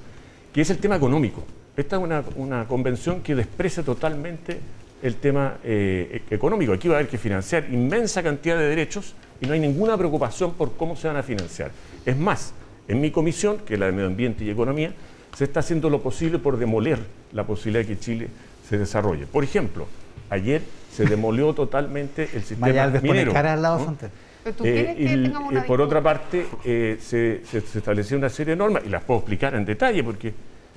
que 0.53 0.61
es 0.63 0.71
el 0.71 0.79
tema 0.79 0.97
económico. 0.97 1.45
Esta 1.77 1.97
es 1.97 2.03
una, 2.03 2.25
una 2.35 2.65
convención 2.67 3.21
que 3.21 3.37
desprecia 3.37 3.85
totalmente 3.85 4.59
el 5.03 5.15
tema 5.17 5.59
eh, 5.63 6.23
económico. 6.31 6.73
Aquí 6.73 6.89
va 6.89 6.95
a 6.95 6.99
haber 6.99 7.09
que 7.11 7.19
financiar 7.19 7.67
inmensa 7.71 8.21
cantidad 8.23 8.57
de 8.59 8.65
derechos 8.67 9.15
y 9.41 9.47
no 9.47 9.53
hay 9.53 9.61
ninguna 9.61 9.97
preocupación 9.97 10.53
por 10.55 10.77
cómo 10.77 10.97
se 10.97 11.09
van 11.09 11.17
a 11.17 11.23
financiar. 11.23 11.71
Es 12.05 12.17
más, 12.17 12.53
en 12.89 13.01
mi 13.01 13.11
comisión, 13.11 13.59
que 13.59 13.75
es 13.75 13.81
la 13.81 13.87
de 13.87 13.93
Medio 13.93 14.07
Ambiente 14.07 14.45
y 14.45 14.51
Economía, 14.51 14.93
se 15.37 15.45
está 15.45 15.61
haciendo 15.61 15.91
lo 15.91 16.01
posible 16.03 16.39
por 16.39 16.57
demoler 16.59 16.99
la 17.33 17.45
posibilidad 17.47 17.81
de 17.87 17.95
que 17.95 18.01
Chile 18.01 18.29
se 18.69 18.79
desarrolle. 18.79 19.27
Por 19.27 19.45
ejemplo, 19.45 19.87
ayer 20.31 20.63
se 20.93 21.05
demolió 21.05 21.53
totalmente 21.53 22.23
el 22.35 22.41
sistema 22.43 22.69
Vaya 22.69 22.85
Alves 22.85 23.01
pone 23.03 23.13
minero. 23.13 23.33
cara 23.33 23.53
al 23.53 23.63
lado 23.63 23.79
¿no? 23.79 23.85
Fuentes. 23.85 24.11
Pero 24.43 24.57
tú 24.57 24.65
Eh, 24.65 24.95
que 24.97 25.39
una 25.39 25.61
eh, 25.61 25.65
por 25.67 25.81
otra 25.81 26.01
parte, 26.01 26.47
eh, 26.65 26.97
se, 27.01 27.43
se- 27.45 27.61
se 27.61 27.79
estableció 27.79 28.17
una 28.17 28.29
serie 28.31 28.53
de 28.55 28.57
normas, 28.57 28.83
y 28.87 28.89
las 28.89 29.03
puedo 29.03 29.21
explicar 29.21 29.55
en 29.57 29.65
detalle, 29.65 30.03
porque, 30.05 30.33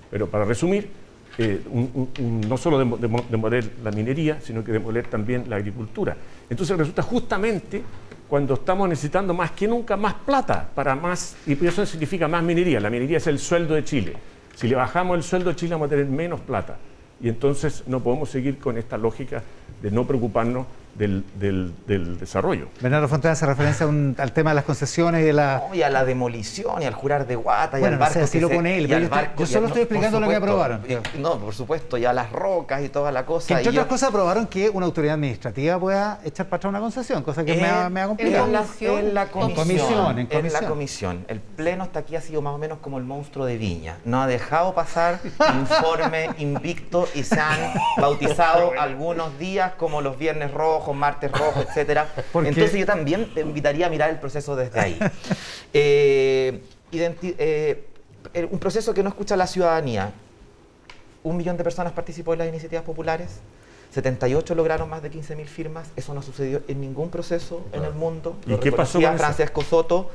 pero 0.09 0.27
para 0.27 0.43
resumir, 0.43 0.89
eh, 1.37 1.61
un- 1.69 1.89
un- 1.93 2.09
un- 2.25 2.41
no 2.49 2.57
solo 2.57 2.79
demo- 2.79 2.97
demo- 2.97 3.23
demoler 3.29 3.69
la 3.83 3.91
minería, 3.91 4.41
sino 4.41 4.63
que 4.63 4.71
demoler 4.73 5.05
también 5.07 5.45
la 5.47 5.55
agricultura. 5.57 6.17
Entonces 6.49 6.75
resulta 6.77 7.01
justamente 7.03 7.81
cuando 8.29 8.53
estamos 8.53 8.87
necesitando 8.87 9.33
más 9.33 9.51
que 9.51 9.67
nunca 9.67 9.97
más 9.97 10.13
plata 10.13 10.69
para 10.75 10.95
más, 10.95 11.35
y 11.47 11.65
eso 11.65 11.85
significa 11.85 12.27
más 12.27 12.43
minería. 12.43 12.79
La 12.79 12.89
minería 12.89 13.17
es 13.17 13.27
el 13.27 13.39
sueldo 13.39 13.73
de 13.73 13.83
Chile. 13.83 14.13
Si 14.55 14.67
le 14.67 14.75
bajamos 14.75 15.17
el 15.17 15.23
sueldo 15.23 15.49
a 15.49 15.55
Chile 15.55 15.73
vamos 15.73 15.87
a 15.87 15.89
tener 15.89 16.05
menos 16.05 16.39
plata. 16.41 16.77
Y 17.21 17.27
entonces 17.27 17.83
no 17.87 17.99
podemos 18.01 18.29
seguir 18.29 18.59
con 18.59 18.77
esta 18.77 18.97
lógica 18.97 19.41
de 19.81 19.91
no 19.91 20.05
preocuparnos 20.05 20.67
del, 20.95 21.23
del- 21.36 21.73
del 21.88 22.19
desarrollo. 22.19 22.67
Bernardo 22.82 23.08
Fuentes 23.08 23.32
hace 23.32 23.45
referencia 23.45 23.86
a 23.86 23.89
un- 23.89 24.15
al 24.17 24.32
tema 24.34 24.52
de 24.52 24.56
las 24.56 24.65
concesiones 24.65 25.21
y 25.21 25.25
de 25.25 25.34
la... 25.34 25.63
No, 25.69 25.75
y 25.75 25.82
a 25.82 25.89
la 25.89 26.04
demolición 26.06 26.82
y 26.82 26.86
al 26.86 26.93
jurar 26.93 27.25
de 27.25 27.36
guata 27.36 27.78
y 27.78 27.82
Bueno, 27.82 27.95
al 27.95 27.99
no 27.99 28.06
sé, 28.06 28.10
barco. 28.12 28.19
decirlo 28.19 28.47
que 28.49 28.54
se- 28.54 28.58
con 28.58 28.67
él, 28.67 28.84
y 28.84 28.88
pero 28.88 28.97
al 28.97 29.10
yo 29.10 29.30
estoy- 29.30 29.45
solo 29.47 29.67
estoy 29.67 29.82
explicando 29.84 30.19
lo 30.19 30.28
que 30.28 30.36
aprobaron. 30.36 30.82
y- 30.88 31.17
No, 31.19 31.38
por 31.39 31.54
supuesto, 31.54 31.97
y 31.97 32.06
a 32.06 32.13
las 32.13 32.32
rocas 32.32 32.84
y 32.84 32.89
toda 32.89 33.12
la 33.12 33.25
cosa. 33.25 33.47
Que 33.47 33.54
entre 33.54 33.71
y 33.71 33.75
yo- 33.75 33.82
otras 33.82 33.91
cosas 33.93 34.10
aprobaron 34.10 34.47
que 34.47 34.69
una 34.69 34.86
autoridad 34.86 35.13
administrativa 35.15 35.80
pueda 35.80 36.19
echar 36.25 36.47
para 36.47 36.58
atrás 36.58 36.69
una 36.69 36.80
concesión, 36.80 37.23
cosa 37.23 37.45
que 37.45 37.56
me 37.56 37.67
ha, 37.67 37.89
me 37.89 38.02
ha 38.02 38.08
complicado. 38.08 38.45
en 38.47 38.52
la, 38.52 38.60
en 38.60 39.28
comisión, 39.30 39.56
comisión, 39.56 40.12
en 40.12 40.19
en 40.19 40.34
la 40.34 40.38
comisión. 40.60 40.65
comisión. 40.67 41.25
El 41.28 41.39
pleno 41.39 41.84
hasta 41.84 41.99
aquí 41.99 42.15
ha 42.15 42.21
sido 42.21 42.41
más 42.41 42.54
o 42.54 42.58
menos 42.58 42.80
como 42.80 42.97
el 42.97 43.04
monstruo 43.04 43.45
de 43.45 43.58
Viña. 43.58 43.97
No 44.06 44.21
ha 44.21 44.28
dejado 44.28 44.73
pasar 44.73 45.19
informe 45.60 46.30
invicto 46.39 47.08
y 47.13 47.23
se 47.23 47.39
han 47.39 47.73
bautizado 47.97 48.71
algunos 48.80 49.38
días 49.39 49.73
como 49.78 50.02
los 50.02 50.17
viernes 50.17 50.52
rojos, 50.54 50.78
martes 50.93 51.31
rojos, 51.31 51.65
etcétera. 51.67 52.07
¿Por 52.31 52.43
qué? 52.43 52.49
Entonces 52.49 52.79
yo 52.79 52.85
también 52.85 53.33
te 53.33 53.41
invitaría 53.41 53.87
a 53.87 53.89
mirar 53.89 54.09
el 54.09 54.19
proceso 54.19 54.55
desde 54.55 54.79
ahí. 54.79 54.99
Eh, 55.71 56.63
eh, 58.33 58.47
un 58.49 58.57
proceso 58.57 58.91
que 58.95 59.03
no 59.03 59.09
escucha 59.09 59.37
la 59.37 59.45
ciudadanía. 59.45 60.11
Un 61.21 61.37
millón 61.37 61.57
de 61.57 61.63
personas 61.63 61.93
participó 61.93 62.33
en 62.33 62.39
las 62.39 62.47
iniciativas 62.47 62.83
populares. 62.83 63.39
78 63.93 64.55
lograron 64.55 64.89
más 64.89 65.01
de 65.01 65.11
15.000 65.11 65.45
firmas. 65.45 65.89
Eso 65.95 66.13
no 66.15 66.23
sucedió 66.23 66.61
en 66.67 66.81
ningún 66.81 67.09
proceso 67.09 67.65
en 67.71 67.83
el 67.83 67.93
mundo. 67.93 68.37
¿Y 68.47 68.49
Lo 68.51 68.59
qué 68.59 68.71
pasó 68.71 68.99
con 68.99 69.09
eso? 69.09 69.17
Francesco 69.17 69.61
Soto. 69.61 70.09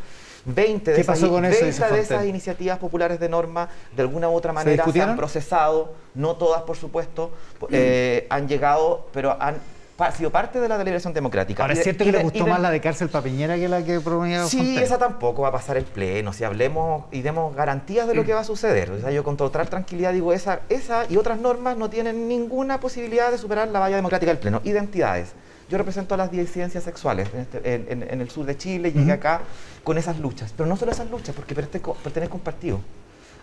20 0.47 0.91
de, 0.91 0.95
¿Qué 0.97 1.01
esas, 1.01 1.19
pasó 1.19 1.31
con 1.31 1.45
eso, 1.45 1.65
20 1.65 1.67
dice 1.67 1.95
de 1.95 2.01
esas 2.01 2.27
iniciativas 2.27 2.79
populares 2.79 3.19
de 3.19 3.29
norma, 3.29 3.69
de 3.97 4.03
alguna 4.03 4.29
u 4.29 4.35
otra 4.35 4.53
manera, 4.53 4.85
se, 4.85 5.03
han 5.03 5.17
procesado. 5.17 5.95
No 6.15 6.37
todas, 6.37 6.63
por 6.63 6.77
supuesto, 6.77 7.31
eh, 7.71 8.27
han 8.29 8.47
llegado, 8.47 9.07
pero 9.13 9.41
han 9.41 9.57
pa- 9.97 10.11
sido 10.13 10.31
parte 10.31 10.61
de 10.61 10.69
la 10.69 10.77
deliberación 10.79 11.13
democrática. 11.13 11.63
Ahora, 11.63 11.75
es 11.75 11.83
cierto 11.83 12.05
que 12.05 12.13
le 12.13 12.19
de- 12.19 12.25
gustó 12.25 12.45
de- 12.45 12.51
más 12.51 12.61
la 12.61 12.71
de 12.71 12.81
cárcel 12.81 13.09
papiñera 13.09 13.57
que 13.57 13.69
la 13.69 13.85
que 13.85 14.01
proponía 14.01 14.45
Sí, 14.47 14.57
Fontaine. 14.59 14.83
esa 14.83 14.99
tampoco 14.99 15.43
va 15.43 15.49
a 15.49 15.53
pasar 15.53 15.77
el 15.77 15.85
pleno. 15.85 16.33
Si 16.33 16.45
hablemos 16.45 17.05
y 17.13 17.23
demos 17.23 17.55
garantías 17.55 18.07
de 18.09 18.15
lo 18.15 18.25
que 18.25 18.33
va 18.35 18.41
a 18.41 18.45
suceder. 18.45 18.91
O 18.91 19.01
sea, 19.01 19.11
yo 19.11 19.23
con 19.25 19.37
total 19.37 19.69
tranquilidad 19.69 20.13
digo, 20.13 20.33
esa, 20.33 20.61
esa 20.69 21.05
y 21.09 21.17
otras 21.17 21.39
normas 21.39 21.77
no 21.77 21.89
tienen 21.91 22.29
ninguna 22.29 22.81
posibilidad 22.81 23.31
de 23.31 23.39
superar 23.39 23.69
la 23.69 23.79
valla 23.79 23.97
democrática 23.97 24.31
del 24.31 24.39
pleno. 24.39 24.61
Identidades. 24.65 25.33
Yo 25.71 25.79
represento 25.79 26.15
a 26.15 26.19
las 26.19 26.31
disidencias 26.31 26.85
sexuales 26.85 27.29
en, 27.33 27.41
este- 27.41 27.75
en- 27.75 27.87
en- 27.89 28.03
en 28.11 28.21
el 28.21 28.29
sur 28.31 28.45
de 28.45 28.57
Chile, 28.57 28.93
llegué 28.93 29.13
acá 29.13 29.41
con 29.83 29.97
esas 29.97 30.19
luchas. 30.19 30.53
Pero 30.57 30.69
no 30.69 30.77
solo 30.77 30.93
esas 30.93 31.09
luchas, 31.11 31.35
porque 31.35 31.55
pertenezco, 31.55 31.95
pertenezco 32.03 32.35
a 32.35 32.39
un 32.39 32.43
partido. 32.45 32.81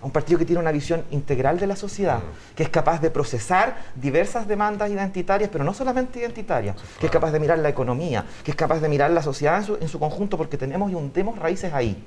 A 0.02 0.06
un 0.06 0.12
partido 0.12 0.40
que 0.40 0.46
tiene 0.46 0.60
una 0.60 0.72
visión 0.72 1.04
integral 1.12 1.60
de 1.60 1.68
la 1.68 1.76
sociedad, 1.76 2.20
que 2.56 2.64
es 2.64 2.70
capaz 2.70 3.02
de 3.02 3.12
procesar 3.12 3.76
diversas 3.96 4.48
demandas 4.48 4.90
identitarias, 4.90 5.50
pero 5.52 5.64
no 5.64 5.74
solamente 5.74 6.20
identitarias, 6.20 6.76
que 7.00 7.06
es 7.06 7.12
capaz 7.12 7.32
de 7.32 7.40
mirar 7.40 7.60
la 7.60 7.70
economía, 7.70 8.26
que 8.44 8.52
es 8.52 8.58
capaz 8.58 8.80
de 8.80 8.90
mirar 8.90 9.12
la 9.12 9.22
sociedad 9.22 9.58
en 9.60 9.64
su, 9.66 9.76
en 9.80 9.88
su 9.88 10.00
conjunto, 10.00 10.38
porque 10.38 10.58
tenemos 10.58 10.92
y 10.92 10.96
hundemos 10.96 11.38
raíces 11.38 11.72
ahí. 11.74 12.04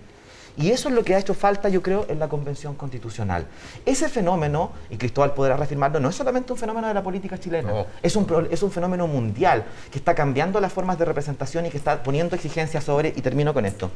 Y 0.57 0.71
eso 0.71 0.89
es 0.89 0.95
lo 0.95 1.03
que 1.03 1.17
ha 1.17 1.19
hecho 1.19 1.35
falta, 1.35 1.69
yo 1.69 1.83
creo, 1.83 2.07
en 2.09 2.21
la 2.21 2.29
Convención 2.29 2.77
Constitucional. 2.77 3.47
Ese 3.85 4.09
fenómeno, 4.09 4.71
y 4.89 4.97
Cristóbal 4.97 5.35
podrá 5.35 5.57
reafirmarlo, 5.57 5.99
no 5.99 6.09
es 6.09 6.15
solamente 6.15 6.53
un 6.53 6.59
fenómeno 6.59 6.87
de 6.87 6.95
la 6.95 7.03
política 7.03 7.39
chilena, 7.39 7.73
No. 7.73 7.87
es, 8.03 8.15
un, 8.15 8.49
es 8.51 8.63
un 8.63 8.71
fenómeno 8.71 9.09
mundial 9.09 9.65
que 9.91 9.99
está 9.99 10.15
cambiando 10.15 10.61
las 10.61 10.73
formas 10.73 10.97
de 10.97 11.05
representación 11.07 11.67
y 11.67 11.71
que 11.71 11.77
está 11.77 12.03
poniendo 12.05 12.37
exigencias 12.37 12.85
sobre, 12.85 13.09
y 13.09 13.21
termino 13.21 13.53
con 13.53 13.67
esto. 13.67 13.91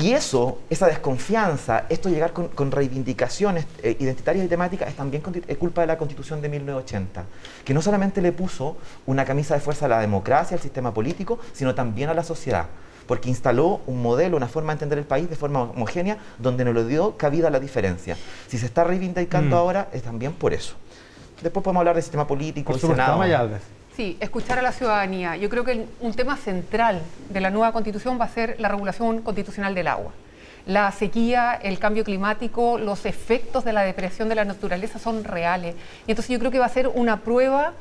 Y 0.00 0.12
eso, 0.12 0.58
esa 0.70 0.86
desconfianza, 0.86 1.84
esto 1.88 2.08
llegar 2.08 2.32
con, 2.32 2.48
con 2.48 2.70
reivindicaciones 2.70 3.66
eh, 3.82 3.96
identitarias 3.98 4.44
y 4.44 4.48
temáticas 4.48 4.88
es 4.88 4.94
también 4.94 5.22
es 5.46 5.56
culpa 5.56 5.80
de 5.80 5.86
la 5.88 5.98
Constitución 5.98 6.40
de 6.40 6.48
1980, 6.48 7.24
que 7.64 7.74
no 7.74 7.82
solamente 7.82 8.22
le 8.22 8.32
puso 8.32 8.76
una 9.06 9.24
camisa 9.24 9.54
de 9.54 9.60
fuerza 9.60 9.86
a 9.86 9.88
la 9.88 10.00
democracia, 10.00 10.56
al 10.56 10.62
sistema 10.62 10.94
político, 10.94 11.38
sino 11.52 11.74
también 11.74 12.08
a 12.10 12.14
la 12.14 12.22
sociedad, 12.22 12.66
porque 13.06 13.28
instaló 13.28 13.80
un 13.86 14.00
modelo, 14.02 14.36
una 14.36 14.48
forma 14.48 14.72
de 14.72 14.74
entender 14.76 14.98
el 14.98 15.04
país 15.04 15.28
de 15.28 15.36
forma 15.36 15.62
homogénea, 15.62 16.18
donde 16.38 16.64
no 16.64 16.72
le 16.72 16.84
dio 16.84 17.16
cabida 17.16 17.48
a 17.48 17.50
la 17.50 17.58
diferencia. 17.60 18.16
Si 18.46 18.58
se 18.58 18.66
está 18.66 18.84
reivindicando 18.84 19.56
Mm. 19.56 19.58
ahora, 19.58 19.88
es 19.92 20.02
también 20.02 20.32
por 20.32 20.52
eso. 20.52 20.74
Después 21.42 21.62
podemos 21.62 21.80
hablar 21.80 21.94
del 21.94 22.02
sistema 22.02 22.26
político, 22.26 22.72
Por 22.72 22.76
el 22.76 22.80
Senado. 22.80 23.18
Sí, 23.98 24.16
escuchar 24.20 24.60
a 24.60 24.62
la 24.62 24.70
ciudadanía. 24.70 25.34
Yo 25.34 25.48
creo 25.48 25.64
que 25.64 25.84
un 26.00 26.14
tema 26.14 26.36
central 26.36 27.02
de 27.30 27.40
la 27.40 27.50
nueva 27.50 27.72
constitución 27.72 28.16
va 28.16 28.26
a 28.26 28.28
ser 28.28 28.54
la 28.60 28.68
regulación 28.68 29.22
constitucional 29.22 29.74
del 29.74 29.88
agua. 29.88 30.12
La 30.66 30.92
sequía, 30.92 31.54
el 31.60 31.80
cambio 31.80 32.04
climático, 32.04 32.78
los 32.78 33.06
efectos 33.06 33.64
de 33.64 33.72
la 33.72 33.82
depresión 33.82 34.28
de 34.28 34.36
la 34.36 34.44
naturaleza 34.44 35.00
son 35.00 35.24
reales. 35.24 35.74
Y 36.06 36.12
entonces 36.12 36.30
yo 36.30 36.38
creo 36.38 36.52
que 36.52 36.60
va 36.60 36.66
a 36.66 36.68
ser 36.68 36.86
una 36.86 37.22
prueba 37.22 37.72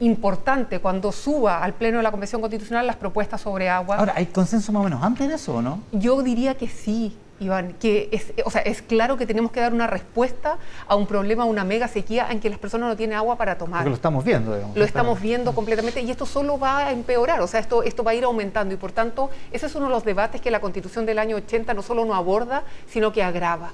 importante 0.00 0.80
cuando 0.80 1.12
suba 1.12 1.62
al 1.62 1.74
Pleno 1.74 1.98
de 1.98 2.02
la 2.02 2.10
Convención 2.10 2.40
Constitucional 2.40 2.84
las 2.84 2.96
propuestas 2.96 3.40
sobre 3.40 3.68
agua. 3.68 3.98
Ahora, 3.98 4.14
¿hay 4.16 4.26
consenso 4.26 4.72
más 4.72 4.80
o 4.80 4.84
menos 4.84 5.00
amplio 5.04 5.28
en 5.28 5.36
eso 5.36 5.54
o 5.54 5.62
no? 5.62 5.82
Yo 5.92 6.20
diría 6.24 6.56
que 6.56 6.66
sí, 6.66 7.16
Iván, 7.40 7.72
que 7.80 8.08
es, 8.12 8.32
o 8.44 8.50
sea, 8.50 8.60
es 8.62 8.82
claro 8.82 9.16
que 9.16 9.26
tenemos 9.26 9.50
que 9.50 9.60
dar 9.60 9.72
una 9.72 9.86
respuesta 9.86 10.58
a 10.86 10.94
un 10.94 11.06
problema, 11.06 11.42
a 11.44 11.46
una 11.46 11.64
mega 11.64 11.88
sequía 11.88 12.28
en 12.30 12.38
que 12.38 12.50
las 12.50 12.58
personas 12.58 12.88
no 12.88 12.96
tienen 12.96 13.16
agua 13.16 13.36
para 13.36 13.56
tomar. 13.56 13.80
Porque 13.80 13.88
lo 13.90 13.94
estamos 13.96 14.24
viendo, 14.24 14.54
digamos. 14.54 14.76
Lo 14.76 14.84
estamos 14.84 15.20
viendo 15.20 15.54
completamente 15.54 16.00
y 16.02 16.10
esto 16.10 16.26
solo 16.26 16.58
va 16.58 16.78
a 16.86 16.92
empeorar, 16.92 17.40
o 17.40 17.46
sea, 17.46 17.60
esto, 17.60 17.82
esto 17.82 18.04
va 18.04 18.10
a 18.10 18.14
ir 18.14 18.24
aumentando 18.24 18.74
y 18.74 18.76
por 18.76 18.92
tanto 18.92 19.30
ese 19.50 19.66
es 19.66 19.74
uno 19.74 19.86
de 19.86 19.92
los 19.92 20.04
debates 20.04 20.40
que 20.40 20.50
la 20.50 20.60
constitución 20.60 21.06
del 21.06 21.18
año 21.18 21.36
80 21.36 21.72
no 21.74 21.82
solo 21.82 22.04
no 22.04 22.14
aborda, 22.14 22.62
sino 22.88 23.12
que 23.12 23.22
agrava. 23.22 23.70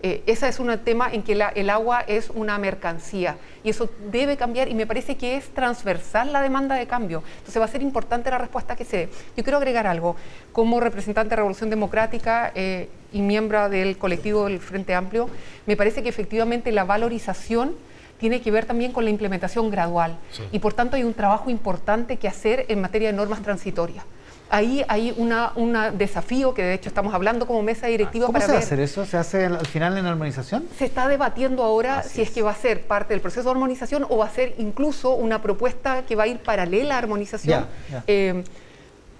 Eh, 0.00 0.22
ese 0.26 0.46
es 0.46 0.60
un 0.60 0.78
tema 0.84 1.12
en 1.12 1.24
que 1.24 1.34
la- 1.34 1.48
el 1.48 1.68
agua 1.70 2.04
es 2.06 2.30
una 2.30 2.56
mercancía 2.56 3.36
y 3.64 3.70
eso 3.70 3.90
debe 4.12 4.36
cambiar 4.36 4.68
y 4.68 4.74
me 4.74 4.86
parece 4.86 5.16
que 5.16 5.36
es 5.36 5.48
transversal 5.52 6.32
la 6.32 6.40
demanda 6.40 6.76
de 6.76 6.86
cambio. 6.86 7.24
Entonces 7.38 7.60
va 7.60 7.64
a 7.64 7.68
ser 7.68 7.82
importante 7.82 8.30
la 8.30 8.38
respuesta 8.38 8.76
que 8.76 8.84
se 8.84 8.96
dé. 8.96 9.08
Yo 9.36 9.42
quiero 9.42 9.56
agregar 9.58 9.88
algo. 9.88 10.14
Como 10.52 10.78
representante 10.78 11.30
de 11.30 11.36
Revolución 11.36 11.68
Democrática 11.68 12.52
eh, 12.54 12.88
y 13.12 13.20
miembro 13.22 13.68
del 13.68 13.96
colectivo 13.98 14.44
del 14.46 14.58
Frente 14.60 14.94
Amplio, 14.94 15.28
me 15.66 15.76
parece 15.76 16.02
que 16.02 16.08
efectivamente 16.08 16.72
la 16.72 16.84
valorización 16.84 17.74
tiene 18.18 18.40
que 18.40 18.50
ver 18.50 18.66
también 18.66 18.92
con 18.92 19.04
la 19.04 19.10
implementación 19.10 19.70
gradual 19.70 20.16
y 20.52 20.58
por 20.58 20.72
tanto 20.74 20.96
hay 20.96 21.04
un 21.04 21.14
trabajo 21.14 21.50
importante 21.50 22.16
que 22.16 22.26
hacer 22.28 22.66
en 22.68 22.80
materia 22.80 23.08
de 23.10 23.16
normas 23.16 23.42
transitorias. 23.42 24.04
Ahí 24.50 24.82
hay 24.88 25.14
una- 25.18 25.52
un 25.56 25.76
desafío 25.98 26.54
que 26.54 26.62
de 26.62 26.72
hecho 26.74 26.88
estamos 26.88 27.12
hablando 27.12 27.46
como 27.46 27.62
mesa 27.62 27.86
directiva 27.86 28.24
¿Cómo 28.26 28.32
para 28.32 28.46
se 28.46 28.52
va 28.52 28.58
a 28.58 28.62
hacer 28.62 28.80
eso? 28.80 29.04
¿Se 29.04 29.18
hace 29.18 29.44
al 29.44 29.56
al 29.56 29.66
final 29.66 29.96
en 29.98 30.06
armonización? 30.06 30.64
Se 30.78 30.86
está 30.86 31.06
debatiendo 31.06 31.62
ahora 31.62 32.02
si 32.02 32.22
es. 32.22 32.30
que 32.30 32.40
va 32.42 32.52
a 32.52 32.54
ser 32.54 32.80
parte 32.86 33.12
del 33.12 33.20
proceso 33.20 33.44
de 33.44 33.50
armonización 33.50 34.06
o 34.08 34.16
va 34.16 34.24
a 34.26 34.30
ser 34.30 34.54
incluso 34.58 35.12
una 35.12 35.42
propuesta 35.42 36.04
que 36.06 36.16
va 36.16 36.24
a 36.24 36.26
ir 36.28 36.38
paralela 36.38 36.94
a 36.94 36.98
armonización. 36.98 37.66
Ya, 37.90 37.98
ya. 37.98 38.04
Eh, 38.06 38.42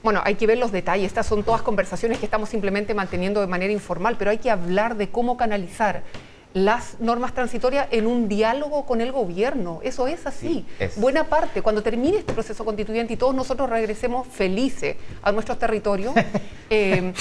Bueno, 0.03 0.21
hay 0.25 0.37
que 0.37 0.47
ver 0.47 0.59
los 0.59 0.73
detalles. 0.73 1.07
Estas 1.07 1.27
son 1.27 1.43
todas 1.43 1.63
conversaciones 1.63 2.19
que 2.19 2.27
estamos 2.27 2.49
simplemente 2.49 2.95
manteniendo 2.95 3.41
de 3.41 3.47
manera 3.47 3.73
informal, 3.73 4.17
pero 4.19 4.31
hay 4.31 4.39
que 4.39 4.51
hablar 4.51 4.97
de 4.97 5.11
cómo 5.11 5.37
canalizar 5.37 6.03
las 6.55 6.99
normas 6.99 7.35
transitorias 7.35 7.89
en 7.91 8.07
un 8.07 8.29
diálogo 8.29 8.87
con 8.87 9.01
el 9.01 9.13
gobierno. 9.13 9.81
Eso 9.83 10.07
es 10.07 10.27
así. 10.27 10.65
Buena 10.97 11.25
parte, 11.25 11.63
cuando 11.63 11.83
termine 11.83 12.19
este 12.19 12.33
proceso 12.33 12.65
constituyente 12.65 13.13
y 13.13 13.17
todos 13.17 13.35
nosotros 13.35 13.69
regresemos 13.69 14.27
felices 14.27 14.97
a 15.23 15.31
nuestros 15.31 15.59
territorios, 15.59 16.15
eh, 16.71 17.13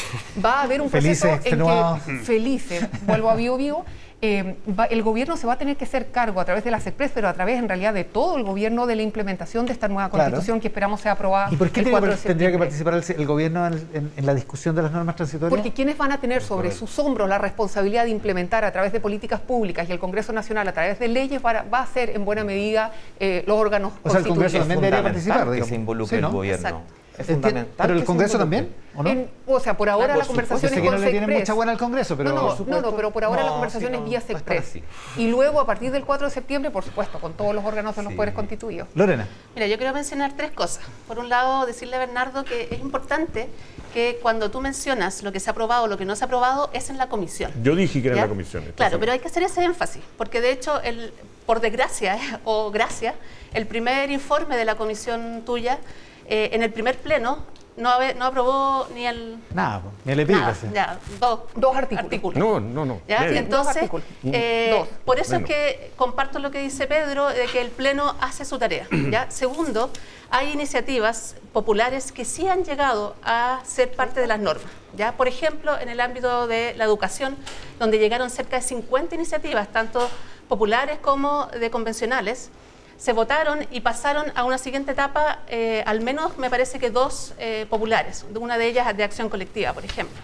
va 0.44 0.62
a 0.62 0.64
haber 0.64 0.82
un 0.82 0.90
proceso 0.90 1.28
en 1.44 1.60
que 1.60 2.20
felices, 2.24 2.88
vuelvo 3.06 3.30
a 3.30 3.36
vivo 3.36 3.58
vivo, 3.58 3.86
eh, 4.20 4.56
el 4.90 5.04
gobierno 5.04 5.38
se 5.38 5.46
va 5.46 5.54
a 5.54 5.58
tener 5.58 5.78
que 5.78 5.86
hacer 5.86 6.10
cargo 6.10 6.42
a 6.42 6.46
través 6.46 6.64
de 6.64 6.72
las 6.72 6.88
EXPRES, 6.88 7.12
pero 7.14 7.28
a 7.28 7.34
través 7.34 7.60
en 7.60 7.68
realidad 7.68 7.94
de 7.94 8.04
todo 8.04 8.38
el 8.38 8.44
gobierno 8.44 8.88
de 8.88 8.96
la 8.96 9.04
implementación 9.04 9.68
de 9.68 9.74
esta 9.74 9.88
nueva 9.88 10.10
constitución 10.10 10.60
que 10.60 10.70
esperamos 10.70 11.02
sea 11.02 11.12
aprobada. 11.12 11.50
¿Y 11.52 11.56
por 11.56 11.70
qué 11.70 11.84
tendría 12.24 12.52
que 12.52 12.58
participar 12.58 12.96
el, 12.96 13.26
gobierno 13.28 13.68
en, 13.68 14.12
la 14.26 14.34
discusión 14.34 14.76
de 14.76 14.82
las 14.82 14.92
normas 14.92 15.16
transitorias? 15.16 15.52
Porque 15.52 15.72
quienes 15.72 15.98
van 15.98 16.12
a 16.12 16.20
tener 16.20 16.42
sobre 16.42 16.72
sus 16.72 16.98
hombros 16.98 17.30
la 17.30 17.38
responsabilidad 17.38 18.06
de 18.06 18.10
implementar 18.10 18.66
a 18.66 18.72
través 18.72 18.92
de 18.92 19.00
políticas 19.00 19.40
públicas 19.40 19.88
y 19.88 19.92
el 19.92 20.00
Congreso 20.00 20.34
Nacional 20.34 20.68
a 20.68 20.74
través 20.74 20.98
de 20.98 21.08
leyes 21.08 21.40
va, 21.44 21.80
a 21.80 21.86
ser 21.86 22.10
en 22.10 22.26
buena 22.26 22.44
medida 22.44 22.92
eh, 23.20 23.44
los 23.46 23.58
órganos 23.58 23.94
o 24.04 24.10
sea, 24.10 24.20
el 24.20 24.28
Congreso 24.28 24.58
también 24.60 24.82
debería 24.82 25.04
participar, 25.04 25.52
que 25.52 25.64
se 25.64 25.76
involucre 25.76 26.18
el 26.18 26.28
gobierno. 26.28 26.82
Es 27.18 27.26
fundamental. 27.26 27.88
¿Pero 27.88 27.94
el 27.94 28.06
Congreso 28.06 28.38
también? 28.38 28.74
¿o, 28.96 29.04
no? 29.04 29.26
o 29.48 29.60
sea, 29.60 29.76
por 29.76 29.90
ahora 29.90 30.16
la 30.16 30.26
conversación 30.26 30.74
es 30.74 30.82
que 30.82 30.90
no 30.90 30.98
le 30.98 31.10
tiene 31.10 31.28
mucha 31.28 31.54
buena 31.54 31.72
al 31.72 31.78
Congreso, 31.78 32.16
pero... 32.16 32.32
No, 32.34 32.58
no, 32.66 32.82
no, 32.82 32.96
pero 32.96 33.12
por 33.12 33.24
ahora 33.24 33.44
la 33.44 33.52
conversación 33.52 33.96
es 33.96 34.04
vía 34.04 34.22
SECPRES. 34.22 34.80
Y 35.18 35.28
luego, 35.28 35.60
a 35.60 35.66
partir 35.66 35.92
del 35.92 36.06
4 36.06 36.28
de 36.28 36.34
septiembre, 36.34 36.72
por 36.72 36.84
supuesto, 36.84 37.20
con 37.20 37.34
todos 37.34 37.56
los 37.56 37.66
órganos 37.66 37.96
de 37.96 38.04
los 38.04 38.14
poderes 38.14 38.36
constituidos. 38.36 38.88
Lorena. 38.94 39.28
Mira, 39.56 39.68
yo 39.68 39.78
quiero 39.78 39.94
mencionar 39.94 40.34
tres 40.36 40.52
cosas. 40.52 40.84
Por 41.08 41.20
un 41.20 41.30
lado, 41.30 41.66
decirle 41.66 41.96
a 41.96 42.00
Bernardo 42.00 42.44
que 42.44 42.68
es 42.72 42.80
importante 42.80 43.50
que 43.94 44.20
cuando 44.22 44.52
tú 44.52 44.62
mencionas 44.62 45.24
lo 45.24 45.32
que 45.32 45.40
se 45.40 45.50
ha 45.50 45.52
aprobado 45.52 45.86
o 45.86 45.88
lo 45.88 45.98
que 45.98 46.06
no 46.06 46.16
se 46.16 46.24
ha 46.24 46.28
aprobado, 46.28 46.70
es 46.74 46.90
en 46.90 46.98
la 46.98 47.10
comisión. 47.10 47.52
Yo 47.64 47.76
dije 47.76 48.02
que 48.02 48.10
era 48.10 48.18
en 48.18 48.22
la 48.24 48.30
comisión. 48.30 48.64
Claro, 48.76 49.00
pero 49.00 49.12
hay 49.12 49.20
que 49.20 49.28
hacer 49.28 49.44
ese 49.44 49.64
énfasis, 49.64 50.04
porque 50.18 50.42
de 50.42 50.52
hecho, 50.52 50.82
el, 50.82 51.14
por 51.46 51.62
desgracia 51.62 52.18
o 52.44 52.70
gracia, 52.70 53.16
el 53.54 53.66
primer 53.66 54.12
informe 54.12 54.56
de 54.56 54.66
la 54.66 54.76
comisión 54.76 55.44
tuya 55.46 55.80
eh, 56.28 56.50
en 56.54 56.64
el 56.64 56.72
primer 56.72 56.98
pleno 56.98 57.40
no, 57.78 57.92
no 58.16 58.26
aprobó 58.26 58.88
ni 58.94 59.06
el... 59.06 59.38
Nada, 59.54 59.84
ni 60.04 60.12
el 60.12 60.20
epígrafe. 60.22 60.68
Ya, 60.74 60.98
dos, 61.20 61.42
dos 61.56 61.76
artículos. 61.76 62.38
No, 62.38 62.60
no, 62.60 62.86
no. 62.86 63.02
¿Ya? 63.08 63.28
Entonces, 63.28 63.90
eh, 64.26 64.84
por 65.06 65.20
eso 65.20 65.36
es 65.38 65.46
que 65.46 65.92
comparto 65.96 66.40
lo 66.40 66.50
que 66.50 66.60
dice 66.60 66.88
Pedro, 66.88 67.28
de 67.28 67.46
que 67.46 67.62
el 67.62 67.70
Pleno 67.70 68.16
hace 68.20 68.46
su 68.46 68.58
tarea. 68.58 68.88
¿ya? 69.12 69.30
Segundo, 69.30 69.92
hay 70.32 70.52
iniciativas 70.52 71.36
populares 71.54 72.12
que 72.12 72.26
sí 72.26 72.48
han 72.48 72.64
llegado 72.64 73.16
a 73.24 73.62
ser 73.64 73.92
parte 73.92 74.20
de 74.20 74.28
las 74.28 74.40
normas. 74.40 74.66
¿ya? 74.96 75.12
Por 75.12 75.28
ejemplo, 75.28 75.80
en 75.80 75.90
el 75.90 76.00
ámbito 76.00 76.48
de 76.48 76.74
la 76.76 76.84
educación, 76.84 77.38
donde 77.80 78.00
llegaron 78.00 78.32
cerca 78.32 78.58
de 78.58 78.64
50 78.64 79.14
iniciativas, 79.14 79.72
tanto 79.72 80.10
populares 80.50 80.98
como 81.00 81.46
de 81.48 81.70
convencionales, 81.70 82.50
se 82.98 83.14
votaron 83.14 83.66
y 83.72 83.82
pasaron 83.82 84.32
a 84.36 84.44
una 84.44 84.58
siguiente 84.58 84.92
etapa, 84.92 85.40
eh, 85.48 85.84
al 85.86 86.02
menos 86.02 86.38
me 86.38 86.50
parece 86.50 86.80
que 86.80 86.90
dos 86.90 87.34
eh, 87.38 87.68
populares, 87.70 88.26
una 88.36 88.58
de 88.58 88.68
ellas 88.68 88.98
de 88.98 89.04
acción 89.04 89.30
colectiva, 89.30 89.72
por 89.74 89.86
ejemplo. 89.86 90.18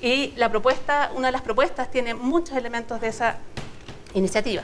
Y 0.00 0.32
la 0.36 0.48
propuesta, 0.48 1.10
una 1.14 1.28
de 1.28 1.32
las 1.32 1.42
propuestas 1.42 1.90
tiene 1.90 2.14
muchos 2.14 2.56
elementos 2.56 3.00
de 3.00 3.08
esa 3.08 3.36
iniciativa. 4.14 4.62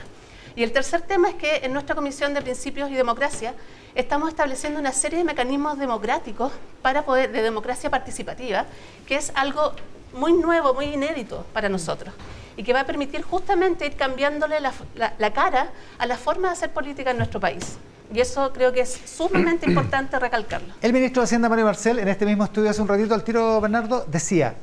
Y 0.56 0.62
el 0.62 0.72
tercer 0.72 1.02
tema 1.02 1.28
es 1.28 1.34
que 1.36 1.56
en 1.62 1.72
nuestra 1.72 1.94
Comisión 1.94 2.34
de 2.34 2.42
Principios 2.42 2.90
y 2.90 2.94
Democracia 2.94 3.54
estamos 3.94 4.30
estableciendo 4.30 4.80
una 4.80 4.92
serie 4.92 5.18
de 5.18 5.24
mecanismos 5.24 5.78
democráticos 5.78 6.52
para 6.82 7.04
poder, 7.04 7.30
de 7.30 7.42
democracia 7.42 7.90
participativa, 7.90 8.66
que 9.06 9.16
es 9.16 9.32
algo 9.34 9.72
muy 10.12 10.32
nuevo, 10.32 10.74
muy 10.74 10.86
inédito 10.86 11.46
para 11.52 11.68
nosotros 11.68 12.12
y 12.60 12.62
que 12.62 12.74
va 12.74 12.80
a 12.80 12.84
permitir 12.84 13.22
justamente 13.22 13.86
ir 13.86 13.96
cambiándole 13.96 14.56
la, 14.60 15.30
cara 15.32 15.70
a 15.96 16.04
la 16.04 16.18
forma 16.18 16.48
de 16.48 16.52
hacer 16.52 16.70
política 16.70 17.10
en 17.10 17.16
nuestro 17.16 17.40
país. 17.40 17.78
Y 18.12 18.20
eso 18.20 18.52
creo 18.52 18.70
que 18.70 18.82
es 18.82 19.00
sumamente 19.06 19.64
importante 19.70 20.18
recalcarlo. 20.18 20.74
El 20.82 20.92
ministro 20.92 21.22
de 21.22 21.24
Hacienda, 21.24 21.48
Mario 21.48 21.64
Marcel, 21.64 21.98
en 22.00 22.08
este 22.08 22.26
mismo 22.26 22.44
estudio 22.44 22.68
hace 22.68 22.82
un 22.82 22.88
ratito 22.88 23.14
al 23.14 23.24
tiro, 23.24 23.62
Bernardo, 23.62 24.04
decía, 24.06 24.56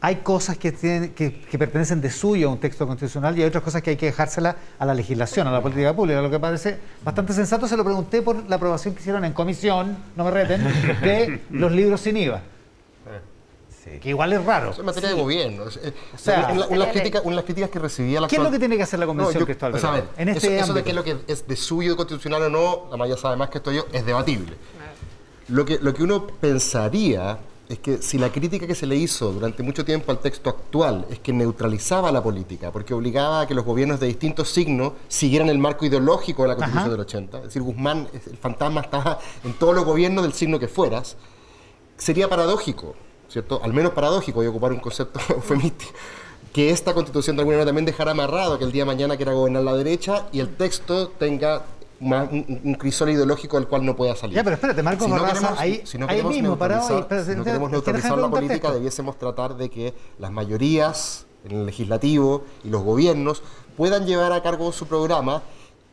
hay 0.00 0.16
cosas 0.16 0.58
que, 0.58 0.72
tienen, 0.72 1.14
que, 1.14 1.30
pertenecen 1.56 2.00
de 2.00 2.10
suyo 2.10 2.48
a 2.48 2.52
un 2.52 2.58
texto 2.58 2.88
constitucional 2.88 3.38
y 3.38 3.42
hay 3.42 3.46
otras 3.46 3.62
cosas 3.62 3.82
que 3.82 3.90
hay 3.90 3.96
que 3.96 4.06
dejársela 4.06 4.56
a 4.76 4.84
la 4.84 4.92
legislación, 4.92 5.46
a 5.46 5.52
la 5.52 5.62
política 5.62 5.94
pública. 5.94 6.20
Lo 6.20 6.30
que 6.30 6.40
parece 6.40 6.76
bastante 7.04 7.34
sensato, 7.34 7.68
se 7.68 7.76
lo 7.76 7.84
pregunté 7.84 8.20
por 8.20 8.50
la 8.50 8.56
aprobación 8.56 8.94
que 8.94 9.00
hicieron 9.00 9.24
en 9.24 9.32
comisión, 9.32 9.96
no 10.16 10.24
me 10.24 10.32
reten, 10.32 10.64
de 11.02 11.40
los 11.50 11.70
libros 11.70 12.00
sin 12.00 12.16
IVA. 12.16 12.42
Que 13.84 14.08
igual 14.08 14.32
es 14.32 14.44
raro. 14.44 14.70
Es 14.70 14.82
materia 14.82 15.10
de 15.10 15.14
gobierno. 15.14 15.64
O 15.64 16.18
sea, 16.18 16.48
una, 16.52 16.66
de 16.66 16.76
las 16.76 17.42
críticas, 17.42 17.70
que 17.70 17.78
recibía 17.78 18.20
la 18.20 18.28
¿Qué 18.28 18.36
es 18.36 18.42
lo 18.42 18.50
que 18.50 18.58
tiene 18.58 18.76
que 18.76 18.82
hacer 18.82 18.98
la 18.98 19.06
convención, 19.06 19.40
no, 19.40 19.46
Cristóbal? 19.46 19.74
O 19.74 19.78
sea, 19.78 19.90
ver, 19.90 20.04
en 20.16 20.28
este 20.30 20.58
eso, 20.58 20.72
de 20.72 20.82
qué 20.82 20.90
es 20.90 20.96
lo 20.96 21.04
que 21.04 21.16
es 21.26 21.46
de 21.46 21.56
suyo 21.56 21.94
constitucional 21.96 22.42
o 22.44 22.50
no, 22.50 22.86
la 22.90 22.96
mayoría 22.96 23.20
sabe 23.20 23.36
más 23.36 23.50
que 23.50 23.58
esto 23.58 23.72
yo, 23.72 23.84
es 23.92 24.06
debatible. 24.06 24.56
Lo 25.48 25.66
que, 25.66 25.78
lo 25.80 25.92
que 25.92 26.02
uno 26.02 26.26
pensaría 26.26 27.38
es 27.68 27.78
que 27.78 27.98
si 27.98 28.16
la 28.16 28.30
crítica 28.30 28.66
que 28.66 28.74
se 28.74 28.86
le 28.86 28.96
hizo 28.96 29.32
durante 29.32 29.62
mucho 29.62 29.84
tiempo 29.84 30.12
al 30.12 30.18
texto 30.18 30.48
actual 30.48 31.06
es 31.10 31.18
que 31.18 31.32
neutralizaba 31.34 32.10
la 32.10 32.22
política, 32.22 32.72
porque 32.72 32.94
obligaba 32.94 33.42
a 33.42 33.46
que 33.46 33.54
los 33.54 33.64
gobiernos 33.64 34.00
de 34.00 34.06
distintos 34.06 34.48
signos 34.48 34.92
siguieran 35.08 35.48
el 35.50 35.58
marco 35.58 35.84
ideológico 35.84 36.42
de 36.42 36.48
la 36.48 36.56
Constitución 36.56 36.90
del 36.90 37.00
80, 37.00 37.38
es 37.38 37.44
decir, 37.44 37.62
Guzmán, 37.62 38.08
el 38.12 38.36
fantasma 38.38 38.80
estaba 38.80 39.18
en 39.44 39.52
todos 39.54 39.74
los 39.74 39.84
gobiernos 39.84 40.24
del 40.24 40.32
signo 40.32 40.58
que 40.58 40.68
fueras, 40.68 41.16
sería 41.96 42.28
paradójico 42.28 42.94
¿cierto? 43.34 43.60
Al 43.64 43.72
menos 43.72 43.92
paradójico, 43.92 44.36
voy 44.36 44.46
a 44.46 44.50
ocupar 44.50 44.70
un 44.72 44.78
concepto 44.78 45.18
eufemístico, 45.34 45.92
que 46.52 46.70
esta 46.70 46.94
constitución 46.94 47.34
de 47.34 47.42
alguna 47.42 47.56
manera 47.56 47.68
también 47.68 47.84
dejara 47.84 48.12
amarrado 48.12 48.58
que 48.58 48.64
el 48.64 48.70
día 48.70 48.82
de 48.82 48.86
mañana 48.86 49.16
quiera 49.16 49.32
gobernar 49.32 49.64
la 49.64 49.74
derecha 49.74 50.26
y 50.30 50.38
el 50.38 50.54
texto 50.54 51.08
tenga 51.08 51.64
un, 52.00 52.76
crisol 52.78 53.10
ideológico 53.10 53.56
del 53.56 53.66
cual 53.66 53.84
no 53.84 53.96
pueda 53.96 54.14
salir. 54.14 54.36
Ya, 54.36 54.44
pero 54.44 54.54
espérate, 54.54 54.84
Marco 54.84 55.06
si 55.06 55.10
no 55.10 55.24
queremos, 55.24 55.58
ahí, 55.58 55.82
si 55.84 55.98
no 55.98 56.06
queremos 56.06 56.32
mismo 56.32 56.56
si 57.26 57.34
no 57.34 57.44
queremos 57.44 57.70
neutralizar 57.72 58.16
la 58.16 58.30
política, 58.30 58.70
debiésemos 58.70 59.18
tratar 59.18 59.56
de 59.56 59.68
que 59.68 59.94
las 60.20 60.30
mayorías 60.30 61.26
en 61.44 61.58
el 61.58 61.66
legislativo 61.66 62.44
y 62.62 62.68
los 62.68 62.84
gobiernos 62.84 63.42
puedan 63.76 64.06
llevar 64.06 64.32
a 64.32 64.44
cargo 64.44 64.70
su 64.70 64.86
programa 64.86 65.42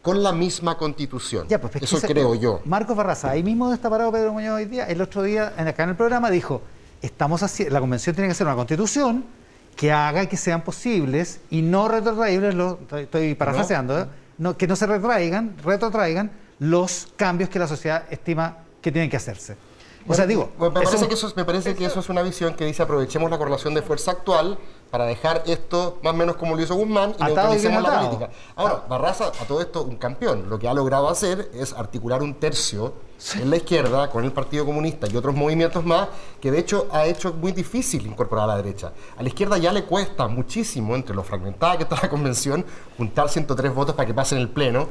con 0.04 0.22
la 0.22 0.32
misma 0.32 0.78
constitución. 0.78 1.48
Ya, 1.48 1.60
pues, 1.60 1.76
Eso 1.78 2.00
creo 2.02 2.36
yo. 2.36 2.62
Marcos 2.66 2.96
Barraza, 2.96 3.32
ahí 3.32 3.42
mismo 3.42 3.74
está 3.74 3.90
parado 3.90 4.12
Pedro 4.12 4.32
Muñoz 4.32 4.58
hoy 4.58 4.66
día, 4.66 4.86
el 4.86 5.02
otro 5.02 5.24
día, 5.24 5.54
acá 5.58 5.84
en 5.84 5.90
el 5.90 5.96
programa, 5.96 6.30
dijo, 6.30 6.62
estamos 7.02 7.42
la 7.70 7.80
convención 7.80 8.16
tiene 8.16 8.30
que 8.30 8.36
ser 8.36 8.48
una 8.48 8.56
constitución 8.56 9.26
que 9.76 9.92
haga 9.92 10.26
que 10.28 10.38
sean 10.38 10.64
posibles 10.64 11.40
y 11.50 11.62
no 11.62 11.88
retrotraíbles, 11.88 12.54
lo, 12.56 12.80
estoy, 12.98 13.36
parafraseando, 13.36 14.00
¿eh? 14.00 14.06
no, 14.38 14.58
que 14.58 14.68
no 14.68 14.76
se 14.76 14.86
retraigan, 14.86 15.56
retrotraigan 15.64 16.32
los 16.60 17.08
cambios 17.16 17.50
que 17.50 17.60
la 17.60 17.68
sociedad 17.68 18.04
estima 18.10 18.58
que 18.82 18.92
tienen 18.92 19.10
que 19.10 19.18
hacerse. 19.18 19.56
O 20.08 20.14
sea, 20.14 20.26
digo... 20.26 20.52
me 20.60 20.72
parece, 20.72 21.08
que, 21.08 21.14
eso, 21.14 21.32
me 21.36 21.46
parece 21.46 21.76
que 21.76 21.86
eso 21.86 22.00
es 22.00 22.10
una 22.10 22.22
visión 22.22 22.56
que 22.56 22.66
dice 22.66 22.84
aprovechemos 22.84 23.30
la 23.30 23.38
correlación 23.38 23.74
de 23.74 23.82
fuerza 23.82 24.12
actual 24.12 24.58
para 24.92 25.06
dejar 25.06 25.44
esto 25.48 25.98
más 26.04 26.14
o 26.14 26.18
menos 26.18 26.36
como 26.36 26.56
lo 26.56 26.62
hizo 26.62 26.76
Guzmán 26.76 27.16
y 27.18 27.24
neutralicemos 27.24 27.82
la 27.82 28.00
política. 28.02 28.30
Ahora, 28.56 28.84
Barraza, 28.88 29.28
a 29.28 29.46
todo 29.48 29.62
esto, 29.62 29.84
un 29.84 29.96
campeón. 29.96 30.50
Lo 30.50 30.60
que 30.60 30.68
ha 30.68 30.74
logrado 30.74 31.08
hacer 31.10 31.50
es 31.54 31.74
articular 31.74 32.22
un 32.22 32.36
tercio 32.36 32.94
en 33.40 33.50
la 33.50 33.56
izquierda 33.56 34.10
con 34.10 34.26
el 34.26 34.32
Partido 34.32 34.66
Comunista 34.66 35.08
y 35.08 35.16
otros 35.16 35.34
movimientos 35.36 35.86
más 35.86 36.10
que 36.42 36.52
de 36.52 36.60
hecho 36.60 36.88
ha 36.92 37.06
hecho 37.06 37.34
muy 37.34 37.52
difícil 37.52 38.06
incorporar 38.06 38.46
a 38.46 38.48
la 38.48 38.58
derecha. 38.58 38.92
A 39.16 39.24
la 39.24 39.30
izquierda 39.30 39.58
ya 39.58 39.72
le 39.72 39.86
cuesta 39.86 40.28
muchísimo, 40.28 40.96
entre 40.96 41.16
lo 41.16 41.24
fragmentada 41.24 41.78
que 41.78 41.84
está 41.84 41.98
la 42.02 42.10
convención, 42.10 42.66
juntar 42.98 43.30
103 43.30 43.74
votos 43.74 43.96
para 43.96 44.06
que 44.06 44.14
pasen 44.14 44.40
el 44.40 44.50
Pleno 44.50 44.90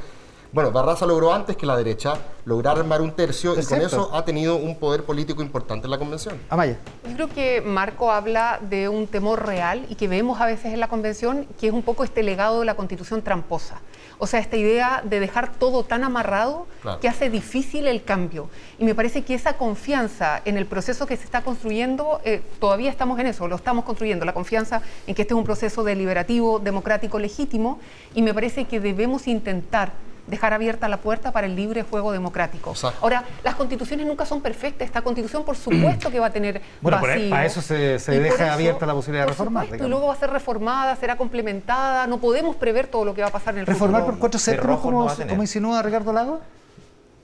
bueno, 0.53 0.73
Barraza 0.73 1.07
logró 1.07 1.33
antes 1.33 1.57
que 1.57 1.65
la 1.65 1.77
derecha 1.77 2.15
lograr 2.45 2.79
armar 2.79 3.01
un 3.01 3.13
tercio 3.13 3.59
y 3.59 3.65
con 3.65 3.81
eso 3.81 4.11
ha 4.13 4.25
tenido 4.25 4.57
un 4.57 4.77
poder 4.77 5.05
político 5.05 5.43
importante 5.43 5.87
en 5.87 5.91
la 5.93 5.99
convención. 5.99 6.41
Amaya. 6.49 6.79
Yo 7.09 7.15
creo 7.15 7.29
que 7.29 7.61
Marco 7.61 8.11
habla 8.11 8.59
de 8.61 8.89
un 8.89 9.07
temor 9.07 9.47
real 9.47 9.87
y 9.89 9.95
que 9.95 10.09
vemos 10.09 10.41
a 10.41 10.47
veces 10.47 10.73
en 10.73 10.81
la 10.81 10.89
convención, 10.89 11.47
que 11.61 11.69
es 11.69 11.73
un 11.73 11.83
poco 11.83 12.03
este 12.03 12.23
legado 12.23 12.61
de 12.61 12.67
la 12.67 12.75
constitución 12.75 13.23
tramposa. 13.23 13.81
O 14.19 14.27
sea, 14.27 14.41
esta 14.41 14.57
idea 14.57 15.03
de 15.05 15.21
dejar 15.21 15.53
todo 15.53 15.85
tan 15.85 16.05
amarrado 16.05 16.67
que 17.01 17.09
hace 17.09 17.31
difícil 17.31 17.87
el 17.87 18.03
cambio. 18.03 18.51
Y 18.79 18.85
me 18.85 18.95
parece 18.95 19.23
que 19.23 19.35
esa 19.35 19.57
confianza 19.57 20.43
en 20.45 20.59
el 20.59 20.67
proceso 20.67 21.07
que 21.07 21.17
se 21.17 21.25
está 21.25 21.43
construyendo, 21.43 22.21
eh, 22.25 22.43
todavía 22.59 22.91
estamos 22.91 23.19
en 23.19 23.27
eso, 23.27 23.49
lo 23.49 23.57
estamos 23.57 23.85
construyendo, 23.85 24.27
la 24.27 24.35
confianza 24.35 24.83
en 25.07 25.15
que 25.15 25.23
este 25.23 25.33
es 25.33 25.39
un 25.39 25.45
proceso 25.45 25.85
deliberativo, 25.85 26.59
democrático, 26.59 27.19
legítimo, 27.19 27.79
y 28.15 28.23
me 28.23 28.35
parece 28.35 28.67
que 28.67 28.81
debemos 28.81 29.27
intentar 29.27 29.93
dejar 30.31 30.53
abierta 30.53 30.89
la 30.89 30.99
puerta 30.99 31.33
para 31.33 31.47
el 31.47 31.57
libre 31.57 31.83
juego 31.83 32.13
democrático. 32.13 32.75
Ahora, 33.01 33.25
las 33.45 33.55
constituciones 33.57 34.07
nunca 34.07 34.25
son 34.25 34.41
perfectas. 34.41 34.87
Esta 34.87 35.03
constitución, 35.03 35.45
por 35.45 35.57
supuesto, 35.57 36.11
que 36.11 36.21
va 36.21 36.27
a 36.27 36.31
tener 36.31 36.63
bueno, 36.81 36.99
para 37.01 37.45
eso 37.45 37.61
se, 37.61 37.99
deja 37.99 38.53
abierta 38.53 38.87
la 38.87 38.95
posibilidad 38.95 39.25
de 39.25 39.31
reformar. 39.31 39.67
y 39.75 39.89
luego 39.89 40.07
va 40.07 40.15
a 40.15 40.17
ser 40.17 40.31
reformada, 40.31 40.97
será 40.97 41.17
complementada. 41.17 42.07
No 42.07 42.19
podemos 42.19 42.57
prever 42.57 42.87
todo 42.87 43.05
lo 43.05 43.15
que 43.15 43.23
va 43.23 43.29
a 43.29 43.33
pasar 43.33 43.55
en 43.55 43.61
el 43.61 43.67
¿Reformar 43.67 44.05
por 44.05 44.19
cuatro 44.19 44.39
séptimos, 44.39 44.81
como, 44.81 45.09
como 45.09 45.43
insinúa 45.43 45.83
Ricardo 45.83 46.13
Lago? 46.13 46.41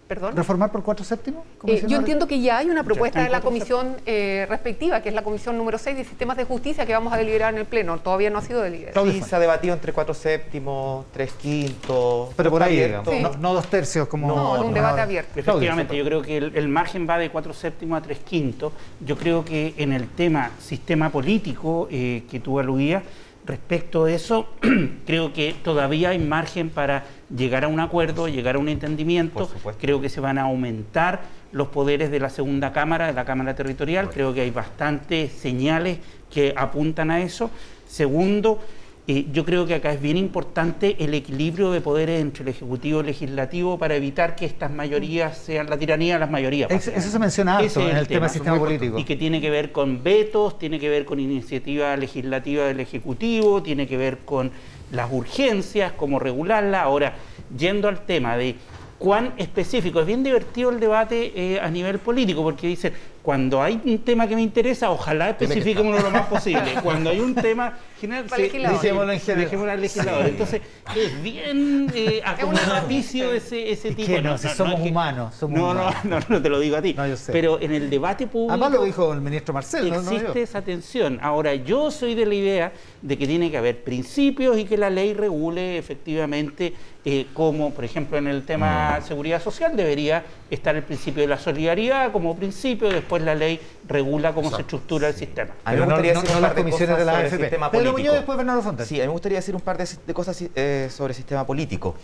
Perdón. 0.08 0.36
¿Reformar 0.36 0.70
por 0.70 0.84
cuatro 0.84 1.04
séptimos? 1.04 1.44
Eh, 1.66 1.84
yo 1.88 1.98
entiendo 1.98 2.28
que 2.28 2.40
ya 2.40 2.58
hay 2.58 2.70
una 2.70 2.84
propuesta 2.84 3.18
de 3.18 3.26
en 3.26 3.32
la 3.32 3.40
cuatro 3.40 3.50
comisión 3.50 3.96
eh, 4.06 4.46
respectiva, 4.48 5.00
que 5.00 5.08
es 5.08 5.14
la 5.14 5.22
comisión 5.22 5.58
número 5.58 5.78
6 5.78 5.96
de 5.96 6.04
sistemas 6.04 6.36
de 6.36 6.44
justicia 6.44 6.86
que 6.86 6.92
vamos 6.92 7.12
a 7.12 7.16
deliberar 7.16 7.52
en 7.52 7.60
el 7.60 7.66
Pleno. 7.66 7.98
Todavía 7.98 8.30
no 8.30 8.38
ha 8.38 8.42
sido 8.42 8.60
deliberado. 8.60 8.92
Claudio 8.92 9.12
Sí, 9.12 9.22
se 9.22 9.34
ha 9.34 9.40
debatido 9.40 9.74
entre 9.74 9.92
cuatro 9.92 10.14
séptimos, 10.14 11.06
tres 11.12 11.32
quintos. 11.32 12.30
Pero 12.36 12.50
por 12.50 12.62
ahí. 12.62 12.94
No, 13.22 13.32
no 13.32 13.54
dos 13.54 13.66
tercios 13.66 14.06
como... 14.06 14.28
No, 14.28 14.56
en 14.56 14.62
un 14.62 14.74
debate 14.74 15.00
abierto. 15.00 15.38
Efectivamente, 15.38 15.96
yo 15.96 16.04
creo 16.04 16.22
que 16.22 16.36
el, 16.36 16.56
el 16.56 16.68
margen 16.68 17.08
va 17.08 17.18
de 17.18 17.30
4 17.30 17.52
séptimos 17.52 17.98
a 17.98 18.02
3 18.02 18.18
quintos. 18.20 18.72
Yo 19.00 19.16
creo 19.16 19.44
que 19.44 19.74
en 19.76 19.92
el 19.92 20.08
tema 20.08 20.52
sistema 20.60 21.10
político 21.10 21.88
eh, 21.90 22.24
que 22.30 22.40
tú 22.40 22.58
aludías, 22.58 23.02
respecto 23.46 24.04
de 24.04 24.14
eso, 24.14 24.48
creo 25.06 25.32
que 25.32 25.54
todavía 25.62 26.10
hay 26.10 26.18
margen 26.18 26.70
para 26.70 27.04
llegar 27.34 27.64
a 27.64 27.68
un 27.68 27.80
acuerdo, 27.80 28.28
llegar 28.28 28.56
a 28.56 28.58
un 28.58 28.68
entendimiento. 28.68 29.48
Creo 29.80 30.00
que 30.00 30.08
se 30.08 30.20
van 30.20 30.38
a 30.38 30.42
aumentar 30.42 31.22
los 31.52 31.68
poderes 31.68 32.10
de 32.10 32.20
la 32.20 32.28
segunda 32.28 32.72
Cámara, 32.72 33.06
de 33.06 33.12
la 33.12 33.24
Cámara 33.24 33.54
Territorial. 33.54 34.10
Creo 34.10 34.34
que 34.34 34.42
hay 34.42 34.50
bastantes 34.50 35.32
señales 35.32 35.98
que 36.30 36.52
apuntan 36.56 37.10
a 37.10 37.20
eso. 37.20 37.50
Segundo, 37.86 38.60
eh, 39.08 39.26
yo 39.32 39.44
creo 39.44 39.66
que 39.66 39.74
acá 39.74 39.92
es 39.92 40.00
bien 40.00 40.16
importante 40.16 40.96
el 40.98 41.14
equilibrio 41.14 41.70
de 41.70 41.80
poderes 41.80 42.20
entre 42.20 42.42
el 42.42 42.48
Ejecutivo 42.48 42.98
y 42.98 43.00
el 43.00 43.06
Legislativo 43.06 43.78
para 43.78 43.94
evitar 43.94 44.34
que 44.34 44.46
estas 44.46 44.70
mayorías 44.70 45.38
sean 45.38 45.70
la 45.70 45.78
tiranía 45.78 46.14
de 46.14 46.20
las 46.20 46.30
mayorías. 46.30 46.68
Eso, 46.70 46.90
eso 46.90 47.10
se 47.10 47.18
menciona 47.20 47.58
harto 47.58 47.80
en 47.80 47.90
el 47.90 47.96
el 47.98 48.08
tema 48.08 48.08
tema. 48.08 48.20
del 48.26 48.30
sistema 48.30 48.58
político. 48.58 48.98
Y 48.98 49.04
que 49.04 49.14
tiene 49.14 49.40
que 49.40 49.48
ver 49.48 49.70
con 49.70 50.02
vetos, 50.02 50.58
tiene 50.58 50.80
que 50.80 50.88
ver 50.88 51.04
con 51.04 51.20
iniciativa 51.20 51.96
legislativa 51.96 52.64
del 52.64 52.80
Ejecutivo, 52.80 53.62
tiene 53.62 53.86
que 53.86 53.96
ver 53.96 54.18
con 54.24 54.50
las 54.90 55.12
urgencias, 55.12 55.92
cómo 55.92 56.18
regularla. 56.18 56.82
Ahora, 56.82 57.14
yendo 57.56 57.86
al 57.86 58.04
tema 58.06 58.36
de 58.36 58.56
cuán 58.98 59.34
específico, 59.36 60.00
es 60.00 60.06
bien 60.06 60.24
divertido 60.24 60.70
el 60.70 60.80
debate 60.80 61.32
eh, 61.36 61.60
a 61.60 61.70
nivel 61.70 61.98
político, 62.00 62.42
porque 62.42 62.66
dicen, 62.66 62.92
cuando 63.26 63.60
hay 63.60 63.80
un 63.84 63.98
tema 63.98 64.28
que 64.28 64.36
me 64.36 64.40
interesa, 64.40 64.88
ojalá 64.88 65.30
especifiquemos 65.30 66.00
lo 66.00 66.12
más 66.12 66.26
posible. 66.26 66.74
Cuando 66.84 67.10
hay 67.10 67.18
un 67.18 67.34
tema 67.34 67.76
general, 68.00 68.24
legislador. 68.30 68.80
Dejémoslo 68.80 69.12
en 69.12 69.18
general. 69.18 69.44
dejémoslo 69.44 69.72
al 69.72 69.80
legislador. 69.80 70.26
Entonces, 70.26 70.62
es 70.94 71.22
bien 71.24 71.90
eh, 71.92 72.22
acomodaticio 72.24 73.32
ese, 73.32 73.72
ese 73.72 73.88
¿Y 73.88 73.94
tipo. 73.96 74.06
qué 74.06 74.22
no? 74.22 74.38
Si 74.38 74.46
somos 74.50 74.80
humanos, 74.80 75.34
somos 75.34 75.58
no, 75.58 75.74
no, 75.74 75.80
humanos. 75.88 76.04
no, 76.04 76.20
no 76.36 76.40
te 76.40 76.48
lo 76.48 76.60
digo 76.60 76.76
a 76.76 76.82
ti. 76.82 76.94
No, 76.94 77.04
yo 77.04 77.16
sé. 77.16 77.32
Pero 77.32 77.60
en 77.60 77.72
el 77.72 77.90
debate 77.90 78.28
público. 78.28 78.52
Además 78.52 78.70
lo 78.70 78.84
dijo 78.84 79.12
el 79.12 79.20
ministro 79.20 79.52
Marcel, 79.52 79.90
¿no? 79.90 80.02
No 80.02 80.12
yo. 80.12 80.18
Existe 80.18 80.42
esa 80.42 80.62
tensión. 80.62 81.18
Ahora, 81.20 81.52
yo 81.56 81.90
soy 81.90 82.14
de 82.14 82.26
la 82.26 82.34
idea 82.36 82.72
de 83.02 83.18
que 83.18 83.26
tiene 83.26 83.50
que 83.50 83.56
haber 83.56 83.82
principios 83.82 84.56
y 84.56 84.66
que 84.66 84.76
la 84.76 84.88
ley 84.88 85.14
regule 85.14 85.78
efectivamente 85.78 86.74
eh, 87.08 87.28
como, 87.34 87.72
por 87.72 87.84
ejemplo, 87.84 88.18
en 88.18 88.26
el 88.26 88.44
tema 88.44 89.00
seguridad 89.00 89.40
social 89.40 89.76
debería 89.76 90.24
estar 90.50 90.74
el 90.74 90.82
principio 90.82 91.22
de 91.22 91.28
la 91.28 91.38
solidaridad 91.38 92.10
como 92.10 92.36
principio 92.36 92.88
y 92.88 92.94
después 93.16 93.26
la 93.26 93.34
ley 93.34 93.60
regula 93.88 94.32
cómo 94.34 94.50
se 94.54 94.62
estructura 94.62 95.08
el 95.08 95.14
sistema. 95.14 95.54
A 95.64 95.72
mí 95.72 95.78
me 95.80 95.84
gustaría 95.86 96.14
no- 96.14 96.20
decir 96.20 96.30
no 96.32 96.36
un 96.36 96.42
las 96.42 96.50
par 96.52 96.64
de 96.64 96.70
cosas 96.70 96.98
de 96.98 97.04
la 97.04 97.12
sobre 97.14 97.30
sistema 97.30 97.70
político. 97.70 97.98
Muñoz, 97.98 98.14
después 98.14 98.36
Bernardo 98.38 98.62
Fontes. 98.62 98.88
Sí, 98.88 98.96
a 98.96 99.02
mí 99.02 99.06
me 99.06 99.12
gustaría 99.12 99.38
decir 99.38 99.54
un 99.54 99.60
par 99.60 99.78
de, 99.78 99.88
de 100.06 100.14
cosas 100.14 100.44
eh, 100.54 100.88
sobre 100.90 101.14
sistema 101.14 101.46
político. 101.46 101.94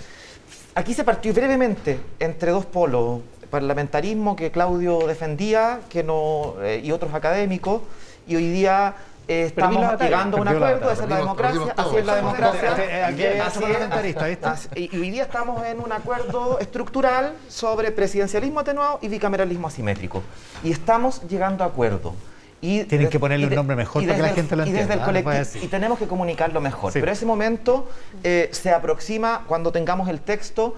Aquí 0.74 0.94
se 0.94 1.04
partió 1.04 1.32
brevemente 1.34 2.00
entre 2.18 2.50
dos 2.50 2.64
polos, 2.66 3.20
parlamentarismo 3.50 4.34
que 4.36 4.50
Claudio 4.50 5.06
defendía 5.06 5.80
que 5.90 6.02
no, 6.02 6.54
eh, 6.62 6.80
y 6.82 6.90
otros 6.92 7.12
académicos, 7.12 7.82
y 8.26 8.36
hoy 8.36 8.48
día 8.50 8.94
eh, 9.28 9.44
estamos 9.46 10.00
llegando 10.00 10.36
a 10.36 10.40
un 10.40 10.48
acuerdo, 10.48 10.90
esa 10.90 11.04
es 11.04 11.08
la 11.10 11.16
democracia, 11.18 11.74
así 11.76 11.96
es 11.96 12.06
la 12.06 12.16
democracia. 12.16 13.06
Aquí 13.06 13.22
hay 13.24 13.38
Así 13.40 13.58
es. 13.58 13.64
parlamentarista, 13.64 14.26
¿viste? 14.26 14.46
Así- 14.46 14.68
Y 14.74 14.96
hoy 14.96 15.10
día 15.10 15.22
estamos 15.22 15.64
en 15.64 15.80
un 15.80 15.92
acuerdo 15.92 16.58
estructural 16.58 17.32
sobre 17.48 17.92
presidencialismo 17.92 18.60
atenuado 18.60 18.98
y 19.02 19.08
bicameralismo 19.08 19.68
asimétrico. 19.68 20.22
Y 20.64 20.72
estamos 20.72 21.22
llegando 21.28 21.64
a 21.64 21.68
acuerdo. 21.68 22.14
Y 22.60 22.84
Tienen 22.84 23.06
de- 23.06 23.10
que 23.10 23.18
ponerle 23.18 23.46
y 23.46 23.48
un 23.48 23.54
nombre 23.56 23.74
mejor 23.74 24.04
para 24.04 24.14
que 24.16 24.22
la 24.22 24.28
gente 24.28 24.54
lo 24.54 24.62
y 24.62 24.66
desde 24.70 24.82
entienda, 24.82 24.94
el 24.94 25.00
¿ah? 25.00 25.04
Colectivo- 25.24 25.64
y 25.64 25.68
tenemos 25.68 25.98
que 25.98 26.06
comunicarlo 26.06 26.60
mejor. 26.60 26.92
Sí. 26.92 27.00
Pero 27.00 27.10
ese 27.10 27.26
momento 27.26 27.88
eh, 28.22 28.48
se 28.52 28.70
aproxima 28.70 29.42
cuando 29.48 29.72
tengamos 29.72 30.08
el 30.08 30.20
texto. 30.20 30.76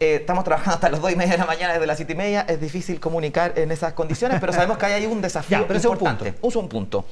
Eh, 0.00 0.14
estamos 0.20 0.44
trabajando 0.44 0.76
hasta 0.76 0.88
las 0.88 1.00
2 1.02 1.10
y 1.12 1.16
media 1.16 1.32
de 1.32 1.38
la 1.38 1.44
mañana, 1.46 1.72
desde 1.74 1.86
las 1.86 1.96
7 1.98 2.12
y 2.14 2.16
media. 2.16 2.42
Es 2.48 2.60
difícil 2.60 2.98
comunicar 3.00 3.52
en 3.58 3.72
esas 3.72 3.92
condiciones, 3.92 4.38
pero 4.40 4.52
sabemos 4.54 4.78
que 4.78 4.86
hay 4.86 4.92
ahí 4.92 5.06
un 5.06 5.20
desafío 5.22 5.58
Ya, 5.58 5.66
pero 5.66 5.78
ese 5.78 5.88
es 5.88 5.90
un 5.90 5.98
importante. 5.98 6.34
Usa 6.40 6.60
un 6.62 6.68
punto. 6.68 7.04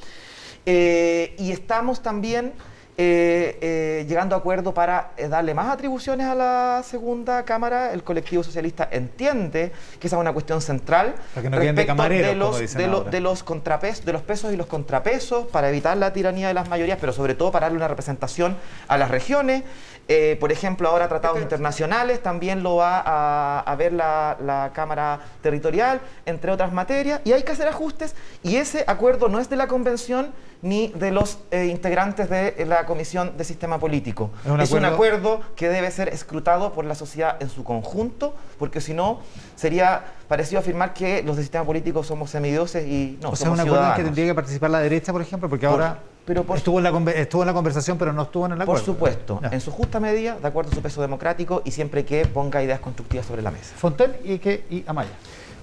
Eh, 0.69 1.33
y 1.39 1.53
estamos 1.53 2.03
también 2.03 2.51
eh, 2.97 3.57
eh, 3.61 4.05
llegando 4.09 4.35
a 4.35 4.39
acuerdo 4.39 4.73
para 4.73 5.11
darle 5.29 5.53
más 5.53 5.69
atribuciones 5.69 6.27
a 6.27 6.35
la 6.35 6.81
segunda 6.83 7.45
Cámara. 7.45 7.93
El 7.93 8.03
colectivo 8.03 8.43
socialista 8.43 8.89
entiende 8.91 9.71
que 9.97 10.07
esa 10.07 10.17
es 10.17 10.19
una 10.19 10.33
cuestión 10.33 10.59
central 10.61 11.15
Para 11.33 11.43
que 11.43 11.49
no 11.49 11.57
queden 11.57 11.75
de 11.75 11.81
respecto 11.83 12.03
de 12.27 12.35
los, 12.35 12.59
lo- 12.87 13.03
de 13.11 13.19
los 13.21 13.43
contrapesos, 13.43 14.03
de 14.03 14.11
los 14.11 14.23
pesos 14.23 14.51
y 14.51 14.57
los 14.57 14.65
contrapesos, 14.67 15.45
para 15.47 15.69
evitar 15.69 15.95
la 15.95 16.11
tiranía 16.11 16.49
de 16.49 16.53
las 16.53 16.67
mayorías, 16.67 16.97
pero 16.99 17.13
sobre 17.13 17.33
todo 17.33 17.49
para 17.49 17.67
darle 17.67 17.77
una 17.77 17.87
representación 17.87 18.57
a 18.89 18.97
las 18.97 19.09
regiones. 19.09 19.63
Eh, 20.09 20.37
por 20.39 20.53
ejemplo, 20.53 20.87
ahora 20.87 21.09
tratados 21.09 21.41
internacionales 21.41 22.23
también 22.23 22.63
lo 22.63 22.77
va 22.77 23.03
a, 23.05 23.59
a 23.59 23.75
ver 23.75 23.91
la, 23.91 24.37
la 24.41 24.71
Cámara 24.73 25.19
Territorial, 25.41 25.99
entre 26.25 26.49
otras 26.51 26.71
materias, 26.71 27.19
y 27.25 27.33
hay 27.33 27.43
que 27.43 27.51
hacer 27.51 27.67
ajustes, 27.67 28.15
y 28.41 28.55
ese 28.55 28.85
acuerdo 28.87 29.27
no 29.27 29.39
es 29.39 29.49
de 29.49 29.57
la 29.57 29.67
Convención 29.67 30.31
ni 30.61 30.87
de 30.93 31.11
los 31.11 31.39
eh, 31.51 31.65
integrantes 31.65 32.29
de 32.29 32.65
la 32.65 32.85
Comisión 32.85 33.35
de 33.37 33.43
Sistema 33.43 33.79
Político. 33.79 34.31
Es 34.45 34.49
un 34.51 34.61
es 34.61 34.71
un 34.71 34.85
acuerdo- 34.85 35.41
que 35.57 35.67
debe 35.69 35.91
ser 35.91 36.07
escrutado 36.09 36.71
por 36.71 36.85
la 36.85 36.95
sociedad 36.95 37.35
en 37.41 37.49
su 37.49 37.63
conjunto, 37.65 38.33
porque 38.57 38.79
si 38.81 38.93
no, 38.93 39.19
sería 39.55 40.03
parecido 40.29 40.59
afirmar 40.59 40.93
que 40.93 41.21
los 41.21 41.35
de 41.35 41.43
sistema 41.43 41.65
político 41.65 42.01
somos 42.03 42.29
semidioses 42.31 42.87
y 42.87 43.19
no, 43.21 43.31
o 43.31 43.35
sea, 43.35 43.45
somos 43.47 43.59
un 43.59 43.67
acuerdo 43.67 43.89
en 43.89 43.95
que 43.95 44.03
tendría 44.03 44.25
que 44.27 44.35
participar 44.35 44.69
la 44.69 44.79
derecha, 44.79 45.11
por 45.11 45.21
ejemplo, 45.21 45.49
porque 45.49 45.67
Por- 45.67 45.73
ahora 45.81 45.99
pero 46.27 46.43
por- 46.43 46.57
estuvo, 46.57 46.77
en 46.79 46.83
la, 46.83 47.11
estuvo 47.13 47.41
en 47.41 47.47
la 47.47 47.53
conversación, 47.53 47.97
pero 47.97 48.11
no 48.11 48.23
estuvo 48.23 48.45
en 48.45 48.51
el 48.51 48.57
Por 48.57 48.63
acuerdo. 48.63 48.83
supuesto, 48.85 49.39
Ya. 49.41 49.49
en 49.49 49.61
su 49.61 49.71
justa 49.71 49.99
medida, 50.01 50.37
de 50.39 50.47
acuerdo 50.47 50.71
a 50.71 50.75
su 50.75 50.81
peso 50.81 51.01
democrático 51.01 51.61
y 51.63 51.71
siempre 51.71 52.03
que 52.05 52.25
ponga 52.27 52.61
ideas 52.61 52.81
constructivas 52.81 53.25
sobre 53.25 53.41
la 53.41 53.49
mesa. 53.49 53.73
Fontel 53.77 54.17
y, 54.25 54.37
que, 54.37 54.65
y 54.69 54.83
Amaya. 54.85 55.09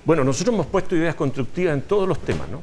Bueno, 0.06 0.24
nosotros 0.24 0.54
hemos 0.54 0.66
puesto 0.66 0.96
ideas 0.96 1.14
constructivas 1.14 1.74
en 1.74 1.82
todos 1.82 2.08
los 2.08 2.18
temas, 2.20 2.48
¿no? 2.48 2.62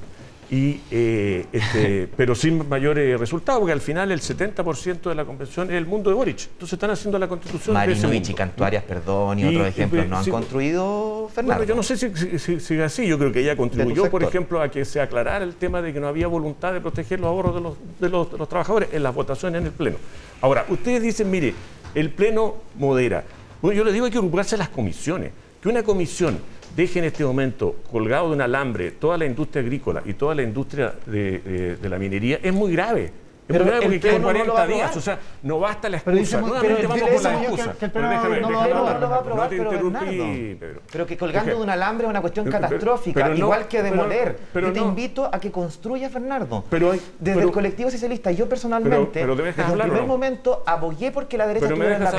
Y, 0.52 0.82
eh, 0.92 1.46
este, 1.54 2.10
pero 2.18 2.36
sin 2.36 2.68
mayores 2.68 3.18
resultados, 3.18 3.62
porque 3.62 3.72
al 3.72 3.80
final 3.80 4.12
el 4.12 4.20
70% 4.20 5.02
de 5.08 5.16
la 5.16 5.24
convención 5.24 5.70
es 5.72 5.78
el 5.78 5.86
mundo 5.86 6.10
de 6.10 6.16
Boric. 6.18 6.42
Entonces 6.52 6.74
están 6.74 6.92
haciendo 6.92 7.18
la 7.18 7.30
constitución 7.30 7.74
de 7.74 7.80
Marinovich 7.80 8.24
y 8.26 8.28
mundo. 8.32 8.36
Cantuarias, 8.36 8.84
perdón, 8.84 9.40
y, 9.40 9.44
Y- 9.44 9.48
otros 9.48 9.66
y- 9.66 9.70
ejemplos 9.70 10.08
no 10.10 10.18
han 10.18 10.24
sí, 10.26 10.30
construido 10.32 11.30
Fernando. 11.34 11.56
Bueno, 11.58 11.70
yo 11.70 11.76
no 11.76 11.84
sé 11.84 11.96
si 11.96 12.14
si- 12.14 12.38
si- 12.38 12.60
sigue 12.60 12.84
así. 12.84 13.08
Yo 13.08 13.18
creo 13.18 13.32
que 13.32 13.40
ella 13.40 13.56
contribuyó, 13.56 14.12
por 14.12 14.24
ejemplo, 14.24 14.62
a 14.62 14.70
que 14.70 14.84
se 14.84 15.00
aclarara 15.00 15.46
el 15.46 15.56
tema 15.56 15.82
de 15.82 15.94
que 15.94 16.02
no 16.02 16.08
había 16.10 16.28
voluntad 16.28 16.74
de 16.74 16.82
proteger 16.82 17.22
los 17.22 17.28
ahorros 17.30 17.56
de 17.56 17.62
los, 17.62 17.78
de 18.02 18.10
los- 18.10 18.32
de 18.34 18.38
los 18.38 18.50
trabajadores 18.50 18.90
en 18.92 19.04
las 19.04 19.16
votaciones 19.16 19.62
en 19.62 19.68
el 19.68 19.72
Pleno. 19.74 19.96
Ahora, 20.42 20.66
ustedes 20.68 21.02
dicen, 21.02 21.32
mire, 21.32 21.54
el 21.96 22.10
Pleno 22.10 22.56
modera. 22.76 23.24
Bueno, 23.62 23.78
yo 23.78 23.86
les 23.86 23.94
digo, 23.94 24.06
hay 24.06 24.12
que 24.12 24.18
ocuparse 24.20 24.56
de 24.58 24.60
las 24.60 24.70
comisiones. 24.70 25.32
Que 25.62 25.70
una 25.70 25.84
comisión 25.84 26.40
deje 26.76 27.00
en 27.00 27.06
este 27.06 27.24
momento 27.24 27.76
colgado 27.92 28.30
de 28.30 28.36
un 28.36 28.42
alambre 28.42 28.92
toda 28.92 29.18
la 29.18 29.26
industria 29.26 29.62
agrícola 29.62 30.02
y 30.06 30.14
toda 30.14 30.34
la 30.36 30.42
industria 30.44 30.96
de, 31.06 31.40
de- 31.40 31.76
de 31.76 31.90
la 31.90 32.00
minería 32.00 32.40
es 32.42 32.54
muy 32.54 32.72
grave. 32.72 33.12
Pero 33.48 33.66
el 33.66 33.82
porque 33.82 34.00
quedan 34.00 34.22
Pleno 34.22 34.38
no 34.40 34.46
lo 34.46 34.54
va 34.54 34.62
a 34.62 34.66
40 34.66 34.68
días. 34.68 34.86
aprobar. 34.92 34.98
O 34.98 35.02
sea, 35.02 35.20
no 35.44 35.60
basta 35.60 35.90
la 35.90 36.00
Pero 36.00 36.18
excusa. 36.18 36.38
dice 36.38 36.42
muy- 36.42 36.50
Nuevamente 36.52 36.76
pero 36.78 36.90
vamos 36.90 37.02
dice 37.12 37.14
con 37.16 37.24
la 37.24 37.40
que- 37.40 37.46
excusa. 37.46 37.74
que 37.80 37.86
el 37.86 37.92
Pero 37.92 38.10
déjame- 38.10 38.24
no 38.24 38.48
déjame 38.48 38.56
hablar, 38.58 38.70
No 38.72 39.00
lo 39.02 39.10
va 39.10 39.16
a 39.16 39.20
aprobar, 39.20 39.44
no 39.44 39.50
te 39.50 39.58
pero 39.58 39.72
interrumpí, 39.72 40.06
Bernardo. 40.18 40.60
Pedro. 40.60 40.82
Pero 40.92 41.06
que 41.08 41.18
colgando 41.18 41.56
de 41.56 41.62
un 41.62 41.70
alambre 41.70 42.06
es 42.06 42.10
una 42.12 42.22
cuestión 42.22 42.46
Pero- 42.46 42.58
pero- 42.58 42.68
catastrófica, 42.70 43.24
pero 43.24 43.36
igual 43.36 43.68
que 43.68 43.78
pero- 43.82 43.90
demoler. 43.92 44.40
pero 44.54 44.68
yo 44.68 44.74
te 44.74 44.80
no. 44.80 44.86
invito 44.88 45.30
a 45.32 45.40
que 45.40 45.52
construya, 45.52 46.10
Fernando. 46.10 46.64
Pero 46.70 46.92
hay- 46.92 47.02
Desde 47.20 47.36
pero- 47.36 47.48
el 47.48 47.54
colectivo 47.54 47.90
socialista, 47.92 48.32
yo 48.32 48.48
personalmente, 48.48 49.20
Pero- 49.20 49.36
pero 49.36 49.36
¿te 49.36 49.42
dejas 49.44 49.58
desde 49.68 49.74
el 49.74 49.82
primer 49.90 50.02
no? 50.02 50.08
momento, 50.08 50.64
abogué 50.66 51.12
porque 51.12 51.38
la 51.38 51.48
derecha 51.48 51.66
Pero 51.68 51.76
estuviera 51.76 51.98
en 51.98 52.04
la 52.04 52.12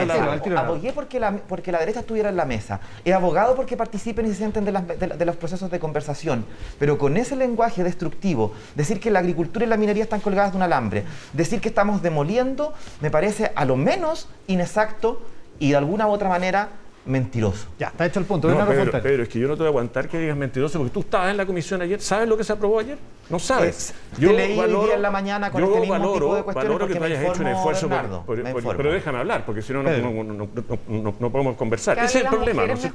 mesa. 0.43 0.61
Abogué 0.63 0.93
porque 0.93 1.19
la, 1.21 1.33
porque 1.33 1.73
la 1.73 1.79
derecha 1.79 2.01
estuviera 2.01 2.29
en 2.29 2.37
la 2.37 2.45
mesa. 2.45 2.81
He 3.05 3.13
abogado 3.15 3.55
porque 3.55 3.77
participen 3.77 4.27
y 4.27 4.31
se 4.31 4.35
sienten 4.37 4.65
de 4.67 5.25
los 5.25 5.37
procesos 5.37 5.71
de 5.71 5.79
conversación. 5.81 6.45
Pero 6.79 6.99
con 6.99 7.17
ese 7.17 7.37
lenguaje 7.37 7.83
destructivo, 7.85 8.53
decir 8.75 9.01
que 9.01 9.11
la 9.11 9.21
agricultura 9.21 9.65
y 9.65 9.69
la 9.69 9.77
minería 9.77 10.03
están 10.03 10.21
colgadas 10.21 10.51
de 10.53 10.57
un 10.59 10.63
alambre, 10.63 11.05
decir 11.33 11.61
que 11.61 11.69
estamos 11.69 12.03
demoliendo, 12.03 12.73
me 13.01 13.11
parece 13.11 13.53
a 13.55 13.65
lo 13.65 13.77
menos 13.77 14.29
inexacto 14.47 15.23
y 15.59 15.71
de 15.71 15.77
alguna 15.77 16.07
u 16.07 16.11
otra 16.11 16.29
manera 16.29 16.69
mentiroso. 17.05 17.67
Ya, 17.79 17.89
está 17.89 18.07
hecho 18.07 18.21
el 18.21 18.27
punto. 18.27 18.49
No, 18.49 18.65
Pedro. 18.67 19.03
Pedro, 19.03 19.23
es 19.25 19.29
que 19.29 19.39
yo 19.41 19.49
no 19.49 19.55
te 19.55 19.59
voy 19.59 19.67
a 19.67 19.71
aguantar 19.71 20.09
que 20.09 20.19
digas 20.19 20.37
mentiroso 20.37 20.79
porque 20.79 20.93
tú 20.95 21.01
estabas 21.01 21.31
en 21.33 21.37
la 21.37 21.45
comisión 21.47 21.83
ayer. 21.83 22.01
¿Sabes 22.01 22.29
lo 22.29 22.37
que 22.37 22.45
se 22.45 22.53
aprobó 22.53 22.79
ayer? 22.79 22.97
No 23.29 23.39
sabes. 23.41 23.91
Es- 24.13 24.21
te 24.21 24.33
leí 24.33 24.59
hoy 24.59 24.87
día 24.87 24.95
en 24.95 25.03
la 25.03 25.11
mañana 25.11 25.51
con 25.51 25.61
yo 25.61 25.67
este 25.69 25.81
mismo 25.81 25.95
valoro, 25.95 26.15
tipo 26.15 26.37
de 26.37 26.43
cuestiones 26.45 26.69
valoro 26.73 26.87
que 26.87 26.95
tú 26.95 27.01
me 27.01 27.07
hayas 27.07 27.23
hecho 27.25 27.41
un 27.43 27.49
esfuerzo. 27.49 27.89
Bernardo, 27.89 28.23
por- 28.25 28.63
por- 28.63 28.77
pero 28.77 28.93
déjame 28.93 29.19
hablar, 29.19 29.45
porque 29.45 29.63
si 29.63 29.73
no, 29.73 29.83
no, 29.83 29.91
no, 30.23 30.49
no- 31.13 31.31
podemos 31.31 31.57
conversar. 31.57 31.99
Ese 31.99 32.19
es 32.19 32.25
el 32.25 32.31
problema, 32.31 32.67
¿no 32.67 32.75
es 32.75 32.91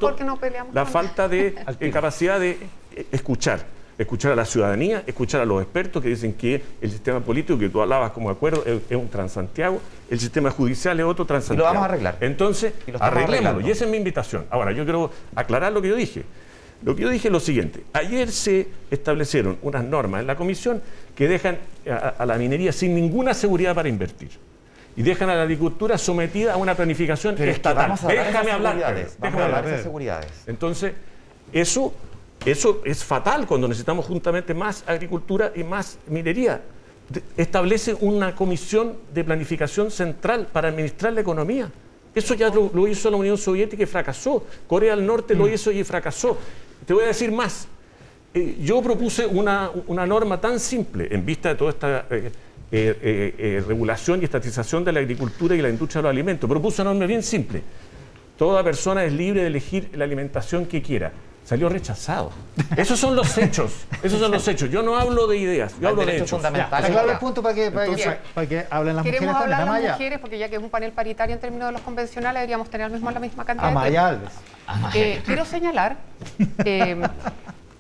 La 0.74 0.86
falta 0.86 1.28
de 1.28 1.55
capacidad 1.91 2.39
de 2.39 2.51
eh, 2.95 3.07
escuchar. 3.11 3.76
Escuchar 3.98 4.32
a 4.32 4.36
la 4.36 4.45
ciudadanía, 4.45 5.04
escuchar 5.08 5.41
a 5.41 5.45
los 5.45 5.62
expertos 5.62 6.04
que 6.04 6.10
dicen 6.10 6.34
que 6.34 6.62
el 6.82 6.91
sistema 6.91 7.20
político 7.20 7.58
que 7.58 7.70
tú 7.70 7.82
hablabas 7.82 8.12
como 8.12 8.30
acuerdo 8.30 8.64
es, 8.66 8.82
es 8.89 8.95
un 8.98 9.10
Transantiago, 9.10 9.80
el 10.10 10.20
sistema 10.20 10.52
judicial 10.52 11.00
es 11.00 11.06
otro 11.06 11.26
Transantiago. 11.26 11.68
vamos 11.68 11.82
a 11.84 11.86
arreglar. 11.86 12.18
Entonces, 12.22 12.74
Y 12.86 12.91
lo 12.91 13.02
arreglémoslo. 13.02 13.62
Y 13.62 13.72
esa 13.72 13.86
es 13.86 13.91
mi 13.91 13.98
invitación. 13.98 14.45
Ahora, 14.50 14.72
yo 14.72 14.84
quiero 14.84 15.10
aclarar 15.36 15.72
lo 15.74 15.82
que 15.82 15.89
yo 15.89 15.95
dije. 15.95 16.24
Lo 16.84 16.95
que 16.95 17.02
yo 17.02 17.10
dije 17.10 17.28
es 17.30 17.32
lo 17.32 17.39
siguiente. 17.39 17.84
Ayer 17.93 18.32
se 18.32 18.68
establecieron 18.91 19.58
unas 19.64 19.84
normas 19.84 20.22
en 20.22 20.28
la 20.28 20.36
comisión 20.36 20.82
que 21.16 21.28
dejan 21.28 21.58
a, 21.89 22.10
a 22.10 22.26
la 22.28 22.38
minería 22.38 22.72
sin 22.72 22.93
ninguna 22.93 23.34
seguridad 23.34 23.74
para 23.74 23.89
invertir. 23.89 24.30
Y 24.95 25.02
dejan 25.02 25.30
a 25.32 25.36
la 25.36 25.41
agricultura 25.43 25.98
sometida 25.98 26.54
a 26.54 26.58
una 26.58 26.76
planificación 26.76 27.34
Pero 27.36 27.50
es 27.52 27.56
que 27.56 27.58
estatal. 27.58 27.84
vamos 27.86 28.04
a 28.04 28.08
hablar 28.10 28.28
Déjame 28.28 28.52
hablar. 28.52 29.06
Déjame 29.20 29.43
hablar 29.43 29.66
de 29.66 29.82
seguridades. 29.82 30.28
Entonces, 30.45 30.93
eso, 31.52 31.93
eso 32.45 32.81
es 32.85 33.03
fatal 33.03 33.45
cuando 33.45 33.67
necesitamos 33.67 34.05
juntamente 34.05 34.53
más 34.53 34.83
agricultura 34.88 35.51
y 35.55 35.63
más 35.63 35.97
minería. 36.07 36.61
Establece 37.35 37.93
una 37.93 38.35
comisión 38.35 38.95
de 39.13 39.23
planificación 39.23 39.91
central 39.91 40.47
para 40.51 40.69
administrar 40.69 41.13
la 41.13 41.21
economía. 41.21 41.71
Eso 42.13 42.33
ya 42.33 42.49
lo, 42.49 42.71
lo 42.73 42.88
hizo 42.88 43.09
la 43.11 43.17
Unión 43.17 43.38
Soviética 43.38 43.83
y 43.83 43.85
fracasó. 43.85 44.45
Corea 44.67 44.95
del 44.95 45.05
Norte 45.05 45.35
lo 45.35 45.47
hizo 45.47 45.71
y 45.71 45.83
fracasó. 45.83 46.38
Te 46.85 46.93
voy 46.93 47.03
a 47.03 47.07
decir 47.07 47.31
más. 47.31 47.67
Eh, 48.33 48.57
yo 48.61 48.81
propuse 48.81 49.25
una, 49.25 49.71
una 49.88 50.05
norma 50.05 50.39
tan 50.39 50.59
simple 50.59 51.07
en 51.11 51.25
vista 51.25 51.49
de 51.49 51.55
toda 51.55 51.71
esta 51.71 52.05
eh, 52.09 52.31
eh, 52.71 53.63
regulación 53.65 54.21
y 54.21 54.25
estatización 54.25 54.83
de 54.83 54.91
la 54.91 54.99
agricultura 54.99 55.55
y 55.55 55.61
la 55.61 55.69
industria 55.69 56.01
de 56.01 56.03
los 56.03 56.11
alimentos. 56.11 56.49
Propuse 56.49 56.81
una 56.81 56.91
norma 56.91 57.05
bien 57.05 57.23
simple. 57.23 57.61
Toda 58.38 58.63
persona 58.63 59.03
es 59.03 59.13
libre 59.13 59.41
de 59.41 59.47
elegir 59.47 59.89
la 59.93 60.03
alimentación 60.03 60.65
que 60.65 60.81
quiera. 60.81 61.11
Salió 61.48 61.70
rechazado. 61.70 62.30
Esos 62.76 63.00
son 63.00 63.16
los 63.16 63.38
hechos. 63.38 63.72
Esos 64.04 64.20
son 64.20 64.32
los 64.32 64.45
hechos. 64.50 64.70
Yo 64.70 64.84
no 64.84 64.98
hablo 64.98 65.28
de 65.28 65.38
ideas, 65.38 65.74
yo 65.80 65.88
hablo 65.88 66.06
de 66.06 66.18
hechos. 66.18 66.41
Ya, 66.41 66.68
claro 66.68 67.10
el 67.10 67.18
punto 67.20 67.41
para 67.41 67.56
que, 67.56 67.72
para, 67.72 67.86
que, 67.86 67.91
Entonces- 67.93 68.18
para 68.36 68.48
que 68.48 68.66
hablen 68.70 68.98
las 68.98 69.06
Queremos 69.06 69.28
mujeres 69.28 69.43
hablar 69.43 69.60
también. 69.66 69.84
las 69.88 69.93
mujeres 69.98 70.20
porque 70.20 70.38
ya 70.39 70.50
que 70.50 70.58
es 70.58 70.62
un 70.62 70.70
panel 70.70 70.91
paritario 70.91 71.34
en 71.36 71.39
términos 71.39 71.68
de 71.70 71.72
los 71.72 71.82
convencionales, 71.82 72.41
deberíamos 72.41 72.70
tener 72.70 72.88
al 72.88 72.91
mismo, 72.91 73.10
la 73.12 73.20
misma 73.22 73.45
cantidad 73.45 73.70
de 73.70 73.72
Amaya 73.72 74.10
tiempo. 74.10 74.30
Alves. 74.68 74.95
Eh, 74.98 75.22
quiero 75.26 75.45
señalar 75.45 75.95
eh, 76.66 77.02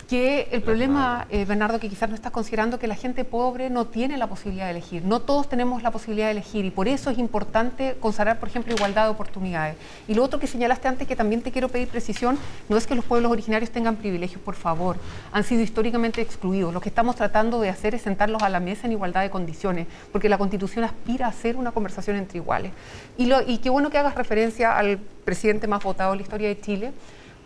que 0.07 0.47
el 0.51 0.61
problema, 0.61 1.27
eh, 1.29 1.43
Bernardo, 1.43 1.79
que 1.79 1.89
quizás 1.89 2.07
no 2.07 2.15
estás 2.15 2.31
considerando 2.31 2.79
que 2.79 2.87
la 2.87 2.95
gente 2.95 3.25
pobre 3.25 3.69
no 3.69 3.87
tiene 3.87 4.17
la 4.17 4.27
posibilidad 4.27 4.65
de 4.65 4.71
elegir. 4.71 5.03
No 5.03 5.19
todos 5.19 5.49
tenemos 5.49 5.83
la 5.83 5.91
posibilidad 5.91 6.27
de 6.27 6.31
elegir 6.31 6.63
y 6.63 6.71
por 6.71 6.87
eso 6.87 7.09
es 7.09 7.17
importante 7.17 7.97
consagrar, 7.99 8.39
por 8.39 8.47
ejemplo, 8.47 8.73
igualdad 8.73 9.03
de 9.03 9.09
oportunidades. 9.09 9.75
Y 10.07 10.13
lo 10.13 10.23
otro 10.23 10.39
que 10.39 10.47
señalaste 10.47 10.87
antes, 10.87 11.07
que 11.07 11.15
también 11.17 11.41
te 11.41 11.51
quiero 11.51 11.67
pedir 11.67 11.89
precisión, 11.89 12.37
no 12.69 12.77
es 12.77 12.87
que 12.87 12.95
los 12.95 13.03
pueblos 13.03 13.31
originarios 13.31 13.69
tengan 13.69 13.97
privilegios, 13.97 14.41
por 14.41 14.55
favor. 14.55 14.95
Han 15.33 15.43
sido 15.43 15.61
históricamente 15.61 16.21
excluidos. 16.21 16.73
Lo 16.73 16.79
que 16.79 16.89
estamos 16.89 17.17
tratando 17.17 17.59
de 17.59 17.69
hacer 17.69 17.93
es 17.93 18.03
sentarlos 18.03 18.41
a 18.43 18.49
la 18.49 18.61
mesa 18.61 18.87
en 18.87 18.93
igualdad 18.93 19.23
de 19.23 19.29
condiciones, 19.29 19.87
porque 20.13 20.29
la 20.29 20.37
Constitución 20.37 20.85
aspira 20.85 21.27
a 21.27 21.33
ser 21.33 21.57
una 21.57 21.73
conversación 21.73 22.15
entre 22.15 22.37
iguales. 22.37 22.71
Y, 23.17 23.25
lo, 23.25 23.41
y 23.41 23.57
qué 23.57 23.69
bueno 23.69 23.89
que 23.89 23.97
hagas 23.97 24.15
referencia 24.15 24.77
al 24.77 24.99
presidente 25.25 25.67
más 25.67 25.83
votado 25.83 26.13
en 26.13 26.19
la 26.19 26.23
historia 26.23 26.47
de 26.47 26.61
Chile, 26.61 26.93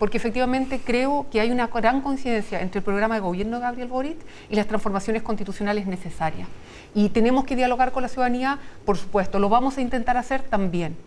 porque 0.01 0.17
efectivamente 0.17 0.81
creo 0.83 1.27
que 1.31 1.39
hay 1.39 1.51
una 1.51 1.67
gran 1.67 2.01
coincidencia 2.01 2.59
entre 2.59 2.79
el 2.79 2.83
programa 2.83 3.13
de 3.13 3.21
gobierno 3.21 3.57
de 3.57 3.61
Gabriel 3.61 3.87
Boric 3.87 4.17
y 4.49 4.55
las 4.55 4.65
transformaciones 4.65 5.21
constitucionales 5.21 5.85
necesarias. 5.85 6.47
Y 6.95 7.09
tenemos 7.09 7.43
que 7.43 7.55
dialogar 7.55 7.91
con 7.91 8.01
la 8.01 8.09
ciudadanía, 8.09 8.57
por 8.83 8.97
supuesto, 8.97 9.37
lo 9.37 9.47
vamos 9.47 9.77
a 9.77 9.81
intentar 9.81 10.17
hacer 10.17 10.41
también. 10.41 10.97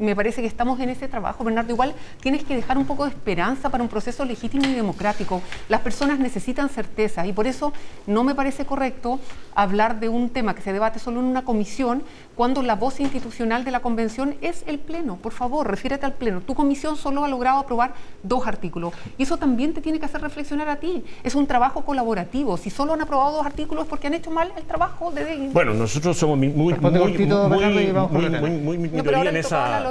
Me 0.00 0.16
parece 0.16 0.40
que 0.40 0.46
estamos 0.48 0.80
en 0.80 0.88
ese 0.88 1.08
trabajo, 1.08 1.44
Bernardo. 1.44 1.70
Igual 1.72 1.94
tienes 2.22 2.42
que 2.42 2.56
dejar 2.56 2.78
un 2.78 2.86
poco 2.86 3.04
de 3.04 3.10
esperanza 3.10 3.68
para 3.68 3.82
un 3.82 3.88
proceso 3.90 4.24
legítimo 4.24 4.64
y 4.66 4.72
democrático. 4.72 5.42
Las 5.68 5.82
personas 5.82 6.18
necesitan 6.18 6.70
certeza 6.70 7.26
y 7.26 7.32
por 7.34 7.46
eso 7.46 7.72
no 8.06 8.24
me 8.24 8.34
parece 8.34 8.64
correcto 8.64 9.20
hablar 9.54 10.00
de 10.00 10.08
un 10.08 10.30
tema 10.30 10.54
que 10.54 10.62
se 10.62 10.72
debate 10.72 10.98
solo 10.98 11.20
en 11.20 11.26
una 11.26 11.44
comisión 11.44 12.02
cuando 12.34 12.62
la 12.62 12.76
voz 12.76 12.98
institucional 13.00 13.64
de 13.64 13.70
la 13.72 13.80
convención 13.80 14.36
es 14.40 14.64
el 14.66 14.78
Pleno. 14.78 15.16
Por 15.16 15.32
favor, 15.32 15.68
refiérete 15.68 16.06
al 16.06 16.14
Pleno. 16.14 16.40
Tu 16.40 16.54
comisión 16.54 16.96
solo 16.96 17.22
ha 17.24 17.28
logrado 17.28 17.58
aprobar 17.58 17.92
dos 18.22 18.46
artículos 18.46 18.94
y 19.18 19.24
eso 19.24 19.36
también 19.36 19.74
te 19.74 19.82
tiene 19.82 19.98
que 19.98 20.06
hacer 20.06 20.22
reflexionar 20.22 20.70
a 20.70 20.76
ti. 20.76 21.04
Es 21.22 21.34
un 21.34 21.46
trabajo 21.46 21.82
colaborativo. 21.84 22.56
Si 22.56 22.70
solo 22.70 22.94
han 22.94 23.02
aprobado 23.02 23.36
dos 23.36 23.44
artículos 23.46 23.84
es 23.84 23.90
porque 23.90 24.06
han 24.06 24.14
hecho 24.14 24.30
mal 24.30 24.50
el 24.56 24.62
trabajo 24.64 25.10
de... 25.10 25.50
Bueno, 25.52 25.74
nosotros 25.74 26.16
somos 26.16 26.38
mi- 26.38 26.48
muy, 26.48 26.72
Responde 26.72 26.98
muy, 27.00 27.08
cortito, 27.10 27.48
muy, 27.50 27.58
Bernardo, 27.58 27.80
y 27.82 27.92
vamos 27.92 28.10
con 28.10 28.20
muy, 28.20 28.30
Lorena. 28.30 28.40
muy, 28.48 28.78
muy 28.78 28.88
pero 28.88 29.02
minoría 29.02 29.18
ahora 29.20 29.32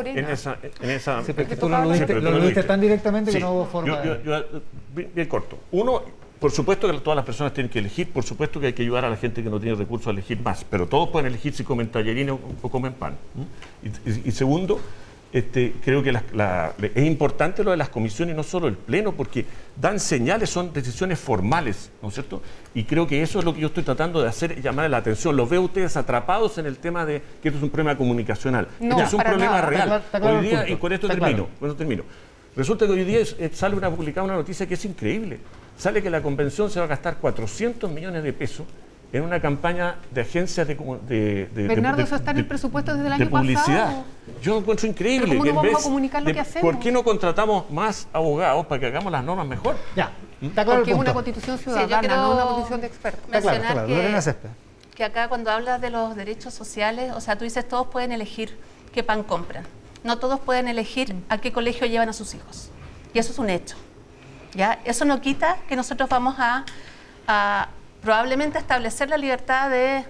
en 0.08 0.18
esa, 0.18 0.20
Lorena. 0.20 0.28
en 0.28 0.34
esa, 0.34 0.58
en 0.82 0.90
esa. 0.90 1.24
Sí, 1.24 1.34
porque 1.34 1.56
tú 1.56 1.70
lo 1.70 1.76
aludiste, 1.78 2.64
tan 2.64 2.82
directamente 2.82 3.32
Sí, 3.32 3.38
que 3.38 3.44
no 3.44 3.54
hubo 3.54 3.66
forma 3.66 4.04
yo- 4.04 4.16
yo- 4.24 4.24
yo- 4.24 4.62
bien, 4.96 5.12
bien 5.14 5.28
corto. 5.28 5.58
Uno, 5.72 6.02
por 6.40 6.52
supuesto 6.52 6.90
que 6.90 6.98
todas 7.00 7.18
las 7.18 7.26
personas 7.26 7.54
tienen 7.54 7.70
que 7.72 7.80
elegir, 7.80 8.10
por 8.12 8.24
supuesto 8.24 8.60
que 8.60 8.68
hay 8.68 8.74
que 8.74 8.82
ayudar 8.84 9.04
a 9.06 9.10
la 9.10 9.18
gente 9.18 9.44
que 9.44 9.50
no 9.50 9.60
tiene 9.60 9.76
recursos 9.76 10.08
a 10.08 10.12
elegir 10.12 10.40
más, 10.42 10.64
pero 10.64 10.88
todos 10.88 11.10
pueden 11.10 11.28
elegir 11.28 11.54
si 11.54 11.64
comen 11.64 11.90
tallarines 11.90 12.32
o, 12.34 12.40
o 12.62 12.70
comen 12.70 12.94
pan. 12.94 13.16
¿m? 13.36 13.92
Y, 14.06 14.10
y- 14.10 14.30
y 14.30 14.32
segundo, 14.32 14.80
este, 15.32 15.76
creo 15.84 16.02
que 16.02 16.12
la- 16.12 16.24
la- 16.34 16.74
es 16.82 17.06
importante 17.06 17.64
lo 17.64 17.72
de 17.72 17.78
las 17.78 17.90
comisiones, 17.90 18.36
no 18.36 18.44
solo 18.44 18.68
el 18.68 18.76
Pleno, 18.76 19.12
porque 19.14 19.46
dan 19.80 20.00
señales, 20.00 20.50
son 20.50 20.74
decisiones 20.74 21.20
formales, 21.20 21.92
¿no 22.02 22.08
es 22.10 22.16
cierto? 22.16 22.42
Y 22.74 22.84
creo 22.86 23.06
que 23.08 23.22
eso 23.22 23.40
es 23.40 23.46
lo 23.46 23.54
que 23.54 23.62
yo 23.62 23.68
estoy 23.68 23.84
tratando 23.84 24.22
de 24.22 24.28
hacer, 24.30 24.62
llamar 24.62 24.90
la 24.90 24.98
atención. 24.98 25.36
Los 25.36 25.50
veo 25.50 25.62
ustedes 25.62 25.96
atrapados 25.98 26.58
en 26.58 26.66
el 26.66 26.78
tema 26.78 27.06
de 27.06 27.22
que 27.42 27.50
esto 27.50 27.58
es 27.58 27.64
un 27.64 27.70
problema 27.70 27.98
comunicacional. 27.98 28.68
No, 28.80 28.96
Este 28.96 29.04
es 29.08 29.14
un 29.14 29.22
problema 29.22 29.52
nada. 29.58 29.62
real. 29.68 29.82
Está 29.82 29.86
claro- 29.88 30.04
está 30.06 30.20
claro 30.20 30.38
Hoy 30.40 30.46
día, 30.46 30.70
y 30.70 30.76
con 30.78 30.94
esto 30.94 31.08
termino, 31.08 31.28
claro. 31.30 31.50
con 31.60 31.70
esto 31.70 31.78
termino. 31.78 32.04
Resulta 32.56 32.86
que 32.88 32.92
hoy 32.92 33.04
día 33.04 33.20
sale 33.54 33.76
una 33.76 33.90
publicada 33.92 34.26
una 34.26 34.34
noticia 34.36 34.68
que 34.68 34.74
es 34.74 34.86
increíble. 34.86 35.40
Sale 35.78 36.02
que 36.04 36.10
la 36.10 36.22
convención 36.22 36.70
se 36.70 36.80
va 36.80 36.86
a 36.86 36.90
gastar 36.90 37.18
400 37.18 37.90
millones 37.90 38.24
de 38.24 38.34
pesos 38.34 38.66
en 39.12 39.24
una 39.24 39.40
campaña 39.42 39.96
de 40.12 40.22
agencias 40.22 40.68
de... 40.68 40.76
de, 40.76 40.86
de- 41.08 41.46
de- 41.48 41.68
Bernardo, 41.68 41.98
de- 41.98 42.04
eso 42.04 42.16
está 42.16 42.32
en 42.32 42.38
de- 42.38 42.42
el 42.42 42.48
presupuesto 42.48 42.94
desde 42.94 43.08
el 43.08 43.18
de 43.18 43.24
año 43.24 43.30
publicidad. 43.32 43.86
pasado. 43.86 44.04
Yo 44.42 44.54
lo 44.54 44.60
encuentro 44.60 44.88
increíble. 44.88 45.28
¿cómo 45.30 45.44
que 45.44 45.50
no 45.50 45.50
en 45.50 45.56
vamos 45.56 45.72
a 45.74 45.78
vez 45.78 45.84
comunicar 45.84 46.22
lo 46.22 46.28
de- 46.28 46.34
que 46.34 46.40
hacemos? 46.40 46.62
¿Por 46.72 46.80
qué 46.80 46.92
no 46.92 47.04
contratamos 47.04 47.70
más 47.72 48.08
abogados 48.14 48.66
para 48.68 48.80
que 48.80 48.86
hagamos 48.88 49.12
las 49.12 49.24
normas 49.24 49.48
mejor? 49.48 49.76
Ya, 49.96 50.12
está 50.42 50.64
claro 50.64 50.72
el 50.72 50.78
Porque 50.80 50.92
es 50.92 50.98
una 51.00 51.14
constitución 51.14 51.58
ciudadana, 51.58 52.00
quiero 52.00 52.16
no 52.18 52.32
una 52.34 52.44
constitución 52.44 52.82
de 52.82 52.88
expertos. 52.88 53.22
Está 53.26 53.42
claro, 53.42 53.58
está 53.58 53.60
mencionar 53.60 53.74
claro. 53.74 53.88
que- 53.88 53.96
Lorena 53.96 54.22
Césped. 54.22 54.50
que 54.96 55.04
acá 55.04 55.28
cuando 55.28 55.50
hablas 55.52 55.82
de 55.82 55.90
los 55.90 56.16
derechos 56.16 56.54
sociales, 56.54 57.12
o 57.16 57.22
sea, 57.22 57.36
tú 57.38 57.46
dices 57.46 57.68
todos 57.68 57.88
pueden 57.88 58.12
elegir 58.12 58.58
qué 58.94 59.02
pan 59.04 59.24
compran. 59.24 59.64
No 60.04 60.18
todos 60.20 60.40
pueden 60.40 60.68
elegir 60.68 61.16
a 61.30 61.40
qué 61.40 61.52
colegio 61.52 61.88
llevan 61.88 62.10
a 62.10 62.14
sus 62.14 62.34
hijos. 62.36 62.70
Y 63.14 63.20
eso 63.20 63.32
es 63.32 63.40
un 63.40 63.50
hecho. 63.50 63.76
¿ya? 64.54 64.80
Eso 64.86 65.04
no 65.06 65.20
quita 65.20 65.58
que 65.68 65.76
nosotros 65.76 66.08
vamos 66.10 66.36
a, 66.38 66.64
a 67.28 67.70
probablemente 68.02 68.58
establecer 68.58 69.10
la 69.10 69.18
libertad 69.18 69.70
de, 69.70 70.06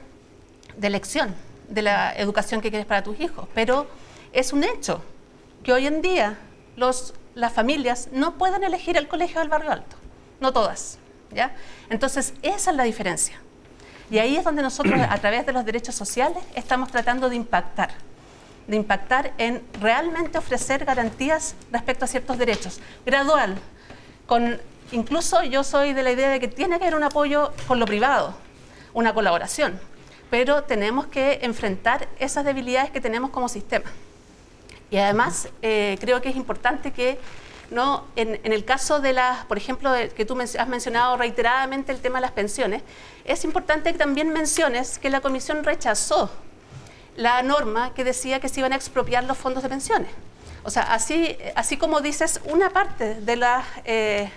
de 0.78 0.88
elección 0.88 1.36
de 1.70 1.82
la 1.84 2.14
educación 2.16 2.62
que 2.62 2.70
quieres 2.70 2.88
para 2.88 3.04
tus 3.04 3.20
hijos. 3.20 3.48
Pero 3.54 3.88
es 4.34 4.52
un 4.52 4.64
hecho 4.64 5.02
que 5.64 5.72
hoy 5.72 5.88
en 5.88 6.02
día 6.02 6.38
los, 6.76 7.14
las 7.36 7.54
familias 7.54 8.10
no 8.12 8.38
pueden 8.38 8.64
elegir 8.64 8.98
el 8.98 9.08
colegio 9.08 9.40
del 9.40 9.50
barrio 9.50 9.72
alto. 9.72 9.96
No 10.40 10.52
todas. 10.52 10.98
¿ya? 11.32 11.56
Entonces, 11.90 12.34
esa 12.42 12.72
es 12.72 12.78
la 12.78 12.84
diferencia. 12.84 13.40
Y 14.10 14.18
ahí 14.18 14.36
es 14.36 14.44
donde 14.44 14.64
nosotros, 14.64 15.00
a 15.08 15.18
través 15.20 15.46
de 15.46 15.54
los 15.54 15.64
derechos 15.64 15.94
sociales, 15.94 16.44
estamos 16.56 16.92
tratando 16.92 17.30
de 17.30 17.36
impactar, 17.36 17.92
de 18.68 18.76
impactar 18.76 19.34
en 19.38 19.62
realmente 19.80 20.40
ofrecer 20.40 20.84
garantías 20.84 21.56
respecto 21.72 22.06
a 22.06 22.08
ciertos 22.08 22.40
derechos. 22.40 22.80
Gradual, 23.06 23.56
con, 24.26 24.60
incluso 24.92 25.44
yo 25.44 25.64
soy 25.64 25.94
de 25.94 26.04
la 26.04 26.12
idea 26.12 26.30
de 26.30 26.40
que 26.40 26.48
tiene 26.48 26.78
que 26.78 26.86
haber 26.86 26.96
un 26.96 27.04
apoyo 27.04 27.52
con 27.68 27.80
lo 27.80 27.86
privado, 27.86 28.36
una 28.94 29.14
colaboración, 29.14 29.80
pero 30.30 30.64
tenemos 30.64 31.08
que 31.08 31.40
enfrentar 31.42 32.08
esas 32.20 32.46
debilidades 32.46 32.92
que 32.92 33.02
tenemos 33.02 33.32
como 33.32 33.50
sistema. 33.50 33.90
Y 34.92 34.98
además, 34.98 35.50
eh, 35.62 35.98
creo 36.00 36.22
que 36.22 36.30
es 36.30 36.36
importante 36.36 36.92
que 36.92 37.20
no, 37.70 38.06
en, 38.16 38.40
el 38.44 38.66
caso 38.66 39.00
de 39.00 39.14
las, 39.14 39.46
por 39.46 39.58
ejemplo, 39.58 39.92
que 40.16 40.26
tú 40.26 40.40
has 40.40 40.68
mencionado 40.68 41.18
reiteradamente 41.18 41.92
el 41.92 42.00
tema 42.00 42.18
de 42.18 42.22
las 42.22 42.32
pensiones, 42.32 42.82
es 43.26 43.44
importante 43.44 43.92
que 43.92 43.98
también 44.00 44.30
menciones 44.30 44.98
que 44.98 45.10
la 45.12 45.22
Comisión 45.22 45.64
rechazó 45.64 46.32
la 47.16 47.44
norma 47.44 47.94
que 47.94 48.04
decía 48.04 48.40
que 48.40 48.50
se 48.50 48.62
iban 48.62 48.74
a 48.74 48.76
expropiar 48.76 49.24
los 49.26 49.38
fondos 49.38 49.62
de 49.62 49.70
pensiones. 49.70 50.10
O 50.64 50.72
sea, 50.72 50.84
así, 50.94 51.38
así 51.56 51.78
como 51.78 52.02
dices 52.02 52.42
una 52.46 52.72
parte 52.72 53.16
de, 53.16 53.36
la, 53.36 53.64
eh, 53.86 54.32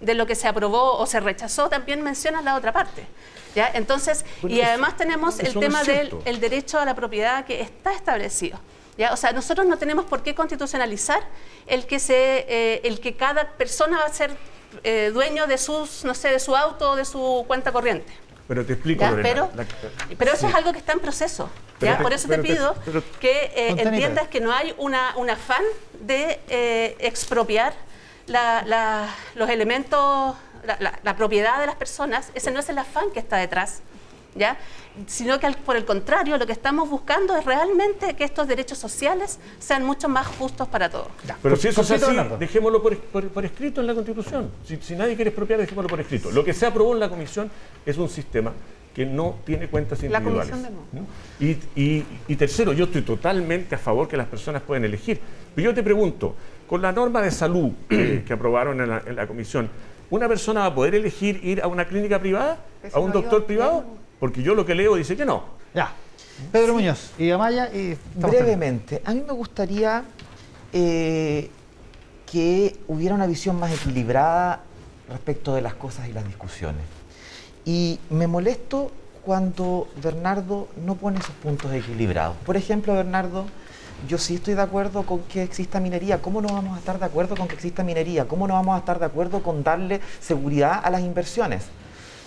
de 0.00 0.14
lo 0.14 0.26
que 0.26 0.34
se 0.34 0.46
aprobó 0.48 0.96
o 0.96 1.06
se 1.06 1.20
rechazó, 1.20 1.68
también 1.68 2.02
mencionas 2.02 2.44
la 2.44 2.54
otra 2.56 2.72
parte. 2.72 3.06
¿ya? 3.54 3.70
Entonces, 3.74 4.24
Bueno, 4.42 4.56
y 4.56 4.60
eso- 4.60 4.68
además 4.68 4.96
tenemos 4.96 5.38
el 5.40 5.54
no 5.54 5.60
tema 5.60 5.82
del 5.82 6.14
el 6.24 6.40
derecho 6.40 6.78
a 6.78 6.84
la 6.84 6.94
propiedad 6.94 7.44
que 7.44 7.60
está 7.60 7.92
establecido. 7.92 8.58
¿ya? 8.96 9.12
O 9.12 9.16
sea, 9.16 9.32
nosotros 9.32 9.66
no 9.66 9.76
tenemos 9.78 10.04
por 10.04 10.22
qué 10.22 10.34
constitucionalizar 10.34 11.20
el 11.66 11.86
que, 11.86 11.98
se, 11.98 12.44
eh, 12.48 12.80
el 12.84 13.00
que 13.00 13.16
cada 13.16 13.48
persona 13.52 13.98
va 13.98 14.04
a 14.04 14.12
ser 14.12 14.36
eh, 14.84 15.10
dueño 15.14 15.46
de, 15.46 15.56
sus, 15.56 16.04
no 16.04 16.14
sé, 16.14 16.28
de 16.28 16.38
su 16.38 16.54
auto 16.54 16.90
o 16.90 16.96
de 16.96 17.04
su 17.06 17.44
cuenta 17.46 17.72
corriente. 17.72 18.12
Pero 18.46 18.64
te 18.66 18.74
explico. 18.74 19.04
Pero, 19.22 19.50
La- 19.54 19.64
pero 20.18 20.32
eso 20.32 20.42
sí. 20.42 20.46
es 20.46 20.54
algo 20.54 20.72
que 20.72 20.78
está 20.78 20.92
en 20.92 21.00
proceso. 21.00 21.48
¿ya? 21.80 21.96
te- 21.96 22.02
Por 22.02 22.12
eso 22.12 22.28
te 22.28 22.36
te- 22.36 22.42
pido 22.42 22.74
pero- 22.84 23.02
que 23.20 23.50
eh, 23.54 23.74
entiendas 23.78 24.28
que 24.28 24.40
no 24.40 24.52
hay 24.52 24.74
una, 24.78 25.14
un 25.16 25.30
afán 25.30 25.62
de 26.00 26.38
eh, 26.48 26.96
expropiar 26.98 27.72
la- 28.28 28.62
la- 28.66 29.08
los 29.34 29.48
elementos 29.48 30.36
la, 30.64 30.76
la- 30.80 30.98
la 31.02 31.16
propiedad 31.16 31.60
de 31.60 31.66
las 31.66 31.76
personas, 31.76 32.30
ese 32.34 32.50
no 32.50 32.60
es 32.60 32.68
el 32.68 32.78
afán 32.78 33.10
que 33.12 33.20
está 33.20 33.36
detrás. 33.36 33.82
¿Ya? 34.34 34.56
Sino 35.06 35.40
que 35.40 35.46
al- 35.46 35.56
por 35.56 35.76
el 35.76 35.84
contrario, 35.84 36.36
lo 36.36 36.46
que 36.46 36.52
estamos 36.52 36.88
buscando 36.88 37.34
es 37.36 37.44
realmente 37.44 38.14
que 38.14 38.22
estos 38.24 38.46
derechos 38.46 38.78
sociales 38.78 39.40
sean 39.58 39.84
mucho 39.84 40.08
más 40.08 40.26
justos 40.28 40.68
para 40.68 40.88
todos. 40.90 41.08
Pero 41.42 41.54
Por- 41.54 41.58
si 41.58 41.68
eso 41.68 41.80
es 41.80 41.90
así, 41.90 42.14
dejémoslo 42.38 42.80
por, 42.82 42.96
por- 42.98 43.28
por 43.30 43.44
escrito 43.44 43.80
en 43.80 43.86
la 43.88 43.94
Constitución. 43.94 44.50
Si, 44.64 44.76
si 44.76 44.94
nadie 44.94 45.16
quiere 45.16 45.30
expropiar, 45.30 45.58
dejémoslo 45.58 45.88
por 45.88 45.98
escrito. 46.00 46.30
Lo 46.30 46.44
que 46.44 46.52
se 46.52 46.66
aprobó 46.66 46.92
en 46.92 47.00
la 47.00 47.08
Comisión 47.08 47.50
es 47.84 47.96
un 47.96 48.08
sistema 48.08 48.52
que 48.94 49.06
no 49.06 49.36
tiene 49.44 49.66
cuentas 49.68 50.00
La 50.02 50.18
individuales. 50.18 50.50
Comisión 50.50 50.62
de 50.62 50.70
nuevo. 50.70 51.08
¿Mm? 51.40 51.44
Y, 51.44 51.82
y- 51.82 52.06
y 52.28 52.36
tercero, 52.36 52.72
yo 52.74 52.84
estoy 52.84 53.02
totalmente 53.02 53.74
a 53.74 53.78
favor 53.78 54.06
que 54.06 54.16
las 54.16 54.26
personas 54.28 54.62
pueden 54.62 54.84
elegir. 54.84 55.20
Pero 55.54 55.70
yo 55.70 55.74
te 55.74 55.82
pregunto, 55.82 56.36
con 56.68 56.82
la 56.82 56.92
norma 56.92 57.20
de 57.22 57.30
salud 57.30 57.72
que, 57.88 58.22
que 58.26 58.32
aprobaron 58.32 58.80
en 58.80 58.88
la, 58.88 59.02
en 59.04 59.16
la 59.16 59.26
Comisión, 59.26 59.68
¿una 60.10 60.28
persona 60.28 60.60
va 60.60 60.66
a 60.66 60.74
poder 60.74 60.94
elegir 60.94 61.40
ir 61.42 61.62
a 61.62 61.66
una 61.66 61.86
clínica 61.86 62.20
privada? 62.20 62.58
Eso 62.82 62.96
¿A 62.96 63.00
un 63.00 63.08
no 63.08 63.14
doctor 63.14 63.44
privado? 63.44 63.84
Porque 64.20 64.42
yo 64.42 64.54
lo 64.54 64.64
que 64.64 64.74
leo 64.74 64.94
dice 64.94 65.16
que 65.16 65.24
no. 65.24 65.44
Ya. 65.74 65.92
Pedro 66.52 66.74
Muñoz 66.74 67.12
y 67.18 67.30
Amaya 67.30 67.68
y... 67.74 67.96
Brevemente, 68.14 69.02
a 69.04 69.12
mí 69.12 69.24
me 69.26 69.32
gustaría 69.32 70.04
eh, 70.72 71.50
que 72.30 72.76
hubiera 72.86 73.14
una 73.14 73.26
visión 73.26 73.58
más 73.58 73.72
equilibrada 73.72 74.62
respecto 75.08 75.54
de 75.54 75.62
las 75.62 75.74
cosas 75.74 76.08
y 76.08 76.12
las 76.12 76.24
discusiones. 76.24 76.82
Y 77.64 77.98
me 78.10 78.26
molesto 78.26 78.92
cuando 79.24 79.88
Bernardo 80.02 80.68
no 80.84 80.94
pone 80.94 81.18
esos 81.18 81.34
puntos 81.36 81.72
equilibrados. 81.72 82.36
Por 82.46 82.56
ejemplo, 82.56 82.94
Bernardo, 82.94 83.46
yo 84.06 84.18
sí 84.18 84.36
estoy 84.36 84.54
de 84.54 84.62
acuerdo 84.62 85.04
con 85.04 85.20
que 85.20 85.42
exista 85.42 85.80
minería. 85.80 86.22
¿Cómo 86.22 86.40
no 86.40 86.48
vamos 86.48 86.76
a 86.76 86.78
estar 86.78 86.98
de 86.98 87.06
acuerdo 87.06 87.36
con 87.36 87.48
que 87.48 87.54
exista 87.54 87.82
minería? 87.82 88.28
¿Cómo 88.28 88.46
no 88.46 88.54
vamos 88.54 88.76
a 88.76 88.78
estar 88.78 88.98
de 88.98 89.06
acuerdo 89.06 89.42
con 89.42 89.64
darle 89.64 90.00
seguridad 90.20 90.80
a 90.82 90.90
las 90.90 91.00
inversiones? 91.00 91.64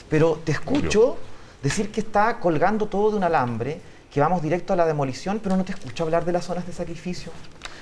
Pero 0.10 0.42
te 0.44 0.52
escucho 0.52 1.18
decir 1.64 1.92
que 1.92 2.02
está 2.02 2.40
colgando 2.40 2.88
todo 2.88 3.12
de 3.12 3.18
un 3.18 3.24
alambre, 3.24 3.80
que 4.12 4.20
vamos 4.20 4.42
directo 4.42 4.74
a 4.74 4.76
la 4.76 4.86
demolición, 4.86 5.40
pero 5.42 5.56
no 5.56 5.64
te 5.64 5.72
escucho 5.72 6.04
hablar 6.04 6.26
de 6.26 6.34
las 6.34 6.46
zonas 6.46 6.68
de 6.68 6.74
sacrificio, 6.74 7.32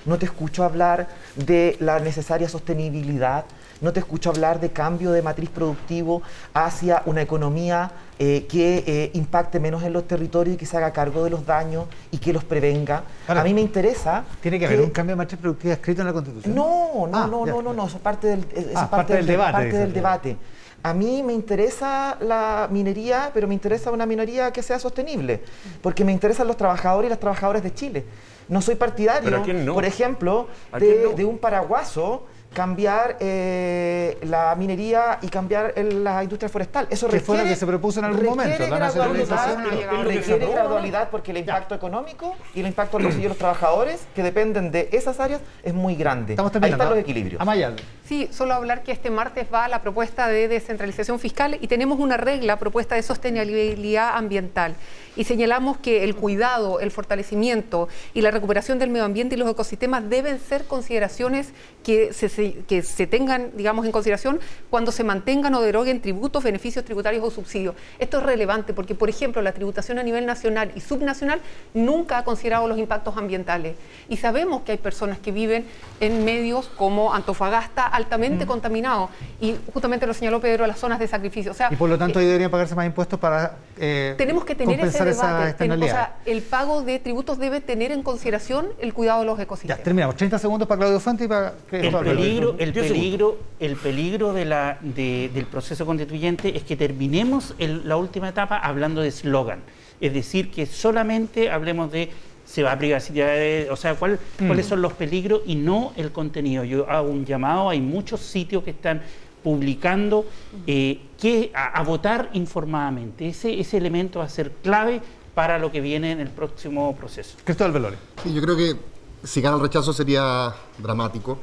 no 0.06 0.20
te 0.20 0.26
escucho 0.26 0.64
hablar 0.64 1.08
de 1.36 1.76
la 1.80 2.00
necesaria 2.00 2.48
sostenibilidad, 2.48 3.46
no 3.82 3.94
te 3.94 4.00
escucho 4.00 4.30
hablar 4.30 4.60
de 4.60 4.72
cambio 4.72 5.12
de 5.12 5.22
matriz 5.22 5.50
productivo 5.50 6.22
hacia 6.54 7.02
una 7.06 7.22
economía 7.22 7.92
eh, 8.18 8.46
que 8.50 8.84
eh, 8.86 9.12
impacte 9.14 9.60
menos 9.60 9.84
en 9.84 9.94
los 9.94 10.06
territorios 10.08 10.56
y 10.56 10.58
que 10.58 10.66
se 10.66 10.76
haga 10.78 10.92
cargo 10.92 11.24
de 11.24 11.30
los 11.30 11.46
daños 11.46 11.86
y 12.12 12.18
que 12.18 12.34
los 12.34 12.44
prevenga. 12.44 13.04
Ahora, 13.28 13.42
a 13.42 13.44
mí 13.44 13.54
me 13.54 13.62
interesa... 13.62 14.26
¿Tiene 14.42 14.60
que 14.60 14.66
haber 14.66 14.82
un 14.82 14.90
cambio 14.90 15.14
de 15.14 15.18
matriz 15.18 15.40
productiva 15.40 15.74
escrito 15.74 16.02
en 16.02 16.08
la 16.08 16.14
Constitución? 16.14 16.54
No, 16.56 17.08
no, 17.08 17.18
Ah, 17.18 17.28
no, 17.30 17.46
ya. 17.46 17.52
no, 17.54 17.62
no, 17.62 17.74
no, 17.74 17.86
eso 17.88 17.96
es 17.98 18.02
parte 18.04 18.28
del, 18.28 18.46
eso 18.54 18.72
Ah, 18.76 18.90
parte 18.90 19.14
del 19.16 19.26
debate, 19.26 19.52
parte 19.54 19.66
dice 19.68 19.78
del 19.78 19.88
usted. 19.88 20.00
debate. 20.00 20.38
A 20.82 20.94
mí 20.94 21.24
me 21.24 21.34
interesa 21.34 22.18
la 22.22 22.68
minería, 22.72 23.32
pero 23.34 23.48
me 23.48 23.54
interesa 23.54 23.92
una 23.92 24.06
minería 24.06 24.52
que 24.52 24.64
sea 24.64 24.80
sostenible, 24.80 25.42
porque 25.82 26.06
me 26.06 26.12
interesan 26.14 26.48
los 26.48 26.56
trabajadores 26.56 27.08
y 27.08 27.10
las 27.10 27.20
trabajadoras 27.20 27.62
de 27.64 27.74
Chile. 27.74 28.06
No 28.48 28.62
soy 28.62 28.76
partidario, 28.76 29.30
¿Pero 29.30 29.42
a 29.42 29.44
quién 29.44 29.66
no? 29.66 29.74
por 29.74 29.84
ejemplo, 29.86 30.48
de 30.80 31.26
un 31.26 31.38
paraguaso 31.38 32.26
cambiar 32.54 33.18
eh, 33.20 34.18
la 34.24 34.56
minería 34.56 35.20
y 35.22 35.28
cambiar 35.28 35.74
el- 35.76 36.04
la 36.04 36.24
industria 36.24 36.50
forestal. 36.50 36.88
Eso 36.89 37.08
Que 37.08 37.20
fue 37.20 37.36
lo 37.36 37.43
requiere- 37.43 37.50
que 37.56 37.60
se 37.60 37.66
propuso 37.68 38.00
en 38.00 38.06
algún 38.06 38.26
momento, 38.26 38.50
requiere 38.58 38.72
la 38.72 38.78
gradualidad, 38.89 39.30
nacionalización. 39.30 40.06
requiere 40.06 41.08
porque 41.12 41.32
el 41.32 41.38
impacto 41.38 41.76
económico 41.76 42.36
y 42.56 42.62
el 42.62 42.68
impacto 42.68 42.97
al 42.97 43.04
bolsillo 43.04 43.24
de 43.24 43.30
los 43.30 43.38
trabajadores 43.38 44.02
que 44.16 44.24
dependen 44.24 44.72
de 44.72 44.89
esas 44.91 45.20
áreas 45.20 45.41
es 45.64 45.74
muy 45.74 45.95
grande. 45.95 46.34
Estamos 46.34 46.52
Ahí 46.56 46.72
están 46.72 46.89
los 46.89 46.97
equilibrios. 46.97 47.39
Amaya. 47.41 47.74
Sí, 48.06 48.28
solo 48.32 48.56
hablar 48.56 48.82
que 48.82 48.91
este 48.91 49.12
martes 49.12 49.45
va 49.54 49.68
la 49.68 49.82
propuesta 49.82 50.28
de 50.28 50.47
descentralización 50.47 51.20
fiscal 51.20 51.58
y 51.62 51.68
tenemos 51.68 52.00
una 52.00 52.18
regla 52.18 52.58
propuesta 52.58 52.95
de 52.95 53.04
sostenibilidad 53.04 54.16
ambiental. 54.16 54.76
Y 55.20 55.26
señalamos 55.26 55.78
que 55.78 56.05
el 56.05 56.15
cuidado, 56.15 56.80
el 56.80 56.91
fortalecimiento 56.91 57.89
y 58.13 58.22
la 58.22 58.32
recuperación 58.32 58.80
del 58.80 58.89
medio 58.89 59.03
ambiente 59.03 59.36
y 59.36 59.38
los 59.38 59.49
ecosistemas 59.51 60.09
deben 60.09 60.39
ser 60.39 60.63
consideraciones 60.63 61.49
que 61.84 62.13
se, 62.13 62.30
se- 62.30 62.53
que 62.70 62.82
se 62.84 63.05
tengan, 63.05 63.51
digamos, 63.55 63.86
en 63.86 63.91
consideración 63.91 64.39
cuando 64.70 64.93
se 64.93 65.03
mantengan 65.03 65.53
o 65.55 65.61
deroguen 65.61 66.01
tributos, 66.01 66.41
beneficios 66.41 66.86
tributarios 66.86 67.22
o 67.24 67.32
subsidios. 67.32 67.76
Esto 67.99 68.20
es 68.20 68.24
relevante 68.24 68.74
porque, 68.74 68.95
por 68.95 69.09
ejemplo, 69.09 69.41
la 69.41 69.51
tributación 69.51 69.99
a 69.99 70.03
nivel 70.03 70.26
nacional 70.26 70.72
y 70.74 70.80
subnacional 70.80 71.41
nunca 71.74 72.20
ha 72.20 72.24
considerado 72.24 72.67
los 72.70 72.78
impactos 72.80 73.17
ambientales. 73.17 73.76
Y 74.07 74.15
sabemos 74.17 74.61
que 74.61 74.72
hay 74.72 74.78
personas 74.78 75.20
que 75.20 75.34
viven 75.34 75.65
en 75.99 76.24
medios 76.24 76.70
como 76.78 77.13
Antofagasta 77.13 77.86
altamente 77.86 78.45
contaminados. 78.45 79.09
Y 79.41 79.55
justamente 79.74 80.07
lo 80.07 80.13
señaló 80.13 80.39
Pedro, 80.39 80.65
las 80.65 80.80
zonas 80.80 80.97
de 80.97 81.09
sacrificio. 81.09 81.51
O 81.51 81.55
sea, 81.55 81.67
Y 81.72 81.76
por 81.76 81.89
lo 81.89 81.97
tanto 81.97 82.20
eh, 82.20 82.22
ahí 82.22 82.28
deberían 82.28 82.49
pagarse 82.51 82.74
más 82.74 82.86
impuestos 82.86 83.20
para 83.20 83.57
eh, 83.78 84.13
tenemos 84.17 84.43
que 84.45 84.55
tener 84.55 84.80
ese 84.80 85.09
esa. 85.10 85.28
Ten- 85.28 85.41
o 85.43 85.47
externalidad. 85.49 85.91
sea, 85.93 86.16
el 86.26 86.41
pago 86.41 86.82
de 86.84 86.99
tributos 86.99 87.38
debe 87.38 87.62
tener 87.62 87.91
en 87.91 88.03
consideración 88.03 88.68
el 88.80 88.93
cuidado 88.93 89.22
de 89.22 89.26
los 89.26 89.38
ya, 89.38 89.43
ecosistemas. 89.43 89.84
terminamos. 89.84 90.16
30 90.16 90.39
segundos 90.39 90.68
para 90.68 90.80
Claudio 90.80 90.99
Fuente 90.99 91.26
y 91.26 91.28
para... 91.28 91.53
El 91.72 91.91
peligro, 91.95 92.55
el 92.57 92.74
peligro, 92.74 93.38
el 93.60 93.76
peligro 93.76 94.34
de 94.34 94.45
la, 94.45 94.78
de- 94.82 95.30
del 95.34 95.45
proceso 95.45 95.86
constituyente 95.86 96.55
es 96.55 96.64
que 96.64 96.76
terminemos 96.76 97.55
el- 97.57 97.88
la 97.88 97.97
última 97.97 98.30
etapa 98.30 98.57
hablando 98.57 99.01
de 99.01 99.10
eslogan. 99.10 99.60
Es 100.01 100.14
decir, 100.14 100.49
que 100.51 100.66
solamente 100.66 101.49
hablemos 101.51 101.91
de 101.91 102.10
se 102.45 102.64
va 102.64 102.72
a 102.72 102.78
privatizar, 102.80 103.14
eh, 103.30 103.68
o 103.70 103.76
sea, 103.76 103.93
cuál- 103.93 104.18
cuáles 104.39 104.66
son 104.66 104.82
los 104.82 104.93
peligros 104.93 105.41
y 105.45 105.53
no 105.53 105.93
el 105.95 106.12
contenido. 106.12 106.64
Yo 106.64 106.89
hago 106.89 107.07
un 107.12 107.24
llamado, 107.24 107.70
hay 107.70 107.80
muchos 107.80 108.22
sitios 108.22 108.64
que 108.64 108.72
están 108.72 109.03
publicando 109.44 110.26
eh, 110.68 111.02
que 111.20 111.52
a, 111.56 111.68
a 111.80 111.84
votar 111.84 112.30
informadamente. 112.34 113.28
Ese, 113.28 113.60
ese 113.60 113.78
elemento 113.78 114.20
va 114.20 114.26
a 114.26 114.30
ser 114.30 114.52
clave 114.64 115.02
para 115.36 115.58
lo 115.60 115.72
que 115.72 115.82
viene 115.82 116.12
en 116.12 116.20
el 116.20 116.30
próximo 116.30 116.96
proceso. 116.96 117.38
Cristóbal 117.44 117.72
Velorio. 117.72 117.98
Sí, 118.24 118.34
yo 118.34 118.42
creo 118.42 118.58
que 118.58 118.76
si 119.24 119.42
gana 119.42 119.56
el 119.56 119.62
rechazo 119.62 119.94
sería 119.94 120.54
dramático, 120.78 121.40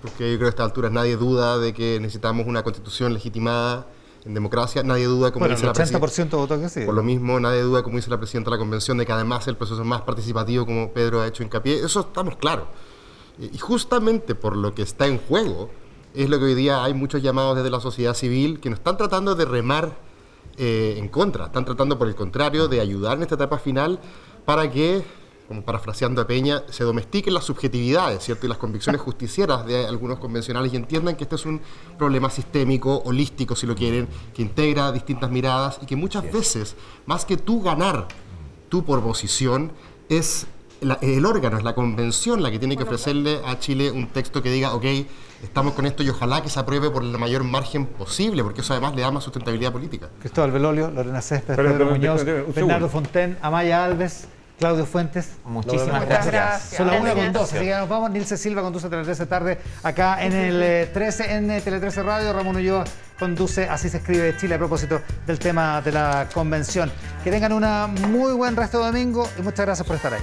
porque 0.00 0.32
yo 0.32 0.38
creo 0.38 0.40
que 0.40 0.44
a 0.46 0.48
estas 0.50 0.66
alturas 0.66 0.92
nadie 0.92 1.16
duda 1.16 1.58
de 1.58 1.72
que 1.72 1.98
necesitamos 2.00 2.46
una 2.46 2.62
constitución 2.62 3.14
legitimada 3.14 3.86
en 4.24 4.34
democracia, 4.34 4.82
nadie 4.84 5.06
duda, 5.06 5.32
como 5.32 5.40
Bueno, 5.44 5.54
el 5.54 5.60
dice 5.60 5.66
la 5.66 5.72
presidenta. 6.00 6.36
80% 6.36 6.38
votó 6.38 6.60
que 6.60 6.68
sí. 6.68 6.80
Por 6.84 6.94
lo 6.94 7.02
mismo, 7.02 7.40
nadie 7.40 7.62
duda, 7.62 7.82
como 7.82 7.96
dice 7.96 8.10
la 8.10 8.18
presidenta 8.18 8.50
de 8.50 8.56
la 8.56 8.60
convención, 8.60 8.98
de 8.98 9.06
que 9.06 9.12
además 9.12 9.48
el 9.48 9.56
proceso 9.56 9.80
es 9.80 9.86
más 9.86 10.02
participativo, 10.02 10.64
como 10.64 10.92
Pedro 10.92 11.20
ha 11.20 11.26
hecho 11.26 11.42
hincapié. 11.42 11.84
Eso 11.84 12.00
estamos 12.00 12.36
claros. 12.36 12.66
Y 13.38 13.58
justamente 13.58 14.34
por 14.36 14.56
lo 14.56 14.74
que 14.74 14.82
está 14.82 15.06
en 15.06 15.18
juego, 15.18 15.70
es 16.14 16.28
lo 16.28 16.38
que 16.38 16.44
hoy 16.46 16.54
día 16.54 16.84
hay 16.84 16.94
muchos 16.94 17.22
llamados 17.22 17.56
desde 17.56 17.70
la 17.70 17.80
sociedad 17.80 18.14
civil 18.14 18.60
que 18.60 18.68
no 18.68 18.76
están 18.76 18.96
tratando 18.96 19.34
de 19.34 19.44
remar 19.44 19.96
eh, 20.58 20.96
en 20.98 21.08
contra, 21.08 21.46
están 21.46 21.64
tratando 21.64 21.98
por 21.98 22.08
el 22.08 22.14
contrario 22.14 22.68
de 22.68 22.80
ayudar 22.80 23.16
en 23.16 23.22
esta 23.22 23.36
etapa 23.36 23.58
final 23.58 23.98
para 24.44 24.70
que, 24.70 25.02
como 25.48 25.62
parafraseando 25.62 26.20
a 26.20 26.26
Peña, 26.26 26.64
se 26.68 26.84
domestiquen 26.84 27.32
las 27.32 27.44
subjetividades 27.44 28.22
¿cierto? 28.22 28.44
y 28.44 28.48
las 28.50 28.58
convicciones 28.58 29.00
justicieras 29.02 29.64
de 29.64 29.86
algunos 29.86 30.18
convencionales 30.18 30.72
y 30.74 30.76
entiendan 30.76 31.16
que 31.16 31.24
este 31.24 31.36
es 31.36 31.46
un 31.46 31.60
problema 31.96 32.28
sistémico, 32.28 33.02
holístico 33.06 33.56
si 33.56 33.66
lo 33.66 33.74
quieren, 33.74 34.08
que 34.34 34.42
integra 34.42 34.92
distintas 34.92 35.30
miradas 35.30 35.78
y 35.80 35.86
que 35.86 35.96
muchas 35.96 36.30
veces, 36.30 36.76
más 37.06 37.24
que 37.24 37.38
tú 37.38 37.62
ganar 37.62 38.08
tú 38.68 38.84
por 38.84 39.02
posición, 39.02 39.72
es 40.10 40.46
la- 40.82 40.98
el 41.00 41.24
órgano, 41.26 41.58
es 41.58 41.64
la 41.64 41.74
convención 41.74 42.42
la 42.42 42.50
que 42.50 42.58
tiene 42.58 42.76
que 42.76 42.82
ofrecerle 42.84 43.40
a 43.46 43.58
Chile 43.58 43.90
un 43.90 44.08
texto 44.08 44.42
que 44.42 44.50
diga, 44.50 44.74
ok, 44.74 44.84
estamos 45.42 45.72
con 45.74 45.86
esto 45.86 46.02
y 46.02 46.08
ojalá 46.08 46.42
que 46.42 46.48
se 46.48 46.58
apruebe 46.60 46.90
por 46.90 47.02
el 47.02 47.16
mayor 47.18 47.44
margen 47.44 47.86
posible, 47.86 48.42
porque 48.42 48.60
eso 48.60 48.72
además 48.72 48.94
le 48.94 49.02
da 49.02 49.10
más 49.10 49.24
sustentabilidad 49.24 49.72
política. 49.72 50.08
Cristóbal 50.20 50.50
Velolio, 50.52 50.90
Lorena 50.90 51.20
Céspedes, 51.20 51.56
Pedro 51.56 51.86
Muñoz, 51.86 52.24
Bernardo. 52.24 52.88
Fonten, 52.88 53.38
Amaya 53.42 53.84
Alves, 53.84 54.26
Claudio 54.58 54.86
Fuentes. 54.86 55.32
Muchísimas 55.44 56.06
gracias. 56.06 56.26
Gracias. 56.32 56.76
Son 56.76 56.86
las 56.86 57.00
una 57.00 57.10
con 57.14 57.22
Gracias. 57.24 57.32
12, 57.42 57.56
así 57.56 57.66
que 57.66 57.74
nos 57.74 57.88
vamos. 57.88 58.10
Nilce 58.12 58.36
Silva 58.36 58.62
conduce 58.62 58.88
Tele 58.88 59.02
13 59.02 59.26
tarde 59.26 59.58
acá 59.82 60.22
en 60.24 60.32
el 60.32 60.62
eh, 60.62 60.90
13, 60.92 61.32
en 61.34 61.50
eh, 61.50 61.60
Tele 61.60 61.80
13 61.80 62.02
Radio. 62.04 62.32
Ramón 62.32 62.54
Ulloa 62.56 62.84
conduce 63.18 63.68
Así 63.68 63.88
se 63.88 63.96
escribe 63.96 64.22
de 64.22 64.36
Chile 64.36 64.54
a 64.54 64.58
propósito 64.58 65.00
del 65.26 65.40
tema 65.40 65.80
de 65.80 65.90
la 65.90 66.28
convención. 66.32 66.92
Que 67.24 67.32
tengan 67.32 67.52
un 67.52 67.64
muy 68.12 68.32
buen 68.34 68.54
resto 68.54 68.78
de 68.78 68.86
domingo 68.86 69.28
y 69.36 69.42
muchas 69.42 69.66
gracias 69.66 69.84
por 69.86 69.96
estar 69.96 70.14
ahí. 70.14 70.20